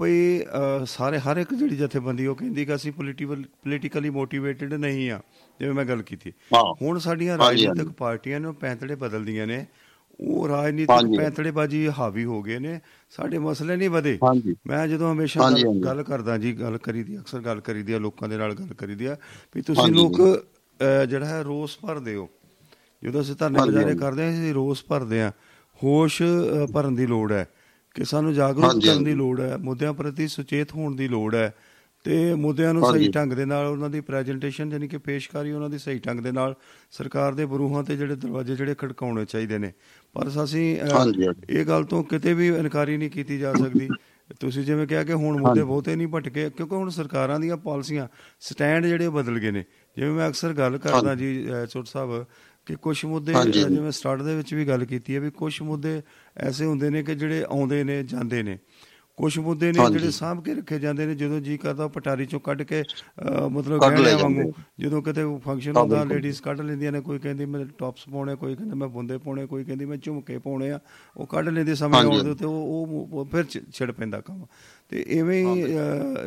ਭਈ 0.02 0.42
ਸਾਰੇ 0.86 1.20
ਹਰ 1.20 1.38
ਇੱਕ 1.38 1.54
ਜਿਹੜੀ 1.54 1.76
ਜਥੇਬੰਦੀ 1.76 2.28
ਉਹ 2.28 2.36
ਕਹਿੰਦੀ 2.36 2.66
ਕਿ 2.66 2.76
ਅਸੀਂ 2.76 2.92
ਪੋਲੀਟੀਕਲ 2.92 3.42
ਪੋਲੀਟੀਕਲੀ 3.42 4.10
ਮੋਟੀਵੇਟਿਡ 4.10 4.74
ਨਹੀਂ 4.74 5.12
ਆ 5.12 5.20
ਜਿਵੇਂ 5.60 5.74
ਮੈਂ 5.74 5.86
ਗੱਲ 5.86 6.02
ਕੀਤੀ। 6.02 6.34
ਹੁਣ 6.82 7.00
ਸਾਡੀਆਂ 7.00 7.38
ਰਾਜਨੀਤਿਕ। 7.38 7.90
ਪਾਰਟੀਆਂ 7.90 8.40
ਨੇ 8.40 8.52
ਪੈਂਤੜੇ 8.52 8.96
ਬਦਲਦੀਆਂ 8.96 9.48
ਨੇ। 9.48 9.66
ਉਹ 10.20 10.48
ਰਾਜਨੀਤਿਕ। 10.48 11.18
ਪੈਂਤੜੇਬਾਜ਼ੀ 11.18 11.90
ਹਾਵੀ 11.90 12.26
ਹੋ 12.26 12.42
ਗਏ 12.42 12.60
ਨੇ। 12.60 12.80
ਸਾਡੇ 13.10 13.38
ਮਸਲੇ 13.38 13.76
ਨਹੀਂ 13.76 13.90
ਵਧੇ। 13.90 14.20
ਮੈਂ 14.68 14.88
ਜਦੋਂ 14.88 15.12
ਹਮੇਸ਼ਾ 15.14 15.52
ਗੱਲ- 15.86 16.04
ਕਰਦਾ 16.04 16.38
ਜੀ 16.38 16.62
ਗੱਲ 16.62 16.78
ਕਰੀਦੀ 16.78 17.18
ਅਕਸਰ 17.18 17.40
ਗੱਲ 17.40 17.60
ਕਰੀਦੀ 17.60 17.94
ਆ 17.94 18.00
ਲੋਕਾਂ 18.00 18.30
ਦੇ 18.30 18.38
ਨਾਲ 18.38 18.54
ਗੱਲ 18.54 18.74
ਕਰੀਦੀ 18.74 19.06
ਆ 19.06 19.18
ਵੀ 19.56 19.62
ਤੁਸੀਂ 19.62 19.94
ਲੋਕ 19.94 20.46
ਜਿਹੜਾ 21.10 21.26
ਹੈ 21.26 21.44
ਰੋਸ 21.44 21.78
ਭਰਦੇ 21.82 22.16
ਹੋ। 22.16 22.30
ਜਦੋਂ 23.04 23.22
ਅਸੀਂ 23.22 23.36
ਧਰਨੇ 23.36 23.60
ਬਜਾਰੇ। 23.68 23.96
ਕਰਦੇ 23.96 24.24
ਆ 24.24 24.30
ਅਸੀਂ 24.30 24.54
ਰੋਸ 24.54 24.86
ਭਰਦੇ 24.88 25.22
ਆ 25.22 25.32
ਹੋਸ਼ 25.84 26.22
ਭਰਨ 26.74 26.96
ਦੀ 26.96 27.08
ਲੋੜ 27.08 27.32
ਹੈ। 27.32 27.48
ਕਿ 27.96 28.04
ਸਾਨੂੰ 28.04 28.34
ਜਾਗਰੂਕ 28.34 28.86
ਕਰਨ 28.86 29.04
ਦੀ। 29.04 29.14
ਲੋੜ 29.14 29.40
ਹੈ 29.42 29.58
ਮੁੱਦਿਆਂ 29.58 29.94
ਪ੍ਰਤੀ 29.94 30.28
ਸੁਚੇਤ 30.28 30.72
ਹੋਣ 30.72 30.96
ਦੀ 30.96 31.08
ਲੋੜ 31.08 31.36
ਹੈ 31.36 31.54
ਤੇ 32.06 32.34
ਮੁੱਦਿਆਂ 32.36 32.74
ਨੂੰ 32.74 32.92
ਸਹੀ। 32.94 33.08
ਢੰਗ 33.12 33.34
ਦੇ 33.34 33.46
ਨਾਲ 33.46 33.66
ਉਹਨਾਂ 33.66 33.90
ਦੀ 33.90 34.02
ਪ੍ਰੈਜੈਂਟੇਸ਼ਨ 34.02 34.72
ਯਾਨੀ 34.72 34.88
ਕਿ 34.88 34.98
ਪੇਸ਼ਕਾਰੀ 34.98 35.52
ਉਹਨਾਂ 35.52 35.70
ਦੀ 35.70 35.78
ਸਹੀ 35.78 36.00
ਢੰਗ 36.00 36.20
ਦੇ 36.20 36.32
ਨਾਲ 36.32 36.56
ਸਰਕਾਰ 36.92 37.34
ਦੇ 37.34 37.46
ਬਰੂਹਾਂ 37.46 37.84
ਤੇ 37.84 37.96
ਜਿਹੜੇ 37.96 38.16
ਦਰਵਾਜ਼ੇ 38.16 38.56
ਜਿਹੜੇ 38.56 38.76
ਖੜਕਾਉਣੇ 38.78 39.26
ਚਾਹੀਦੇ 39.26 39.58
ਨੇ 39.58 39.72
ਪਰ 40.16 40.30
ਅਸੀਂ। 40.44 40.78
ਇਹ 41.50 41.66
ਗੱਲ 41.66 41.84
ਤੋਂ 41.84 42.04
ਕਿਤੇ 42.04 42.34
ਵੀ 42.34 42.48
ਇਨਕਾਰੀ 42.48 42.98
ਨਹੀਂ 42.98 43.10
ਕੀਤੀ 43.10 43.38
ਜਾ 43.38 43.54
ਸਕਦੀ 43.54 43.90
ਤੁਸੀਂ 44.40 44.64
ਜਿਵੇਂ 44.64 44.88
ਕਿਹਾ 44.88 45.04
ਕਿ 45.04 45.14
ਹੁਣ 45.14 45.38
ਮੁੱਦੇ 45.38 45.64
ਬਹੁਤੇ 45.64 45.96
ਨਹੀਂ 45.96 46.08
ਭਟਕੇ 46.08 46.50
ਕਿਉਂਕਿ 46.50 46.76
ਹੁਣ 46.76 46.90
ਸਰਕਾਰਾਂ 46.90 47.40
ਦੀਆਂ 47.40 47.58
ਪਾਲਿਸੀਆਂ 47.58 48.08
ਸਟੈਂਡ 48.40 48.86
ਜਿਹੜੇ 48.86 49.10
ਬਦਲ 49.10 49.40
ਗਏ 49.40 49.52
ਨੇ 49.52 49.64
ਜਿਵੇਂ 49.98 50.12
ਮੈਂ 50.12 50.30
ਅਕਸਰ 50.30 50.54
ਗੱਲ 50.54 50.78
ਕਰਦਾ 50.78 51.16
ਜੀ 51.16 51.48
ਚੋਟ 51.70 51.88
ਸਾਹਿਬ 51.88 52.26
ਕਿ 52.66 52.76
ਕੁਝ 52.76 53.06
ਮੁੱਦੇ। 53.06 53.34
ਜਿਵੇਂ 53.52 53.92
ਸਟਾਰਟ 53.92 54.22
ਦੇ 54.22 54.36
ਵਿੱਚ 54.36 54.54
ਵੀ 54.54 54.68
ਗੱਲ 54.68 54.86
ਕੀਤੀ 54.86 55.16
ਹੈ 55.16 55.20
ਵੀ 55.20 55.30
ਕੁਝ 55.30 55.62
ਮੁੱਦੇ 55.62 56.02
ਐਸੇ 56.38 56.66
ਹੁੰਦੇ 56.66 56.90
ਨੇ 56.90 57.04
ਕਿ 57.04 57.16
ਜਿਹੜੇ 57.16 57.44
ਆਉਂਦੇ 57.44 57.84
ਨੇ 57.84 58.04
ਜਾਂਦੇ 58.04 58.44
ਨੇ 58.44 58.58
ਕੁਝ 59.18 59.38
ਮੁੱਦੇ 59.40 59.72
ਨੇ। 59.72 59.90
ਜਿਹੜੇ 59.92 60.12
ਸਾਂਭ 60.12 60.42
ਕੇ 60.44 60.54
ਰੱਖੇ 60.54 60.80
ਜਾਂਦੇ 60.80 61.06
ਨੇ 61.06 61.16
ਜਦੋਂ 61.16 61.40
ਜੀ 61.42 61.58
ਕਰਦਾ 61.58 61.88
ਪਟਾਰੀ 61.88 62.26
ਚੋਂ 62.26 62.40
ਕੱਢ 62.40 62.62
ਕੇ 62.62 62.84
ਮਤਲਬ 63.52 63.80
ਜਾਂਦੇ। 63.82 64.14
ਵਾਂਗੂ 64.24 64.54
ਜਦੋਂ 64.80 65.02
ਕਿਤੇ 65.02 65.24
ਫੰਕਸ਼ਨ 65.46 65.76
ਹੁੰਦਾ। 65.78 66.04
ਲੇਡੀਜ਼ 66.04 66.42
ਕੱਢ 66.42 66.62
ਲੈਂਦੀਆਂ 66.62 66.92
ਨੇ 66.92 67.02
ਕੋਈ 67.02 67.20
ਕਹਿੰਦੀ 67.20 67.46
ਮੈਂ 67.46 67.66
ਟੌਪਸ 67.78 68.08
ਪਾਉਣੇ 68.12 68.36
ਕੋਈ 68.36 68.56
ਕਹਿੰਦਾ 68.56 68.76
ਮੈਂ 68.76 68.88
ਬੁੰਦੇ 68.88 69.18
ਪਾਉਣੇ 69.18 69.46
ਕੋਈ 69.46 69.64
ਕਹਿੰਦੀ 69.64 69.86
ਮੈਂ 69.86 69.98
ਝੁਮਕੇ 69.98 70.38
ਪਾਉਣੇ 70.38 70.72
ਆ 70.72 70.80
ਉਹ 71.18 71.28
ਕੱਢ 71.28 71.50
ਲੈਂਦੇ 71.50 71.76
ਸਮੇਂ 71.76 72.00
ਹਾਂਜੀ। 72.00 72.10
ਆਉਣ 72.10 72.24
ਦੇ 72.24 72.30
ਉੱਤੇ 72.30 72.46
ਉਹ 72.46 73.08
ਉਹ- 73.14 73.26
ਫਿਰ 73.26 73.44
ਛਿੜ 73.74 73.92
ਪੈਂਦਾ 73.92 74.22
ਕੰਮ 74.22 74.46
ਤੇ 74.90 75.06
ਐਵੇਂ 75.20 75.46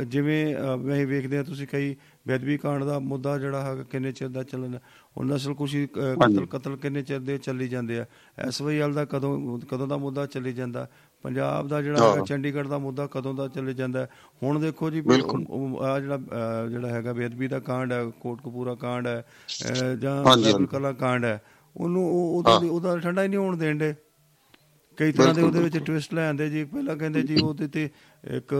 ਜਿਵੇਂ 0.07 0.57
ਵੈਸੇ 0.79 1.05
ਵੇਖਦੇ 1.05 1.39
ਆ 1.39 1.43
ਤੁਸੀਂ 1.43 1.67
ਕਈ 1.67 1.95
ਬੇਦਬੀ 2.27 2.57
ਕਾਂਡ 2.59 2.85
ਦਾ 2.85 2.99
ਮੁੱਦਾ 3.01 3.37
ਜਿਹੜਾ 3.39 3.63
ਹੈਗਾ 3.63 3.83
ਕਿੰਨੇ 3.83 4.13
ਚਿਰ 4.13 4.29
ਦਾ 4.29 4.43
ਚੱਲਣ 4.43 4.77
ਹੁਣ 5.17 5.27
ਨਸਲ 5.27 5.55
ਕੁਸ਼ੀ 5.55 5.85
ਅਹ, 5.87 6.15
ਕਤਲ 6.17 6.47
ਕਤਲ 6.47 6.77
ਕਿੰਨੇ 6.77 7.03
ਚਿਰ 7.03 7.19
ਦੇ 7.21 7.37
ਚੱਲੀ 7.39 7.69
ਜਾਂਦੇ 7.69 7.99
ਆ 7.99 8.07
ਐਸਵਾਈਐਲ 8.39 8.93
ਦਾ 8.93 9.05
ਕਦੋਂ 9.05 9.59
ਕਦੋਂ 9.69 9.87
ਦਾ 9.89 9.97
ਮੁੱਦਾ 9.97 10.27
ਚੱਲੀ 10.27 10.53
ਜਾਂਦਾ 10.53 10.87
ਪੰਜਾਬ 11.25 11.69
ਦਾ 11.69 11.81
ਜਿਹੜਾ 11.83 11.99
ਹੈਗਾ 12.01 12.19
ਹਾਂ। 12.19 12.25
ਚੰਡੀਗੜ੍ਹ 12.27 12.69
ਦਾ 12.69 12.79
ਮੁੱਦਾ 12.79 13.07
ਕਦੋਂ 13.07 13.33
ਦਾ 13.35 13.47
ਚੱਲੇ 13.49 13.73
ਜਾਂਦਾ 13.75 14.01
ਹੈ। 14.01 14.09
ਹੁਣ 14.43 14.59
ਦੇਖੋ 14.61 14.91
ਜੀ। 14.91 15.01
ਆ 15.01 15.99
ਜਿਹੜਾ 16.01 16.19
ਜਿਹੜਾ 16.69 16.89
ਹੈਗਾ 16.89 17.13
ਬੇਦਬੀ 17.13 17.49
ਦਾ 17.49 17.59
ਕਾਂਡ 17.61 17.93
ਹੈ 17.93 18.03
ਕੋਟਕਪੂਰਾ 18.21 18.75
ਕਾਂਡ 18.75 19.07
ਹੈ 19.07 19.23
ਜਾਂ। 19.97 20.67
ਕਲਾ 20.67 20.93
ਕਾਂਡ 20.95 21.25
ਹੈ 21.25 21.41
ਉਹਨੂੰ 21.77 22.05
ਉਹ 22.07 22.37
ਉਹਦਾ 22.37 22.51
ਹਾਂ। 22.53 22.61
ਉਹਦਾ 22.63 22.97
ਠੰਡਾ 22.99 23.23
ਹੀ 23.23 23.29
ਨਹੀਂ 23.29 23.39
ਹੋਣ 23.39 23.57
ਦੇਣ 23.57 23.79
ਦੇ 23.79 23.95
ਕਈ 24.99 25.13
ਤਰ੍ਹਾਂ 25.13 25.35
ਦੇ 25.35 25.43
ਉਹਦੇ 25.43 25.61
ਵਿੱਚ 25.61 25.77
ਟਵਿਸਟ 25.79 26.15
ਲੈ 26.15 26.29
ਆਂਦੇ 26.29 26.49
ਜੀ 26.51 26.63
ਪਹਿਲਾਂ 26.65 26.97
ਕਹਿੰਦੇ 26.97 27.23
ਜੀ 27.23 27.37
ਉਹਦੇ 27.41 27.67
ਤੇ 27.69 27.89
ਇੱਕ 28.35 28.53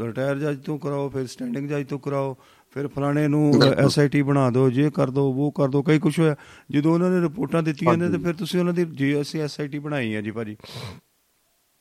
ਰਿਟਾਇਰ 0.00 0.38
ਜੱਜ 0.38 0.58
ਤੋਂ 0.64 0.78
ਕਰਾਓ 0.78 1.08
ਫਿਰ 1.08 1.26
ਸਟੈਂਡਿੰਗ 1.26 1.68
ਜੱਜ 1.68 1.86
ਤੋਂ 1.86 1.98
ਕਰਾਓ 1.98 2.36
ਫਿਰ 2.76 2.86
ਫਲਾਣੇ 2.88 3.26
ਨੂੰ 3.28 3.62
ਐਸਆਈਟੀ 3.64 4.22
ਬਣਾ 4.22 4.48
ਦਿਓ 4.50 4.70
ਜੇ 4.70 4.90
ਕਰ 4.90 5.10
ਦਿਓ 5.10 5.22
ਉਹ 5.24 5.52
ਕਰ 5.52 5.68
ਦਿਓ 5.68 5.82
ਕਈ 5.82 5.98
ਕੁਝ 5.98 6.18
ਹੋਇਆ। 6.20 6.34
ਜਦੋਂ 6.70 6.92
ਉਹਨਾਂ 6.94 7.10
ਨੇ 7.10 7.20
ਰਿਪੋਰਟਾਂ 7.20 7.62
ਦਿੱਤੀਆਂ 7.62 7.96
ਨੇ 7.96 8.08
ਤੇ 8.10 8.18
ਫਿਰ 8.18 8.34
ਤੁਸੀਂ 8.34 8.60
ਉਹਨਾਂ 8.60 8.74
ਦੀ 8.74 8.84
ਜੀ 8.92 9.20
ਅਸੀਂ 9.20 9.40
ਐਸਆਈਟੀ 9.42 9.78
ਬਣਾਈ 9.78 10.14
ਹੈ 10.14 10.20
ਜੀ 10.20 10.30
ਭਾਜੀ। 10.30 10.56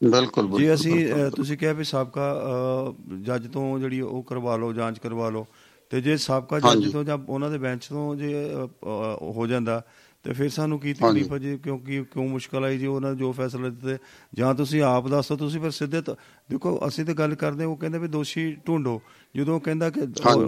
ਬਿਲਕੁਲ 0.02 0.50
ਜੇ 0.60 0.74
ਅਸੀਂ 0.74 0.94
ਤੁਸੀਂ 1.36 1.58
ਕਿਹਾ 1.58 1.74
ਵੀ 1.74 1.84
ਸਾਬਕਾ 1.84 2.26
ਜੱਜ 3.22 3.48
ਤੋਂ 3.48 3.68
ਜਿਹੜੀ 3.80 4.02
ਉਹ 4.02 4.24
ਕਰਵਾ 4.24 4.56
ਲਓ 4.56 4.74
ਜਾਂਚ 4.74 5.00
ਕਰਵਾ 5.00 5.30
ਲਓ 5.30 5.46
ਤੇ 5.92 6.02
ਜੇ 6.02 6.18
ਸਾਬਕਾ 6.18 6.60
ਜੱਜ। 6.60 6.92
ਤੋਂ 6.92 7.04
ਜਾਂ 7.04 7.18
ਉਹਨਾਂ 7.30 7.50
ਦੇ 7.50 7.58
ਬੈਂਚ 7.58 7.86
ਤੋਂ 7.86 8.16
ਜੇ 8.16 8.34
ਹੋ 9.36 9.48
ਜਾਂਦਾ 9.48 9.82
ਤੇ 10.26 10.34
ਫਿਰ 10.34 10.50
ਸਾਨੂੰ 10.50 10.80
ਕੀ 10.80 10.94
ਤਕਲੀਫ 10.94 11.34
ਹੈ 11.34 11.38
ਜੀ? 11.38 11.58
ਕਿਉਂਕਿ 11.58 12.04
ਕਿਉਂ 12.14 12.30
ਮੁਸ਼ਕਲ 12.30 12.64
ਆਈ 12.64 12.78
ਜੀ 12.78 12.86
ਉਹਨਾਂ 12.86 13.14
ਜੋ 13.14 13.32
ਫੈਸਲਾ 13.32 13.70
ਦਿੱਤੇ? 13.70 13.98
ਜਾਂ 14.34 14.56
ਤੁਸੀਂ 14.56 14.82
ਆਪ 14.82 15.08
ਦੱਸੋ 15.08 15.36
ਤੁਸੀਂ 15.36 15.62
ਫਿਰ 15.62 15.72
ਸਿੱਧੇ 15.72 16.02
ਤ- 16.02 16.10
ਦੇਖੋ 16.50 16.80
ਅਸੀਂ 16.88 17.06
ਤੇ 17.06 17.14
ਗੱਲ 17.14 17.36
ਕਰਦੇ 17.36 17.66
ਉਹ 17.66 17.78
ਕਹਿੰਦੇ 17.78 18.00
ਵੀ 18.00 18.08
ਦੋਸ਼ੀ 18.08 18.58
ਢੂੰਡੋ। 18.68 19.02
ਜਦੋਂ 19.36 19.60
ਕਹਿੰਦਾ 19.60 19.90
ਕਿ। 19.90 20.02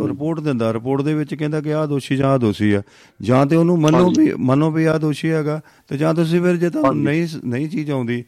ਰਿਪੋਰਟ 0.07 0.39
ਦਿੰਦਾ 0.39 0.73
ਰਿਪੋਰਟ 0.73 1.01
ਦੇ 1.01 1.13
ਵਿੱਚ 1.13 1.35
ਕਹਿੰਦਾ 1.35 1.61
ਕਿ 1.61 1.73
ਆਹ 1.73 1.87
ਦੋਸ਼ੀ 1.87 2.15
ਜਾਂ 2.15 2.29
ਆਹ 2.29 2.37
ਦੋਸ਼ੀ 2.37 2.73
ਆ। 2.73 2.81
ਜਾਂ 3.21 3.45
ਤੇ 3.45 3.55
ਉਹਨੂੰ 3.55 3.79
ਮੰਨੋ। 3.79 4.11
ਵੀ 4.17 4.33
ਮੰਨੋ 4.33 4.71
ਵੀ 4.71 4.85
ਆਹ 4.85 4.99
ਦੋਸ਼ੀ 4.99 5.31
ਹੈਗਾ 5.31 5.61
ਤੇ 5.87 5.97
ਜਾਂ 5.97 6.13
ਤੁਸੀਂ 6.13 6.41
ਫਿਰ 6.41 6.55
ਜੇ 6.55 6.69
ਤੁਹਾਨੂੰ 6.69 7.03
ਨਹੀਂ 7.03 7.27
ਨਹੀਂ 7.45 7.69
ਚੀਜ਼ 7.69 7.91
ਆਉਂਦੀ 7.91 8.23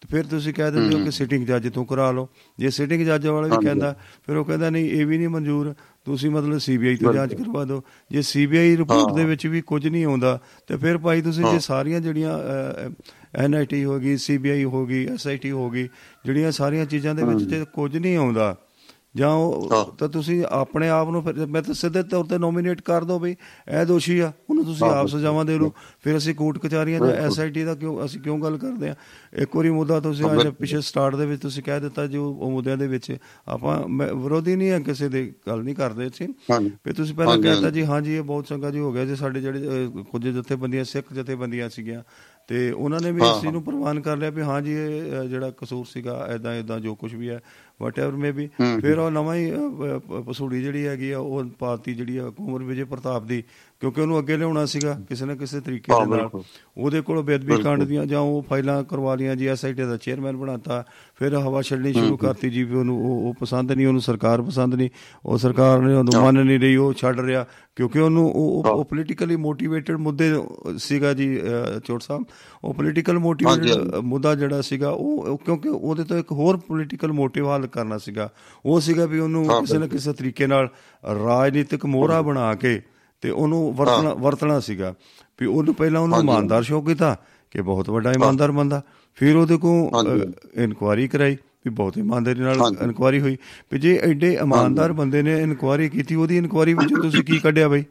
ਤੇ 0.00 0.08
ਫਿਰ 0.10 0.24
ਤੁਸੀਂ 0.24 0.54
ਕਹਿ 0.54 0.72
ਦਿੰਦੇ 0.72 0.98
ਹੋ 0.98 1.04
ਕਿ 1.04 1.10
ਸਿਟਿੰਗ 1.10 1.46
ਜੱਜ 1.46 1.72
ਤੋਂ 1.72 1.84
ਕਰਾ 1.84 2.10
ਲਓ। 2.10 2.28
ਜੇ 2.58 2.70
ਸਿਟਿੰਗ 2.70 3.06
ਜੱਜ 3.06 3.26
ਵਾਲਾ 3.26 3.48
ਵੀ। 3.48 3.66
ਕਹਿੰਦਾ 3.66 3.96
ਫਿਰ 4.26 4.36
ਉਹ 4.36 4.44
ਕਹਿੰਦਾ 4.44 4.70
ਨਹੀਂ 4.70 4.90
ਇਹ 4.90 5.06
ਵੀ 5.06 5.18
ਨਹੀਂ 5.18 5.28
ਮਨਜ਼ੂਰ। 5.28 5.74
ਤੁਸੀਂ 6.04 6.30
ਮਤਲਬ 6.30 6.58
ਸੀਬੀਆਈ 6.58 6.96
ਤੋਂ 6.96 7.12
ਜਾਂਚ 7.14 7.34
ਕਰਵਾ 7.34 7.64
ਦਿਓ। 7.64 7.82
ਜੇ 8.10 8.22
ਸੀਬੀਆਈ 8.22 8.76
ਰਿਪੋਰਟ 8.76 9.14
ਦੇ 9.14 9.24
ਵਿੱਚ 9.24 9.46
ਵੀ 9.46 9.60
ਕੁਝ 9.60 9.88
ਨਹੀਂ 9.88 10.04
ਆਉਂਦਾ 10.04 10.38
ਤੇ 10.66 10.76
ਫਿਰ 10.76 10.98
ਭਾਈ 10.98 11.22
ਤੁਸੀਂ 11.22 11.44
ਜੇ 11.44 11.58
ਸਾਰੀਆਂ 11.58 12.00
ਜਿਹੜੀਆਂ 12.00 12.38
ਐਨਆਈਟੀ 13.34 13.84
ਹੋ 13.84 13.98
ਗਈ 14.00 14.16
ਸੀਬੀਆਈ 14.16 14.64
ਹੋ 14.64 14.86
ਗਈ 14.86 15.06
ਐਸਆਈਟੀ 15.06 15.50
ਹੋ 15.50 15.70
ਗਈ 15.70 15.88
ਜਿਹੜੀਆਂ 16.24 16.52
ਸਾਰੀਆਂ 16.52 16.86
ਚੀਜ਼ਾਂ 16.86 17.14
ਦੇ 17.14 17.22
ਵਿੱਚ 17.22 17.42
ਜੇ 17.42 17.64
ਕੁਝ 17.72 17.98
ਨਹੀਂ 17.98 18.16
ਆਉਂਦਾ 18.16 18.56
ਜਾਂ 19.14 19.28
ਉਹ। 19.28 19.92
ਤਾਂ 19.98 20.08
ਤੁਸੀਂ 20.08 20.42
ਆਪਣੇ 20.50 20.88
ਆਪ 20.88 21.08
ਨੂੰ 21.08 21.22
ਫਿਰ 21.22 21.46
ਮੈਂ 21.46 21.62
ਤਾਂ 21.62 21.74
ਸਿੱਧੇ 21.74 22.02
ਤੌਰ 22.02 22.24
ਤੇ 22.24 22.38
ਨੋਮੀਨੇਟ 22.38 22.80
ਕਰ 22.80 23.04
ਦੋ 23.04 23.18
ਬਈ 23.18 23.32
ਇਹ 23.68 23.84
ਦੋਸ਼ੀ 23.86 24.18
ਆ 24.20 24.32
ਉਹਨੂੰ 24.50 24.64
ਤੁਸੀਂ 24.64 24.86
ਆਪ 24.86 25.06
ਸਜ਼ਾਵਾਂ 25.06 25.44
ਦੇ 25.44 25.58
ਲਓ 25.58 25.72
ਫਿਰ 26.02 26.16
ਅਸੀਂ 26.16 26.34
ਕੋਰਟ 26.34 26.58
ਕਚਹਿਰੀਆਂ 26.58 27.00
ਜਾਂ 27.00 27.08
ਐਸਆਈਟੀ 27.26 27.64
ਦਾ 27.64 27.74
ਕਿਉਂ 27.74 28.04
ਅਸੀਂ 28.04 28.20
ਕਿਉਂ 28.20 28.38
ਗੱਲ 28.38 28.56
ਕਰਦੇ 28.58 28.88
ਆ? 28.88 28.94
ਇੱਕ 29.34 29.56
ਵਾਰੀ 29.56 29.70
ਮੁੱਦਾ 29.70 30.00
ਤੁਸੀਂ 30.00 30.24
ਅੱਜ 30.24 30.46
ਪਿਛੇ 30.48 30.80
ਸਟਾਰਟ 30.80 31.16
ਦੇ 31.16 31.26
ਵਿੱਚ 31.26 31.42
ਤੁਸੀਂ 31.42 31.62
ਕਹਿ 31.62 31.80
ਦਿੱਤਾ 31.80 32.06
ਜੋ 32.06 32.24
ਉਹ 32.32 32.50
ਮੁੱਦਿਆਂ 32.50 32.76
ਦੇ 32.76 32.86
ਵਿੱਚ 32.86 33.12
ਆਪਾਂ 33.48 33.78
ਵਿਰੋਧੀ 34.14 34.56
ਨਹੀਂ 34.56 34.72
ਆ 34.72 34.78
ਕਿਸੇ 34.80 35.08
ਦੇ 35.08 35.24
ਗੱਲ 35.48 35.62
ਨਹੀਂ 35.62 35.74
ਕਰਦੇ 35.74 36.10
ਸੀ। 36.14 36.26
ਵੀ 36.84 36.92
ਤੁਸੀਂ 36.92 37.14
ਪਹਿਲਾਂ 37.14 37.36
ਕਹਿਤਾ 37.38 37.70
ਜੀ 37.70 37.84
ਹਾਂਜੀ 37.84 38.14
ਇਹ 38.14 38.22
ਬਹੁਤ 38.22 38.46
ਚੰਗਾ 38.46 38.70
ਜੀ 38.70 38.78
ਹੋ 38.78 38.92
ਗਿਆ 38.92 39.04
ਜੀ 39.04 39.16
ਸਾਡੇ 39.16 39.40
ਜਿਹੜੇ 39.40 39.88
ਕੁਝ 40.10 40.26
ਜਥੇਬੰਦੀਆਂ 40.28 40.84
ਸਿੱਖ 40.84 41.12
ਜਥੇਬੰਦੀਆਂ 41.12 41.68
ਸੀਗੀਆਂ 41.68 42.02
ਤੇ 42.48 42.70
ਉਹਨਾਂ 42.70 43.00
ਨੇ 43.00 43.10
ਵੀ 43.12 43.20
ਹਾਂ, 43.22 43.34
ਇਸ 43.34 43.40
ਚੀਜ਼ 43.40 43.52
ਨੂੰ 43.52 43.62
ਪ੍ਰਵਾਨ 43.62 44.00
ਕਰ 44.00 44.16
ਲਿਆ 44.16 44.30
ਵੀ 44.30 44.42
ਹਾਂਜੀ 44.42 44.72
ਇਹ 44.72 45.12
ਅਹ, 45.12 45.24
ਜਿਹੜਾ 45.24 45.50
ਕਸੂਰ 45.50 45.84
ਸੀਗਾ 45.84 46.26
ਐਦਾਂ 46.30 46.52
ਐਦਾਂ 46.52 46.78
ਜੋ 46.80 46.94
ਕੁਝ 46.94 47.14
ਵੀ 47.14 47.28
ਹੈ 47.28 47.40
ਵਟਐਵਰ 47.82 48.12
ਮੇ 48.12 48.30
ਵੀ 48.30 48.46
ਹੂੰ। 48.60 48.80
ਫਿਰ 48.80 48.98
ਉਹ 48.98 49.10
ਨਵਾਂ 49.10 49.34
ਹੀ 49.34 49.52
ਪਸੂੜੀ 50.26 50.62
ਜਿਹੜੀ 50.62 50.86
ਹੈਗੀ 50.86 51.10
ਆ 51.10 51.18
ਉਹ 51.18 51.44
ਪਾਰਟੀ 51.58 51.94
ਜਿਹੜੀ 51.94 52.16
ਆ 52.16 52.28
ਕੁਮਰ 52.30 52.62
ਵਿਜੇ 52.62 52.84
ਪ੍ਰਤਾਪ 52.84 53.24
ਦੀ 53.24 53.42
ਕਿਉਂਕਿ 53.82 54.00
ਉਹਨੂੰ 54.00 54.18
ਅੱਗੇ 54.18 54.36
ਲਿਆਉਣਾ 54.36 54.64
ਸੀਗਾ 54.66 54.92
ਕਿਸੇ 55.08 55.24
ਨਾ 55.26 55.34
ਕਿਸੇ 55.34 55.60
ਤਰੀਕੇ 55.60 55.92
ਦੇ 55.92 56.10
ਨਾਲ। 56.10 56.28
ਉਹਦੇ 56.76 57.00
ਕੋਲ 57.00 57.22
ਬੇਦਬੀ 57.22 57.62
ਕਾਂਡ 57.62 57.82
ਦੀਆਂ 57.84 58.04
ਜਾਂ 58.06 58.20
ਉਹ 58.20 58.42
ਫਾਈਲਾਂ 58.42 58.82
ਕਰਵਾ 58.84 59.14
ਲੀਆਂ 59.14 59.34
ਜੀ 59.36 59.46
ਐਸਆਈਟੀ 59.46 59.82
ਦਾ 59.82 59.96
ਚੇਅਰਮੈਨ 59.96 60.36
ਬਣਾਤਾ 60.36 60.84
ਫਿਰ 61.18 61.34
ਹਵਾ 61.36 61.62
ਛੱਡਣੀ 61.62 61.92
ਸ਼ੁਰੂ 61.92 62.16
ਕਰਤੀ 62.16 62.50
ਜੀ 62.50 62.62
ਵੀ 62.64 62.74
ਉਹਨੂੰ 62.74 62.98
ਉਹ 63.28 63.34
ਪਸੰਦ 63.40 63.72
ਨਹੀਂ 63.72 63.86
ਉਹਨੂੰ 63.86 64.00
ਸਰਕਾਰ 64.00 64.42
ਪਸੰਦ 64.42 64.74
ਨਹੀਂ 64.74 64.90
ਉਹ 65.26 65.38
ਸਰਕਾਰ 65.38 65.80
ਨੇ 65.80 65.94
ਉਹਨੂੰ 65.94 66.22
ਮੰਨ 66.22 66.44
ਨਹੀਂ 66.44 66.58
ਰਹੀ 66.60 66.76
ਉਹ 66.76 66.92
ਛੱਡ 66.92 67.20
ਰਿਹਾ 67.20 67.44
ਕਿਉਂਕਿ 67.76 67.98
ਉਹਨੂੰ 67.98 68.30
ਉਹ 68.30 68.64
ਉਹ 68.68 68.84
ਪੋਲੀਟੀਕਲੀ 68.84 69.36
ਮੋਟੀਵੇਟਡ 69.36 69.96
ਮੁੱਦੇ 69.96 70.30
ਸੀਗਾ 70.78 71.12
ਜੀ 71.12 71.28
ਚੋਟ 71.84 72.02
ਸਾਹਿਬ। 72.02 72.24
ਉਹ 72.64 72.74
ਪੋਲੀਟੀਕਲ 72.74 73.18
ਮੋਟੀਵੇਟਡ 73.18 73.94
ਮੁੱਦਾ 74.04 74.34
ਜਿਹੜਾ 74.34 74.60
ਸੀਗਾ 74.60 74.90
ਉਹ 74.90 75.38
ਕਿਉਂਕਿ 75.38 75.68
ਉਹਦੇ 75.68 76.04
ਤੋਂ 76.04 76.18
ਇੱਕ 76.18 76.32
ਹੋਰ 76.32 76.56
ਪੋਲੀਟੀਕਲ 76.56 77.12
ਮੋਟਿਵ 77.12 77.48
ਹੱਲ 77.48 77.66
ਕਰਨਾ 77.66 77.98
ਸੀਗਾ। 77.98 78.30
ਉਹ 78.66 78.80
ਸੀਗਾ 78.80 79.06
ਵੀ 79.06 79.18
ਉਹਨੂੰ 79.18 79.44
ਕਿਸੇ 79.44 79.78
ਨਾ 79.78 79.86
ਕਿਸੇ 79.86 80.12
ਤਰੀਕੇ 80.12 80.46
ਨਾਲ 80.46 80.68
ਰਾਜਨੀਤਿਕ 81.24 81.86
ਮੋਹਰਾ 81.86 82.22
ਬਣਾ 82.22 82.54
ਕੇ 82.54 82.80
ਤੇ 83.22 83.30
ਉਹਨੂੰ 83.30 83.74
ਵਰਤਣਾ 83.74 84.14
ਵਰਤਣਾ 84.14 84.60
ਸੀਗਾ। 84.60 84.94
ਵੀ 85.40 85.46
ਉਹਨੂੰ 85.46 85.74
ਪਹਿਲਾਂ 85.74 86.00
ਉਹਨੂੰ। 86.00 86.18
ਇਮਾਨਦਾਰ 86.20 86.62
ਸ਼ੋ 86.62 86.80
ਕੀਤਾ 86.80 87.16
ਕਿ 87.50 87.62
ਬਹੁਤ 87.62 87.90
ਵੱਡਾ 87.90 88.12
ਇਮਾਨਦਾਰ 88.12 88.52
ਬੰਦਾ। 88.52 88.82
ਫਿਰ 89.14 89.36
ਉਹਦੇ 89.36 89.56
ਕੋਲ। 89.56 90.32
ਇਨਕੁਆਰੀ 90.54 91.08
ਕਰਾਈ 91.08 91.34
ਵੀ 91.34 91.70
ਬਹੁਤ 91.70 91.98
ਇਮਾਨਦਾਰੀ 91.98 92.40
ਨਾਲ। 92.40 92.56
ਇਨਕੁਆਰੀ 92.82 93.20
ਹੋਈ। 93.20 93.36
ਵੀ 93.72 93.78
ਜੇ 93.78 94.00
ਐਡੇ 94.02 94.32
ਇਮਾਨਦਾਰ 94.42 94.92
ਬੰਦੇ 94.92 95.22
ਨੇ 95.22 95.42
ਇਨਕੁਆਰੀ 95.42 95.88
ਕੀਤੀ 95.88 96.14
ਉਹਦੀ 96.14 96.38
ਇਨਕੁਆਰੀ 96.38 96.74
ਵਿੱਚੋਂ 96.74 97.02
ਤੁਸੀਂ 97.02 97.24
ਕੀ 97.24 97.38
ਕੱਢਿਆ 97.38 97.68
ਬਈ? 97.68 97.84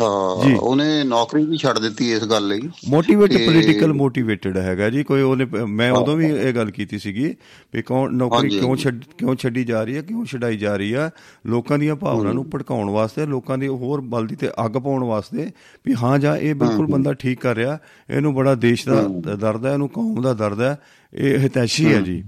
ਹਾਂ। 0.00 0.56
ਉਹਨੇ 0.56 1.04
ਨੌਕਰੀ 1.04 1.44
ਵੀ 1.44 1.56
ਛੱਡ 1.56 1.78
ਦਿੱਤੀ 1.78 2.12
ਇਸ 2.12 2.24
ਗੱਲ 2.24 2.48
ਲਈ। 2.48 2.60
ਮੋਟੀਵੇਟ 2.88 3.32
ਪੋਲੀਟੀਕਲ 3.46 3.92
ਮੋਟੀਵੇਟਡ 3.92 4.56
ਹੈਗਾ 4.56 4.90
ਜੀ। 4.90 5.02
ਕੋਈ 5.04 5.22
ਉਹਨੇ 5.22 5.44
ਮੈਂ 5.66 5.92
ਉਦੋਂ 5.92 6.16
ਵੀ 6.16 6.26
ਇਹ 6.26 6.52
ਗੱਲ 6.54 6.70
ਕੀਤੀ 6.70 6.98
ਸੀਗੀ 6.98 7.34
ਵੀ 7.74 7.82
ਕੌਣ 7.82 8.12
ਨੌਕਰੀ 8.12 8.48
ਕਿਉਂ। 8.48 8.76
ਛੱਡ 8.76 9.02
ਕਿਉਂ 9.18 9.34
ਛੱਡੀ 9.36 9.64
ਜਾ 9.64 9.84
ਰਹੀ 9.84 9.96
ਹੈ 9.96 10.02
ਕਿਉਂ 10.02 10.24
ਛਡਾਈ 10.24 10.56
ਜਾ 10.56 10.76
ਰਹੀ 10.76 10.94
ਹੈ 10.94 11.10
ਲੋਕਾਂ 11.46 11.78
ਦੀਆਂ 11.78 11.96
ਭਾਵਨਾ 11.96 12.32
ਨੂੰ 12.32 12.50
ਭੜਕਾਉਣ 12.50 12.90
ਵਾਸਤੇ 12.90 13.26
ਲੋਕਾਂ 13.26 13.58
ਦੀ 13.58 13.68
ਹੋਰ 13.68 14.00
ਬਲਦੀ 14.00 14.36
ਤੇ 14.36 14.50
ਅੱਗ 14.64 14.70
ਪਾਉਣ 14.70 15.04
ਵਾਸਤੇ 15.04 15.50
ਵੀ 15.86 15.94
ਹਾਂ 15.94 16.18
ਜਾਂ 16.18 16.36
ਇਹ 16.36 16.54
ਬਿਲਕੁਲ 16.54 16.86
ਬੰਦਾ 16.86 17.12
ਠੀਕ 17.12 17.40
ਕਰ 17.40 17.56
ਰਿਹਾ 17.56 17.78
ਇਹਨੂੰ 18.10 18.34
ਬੜਾ 18.34 18.54
ਦੇਸ਼ 18.54 18.88
ਦਾ 18.88 19.02
ਦਰਦ 19.36 19.66
ਹੈ 19.66 19.72
ਇਹਨੂੰ 19.72 19.88
ਕੌਮ 19.88 20.22
ਦਾ 20.22 20.32
ਦਰਦ 20.34 20.60
ਹੈ 20.60 20.78
ਇਹ 21.14 21.38
ਹਿਤੈਸ਼ੀ 21.38 21.92
ਹੈ 21.94 22.00
ਜੀ। 22.00 22.24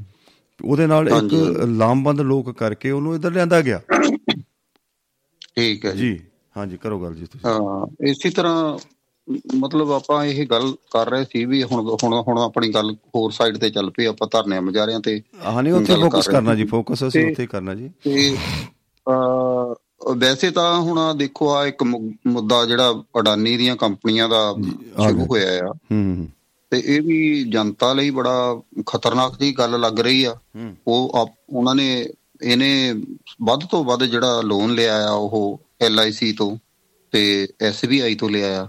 ਉਹਦੇ 0.64 0.87
ਨਾਲ 0.87 1.09
ਇੱਕ। 1.09 1.35
ਲਾਮਬੰਦ 1.68 2.20
ਲੋਕ 2.20 2.59
ਕਰਕੇ 2.59 2.90
ਉਹਨੂੰ 2.90 3.14
ਇੱਧਰ 3.14 3.30
ਲਿਆਂਦਾ 3.33 3.61
ਗਿਆ। 3.61 3.80
ਠੀਕ 5.56 5.87
ਹੈ 5.87 5.92
ਜੀ। 5.92 6.20
ਹਾਂਜੀ 6.56 6.76
ਕਰੋ 6.76 6.98
ਗੱਲ 7.00 7.14
ਜੀ 7.14 7.26
ਤੁਸੀਂ। 7.26 7.50
ਹਾਂ 7.50 7.86
ਇਸੇ 8.08 8.30
ਤਰ੍ਹਾਂ 8.30 8.78
ਮਤਲਬ 9.56 9.90
ਆਪਾਂ 9.92 10.24
ਇਹ 10.24 10.46
ਗੱਲ 10.46 10.72
ਕਰ 10.92 11.10
ਰਹੇ 11.10 11.24
ਸੀ 11.24 11.44
ਵੀ 11.44 11.62
ਹੁਣ 11.62 11.88
ਹੁਣ 12.04 12.14
ਹੁਣ 12.28 12.38
ਆਪਣੀ 12.38 12.68
ਗੱਲ 12.74 12.94
ਹੋਰ 13.16 13.30
ਸਾਈਡ 13.32 13.56
ਤੇ 13.58 13.70
ਚੱਲ 13.70 13.90
ਪਈ 13.90 14.04
ਆਪਾਂ 14.04 14.28
ਧਰਨਿਆਂ 14.32 14.62
ਮਜਾਰਿਆਂ 14.62 15.00
ਤੇ 15.00 15.20
ਹਾਂ 15.44 15.62
ਨਹੀਂ 15.62 15.72
ਉੱਥੇ 15.72 15.94
ਫੋਕਸ 15.96 16.28
ਕਰਨਾ। 16.28 16.54
ਜੀ 16.54 16.64
ਫੋਕਸ 16.64 17.04
ਅਸੀਂ 17.08 17.30
ਉੱਥੇ 17.30 17.46
ਕਰਨਾ 17.46 17.74
ਜੀ। 17.74 17.90
ਤੇ 18.04 18.34
ਵੈਸੇ 20.16 20.50
ਤਾਂ 20.50 20.80
ਹੁਣ 20.80 20.98
ਆਹ 20.98 21.14
ਦੇਖੋ 21.14 21.50
ਆ 21.54 21.64
ਇੱਕ 21.66 21.82
ਮੁੱਦਾ 21.82 22.64
ਜਿਹੜਾ 22.66 23.02
ਅਡਾਨੀ 23.20 23.56
ਦੀਆਂ 23.56 23.76
ਕੰਪਨੀਆਂ 23.76 24.28
ਦਾ 24.28 24.38
ਆ 24.38 25.08
ਸ਼ੁਰੂ। 25.08 25.24
ਹੋਇਆ 25.24 25.66
ਆ। 25.66 25.72
ਹੂੰ 25.92 26.28
ਤੇ 26.72 26.82
ਇਹ 26.86 27.00
ਵੀ 27.02 27.44
ਜਨਤਾ 27.44 27.92
ਲਈ 27.92 28.10
ਬੜਾ 28.10 28.60
ਖਤਰਨਾਕ 28.86 29.38
ਜੀ 29.38 29.52
ਗੱਲ 29.52 29.80
ਲੱਗ 29.80 30.00
ਰਹੀ 30.00 30.24
ਆ। 30.24 30.36
ਉਹ 30.86 31.28
ਉਹਨਾਂ 31.50 31.74
ਨੇ 31.74 31.88
ਇਹਨੇ 32.42 32.94
ਵੱਧ 33.42 33.64
ਤੋਂ 33.70 33.84
ਵੱਧ 33.84 34.04
ਜਿਹੜਾ 34.04 34.40
ਲੋਨ 34.40 34.74
ਲਿਆ 34.74 34.96
ਆ 35.08 35.12
ਉਹ 35.12 35.60
LIC 35.86 36.32
ਤੋਂ 36.36 36.56
ਤੇ 37.12 37.48
SBI 37.68 38.16
ਤੋਂ 38.18 38.30
ਲਿਆ 38.30 38.62
ਆ। 38.64 38.68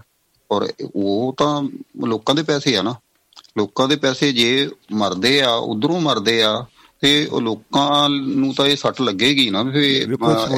ਔਰ 0.51 0.73
ਉਹ 0.95 1.35
ਤਾਂ 1.37 1.61
ਲੋਕਾਂ 2.07 2.35
ਦੇ 2.35 2.43
ਪੈਸੇ 2.43 2.77
ਆ 2.77 2.81
ਨਾ। 2.81 2.95
ਲੋਕਾਂ 3.57 3.87
ਦੇ 3.87 3.95
ਪੈਸੇ 3.95 4.33
ਜੇ 4.33 4.69
ਮਰਦੇ 4.91 5.41
ਆ 5.41 5.51
ਉਧਰੋਂ 5.51 6.01
ਮਰਦੇ 6.01 6.43
ਆ 6.43 6.65
ਤੇ 7.01 7.25
ਉਹ 7.25 7.41
ਲੋਕਾਂ 7.41 8.09
ਨੂੰ 8.09 8.53
ਤਾਂ 8.53 8.65
ਇਹ 8.67 8.75
ਸੱਟ 8.75 9.01
ਲੱਗੇਗੀ 9.01 9.49
ਨਾ 9.49 9.63
ਮੁੱਦੇ- 9.63 10.07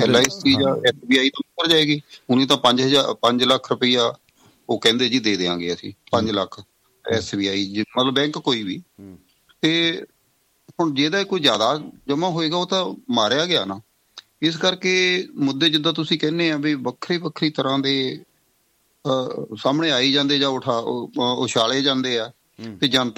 LIC 0.04 0.62
ਜਾਂ 0.62 0.76
SBI 0.76 1.30
ਤੋਂ 1.34 1.42
ਉੱਪਰ 1.46 1.68
ਜਾਏਗੀ। 1.68 2.02
ਉਹਨੀ 2.30 2.46
ਤਾਂ 2.46 2.58
5000 2.58 3.14
5 3.14 3.46
ਲੱਖ 3.46 3.72
ਰੁਪਈਆ 3.72 4.14
ਉਹ 4.70 4.80
ਕਹਿੰਦੇ 4.80 5.10
ਜੀ 5.10 5.20
ਦੇ 5.20 5.38
ਦੇਾਂਗੇ 5.38 5.74
ਅਸੀਂ 5.74 5.94
5 6.12 6.32
ਲੱਖ 6.32 6.62
SBI 7.18 7.74
ਜੇ- 7.74 7.86
ਮਤਲਬ 7.98 8.14
ਬੈਂਕ 8.14 8.38
ਕੋਈ 8.38 8.64
ਵੀ। 8.64 8.82
ਤੇ 9.62 10.04
ਹੁਣ 10.80 10.94
ਜਿਹਦਾ 10.94 11.24
ਕੋਈ 11.24 11.40
ਜ਼ਿਆਦਾ 11.40 11.82
ਜਮਾ 12.08 12.30
ਹੋਏਗਾ 12.30 12.58
ਉਹ 12.58 12.68
ਤਾਂ 12.68 12.94
ਮਾਰਿਆ 13.10 13.46
ਗਿਆ 13.46 13.66
ਨਾ। 13.66 13.82
ਇਸ 14.44 14.58
ਕਰਕੇ 14.58 15.28
ਮੁੱਦੇ 15.36 15.70
ਜਿੱਦਾਂ 15.70 15.94
ਤੁਸੀਂ 15.94 16.20
ਕਹਿੰਦੇ 16.20 16.52
ਆ 16.52 16.58
ਵੀ 16.58 16.74
ਵੱਖਰੀ 16.74 17.18
ਵੱਖਰੀ 17.18 17.50
ਤਰ੍ਹਾਂ 17.50 17.80
ਦੇ 17.80 18.24
ਸਾਹਮਣੇ 19.58 19.92
ਆਈ 19.92 20.12
ਜਾਂਦੇ 20.12 20.40
ਜਾਂ 20.40 20.50
ਉਠਾ 20.50 20.78
ਉਛਾਲੇ 21.18 21.82
ਜਾਂਦੇ 21.82 22.20
ਆ। 22.20 22.32
ਤੇ 22.80 22.88
ਜਨਤਾ 22.88 23.12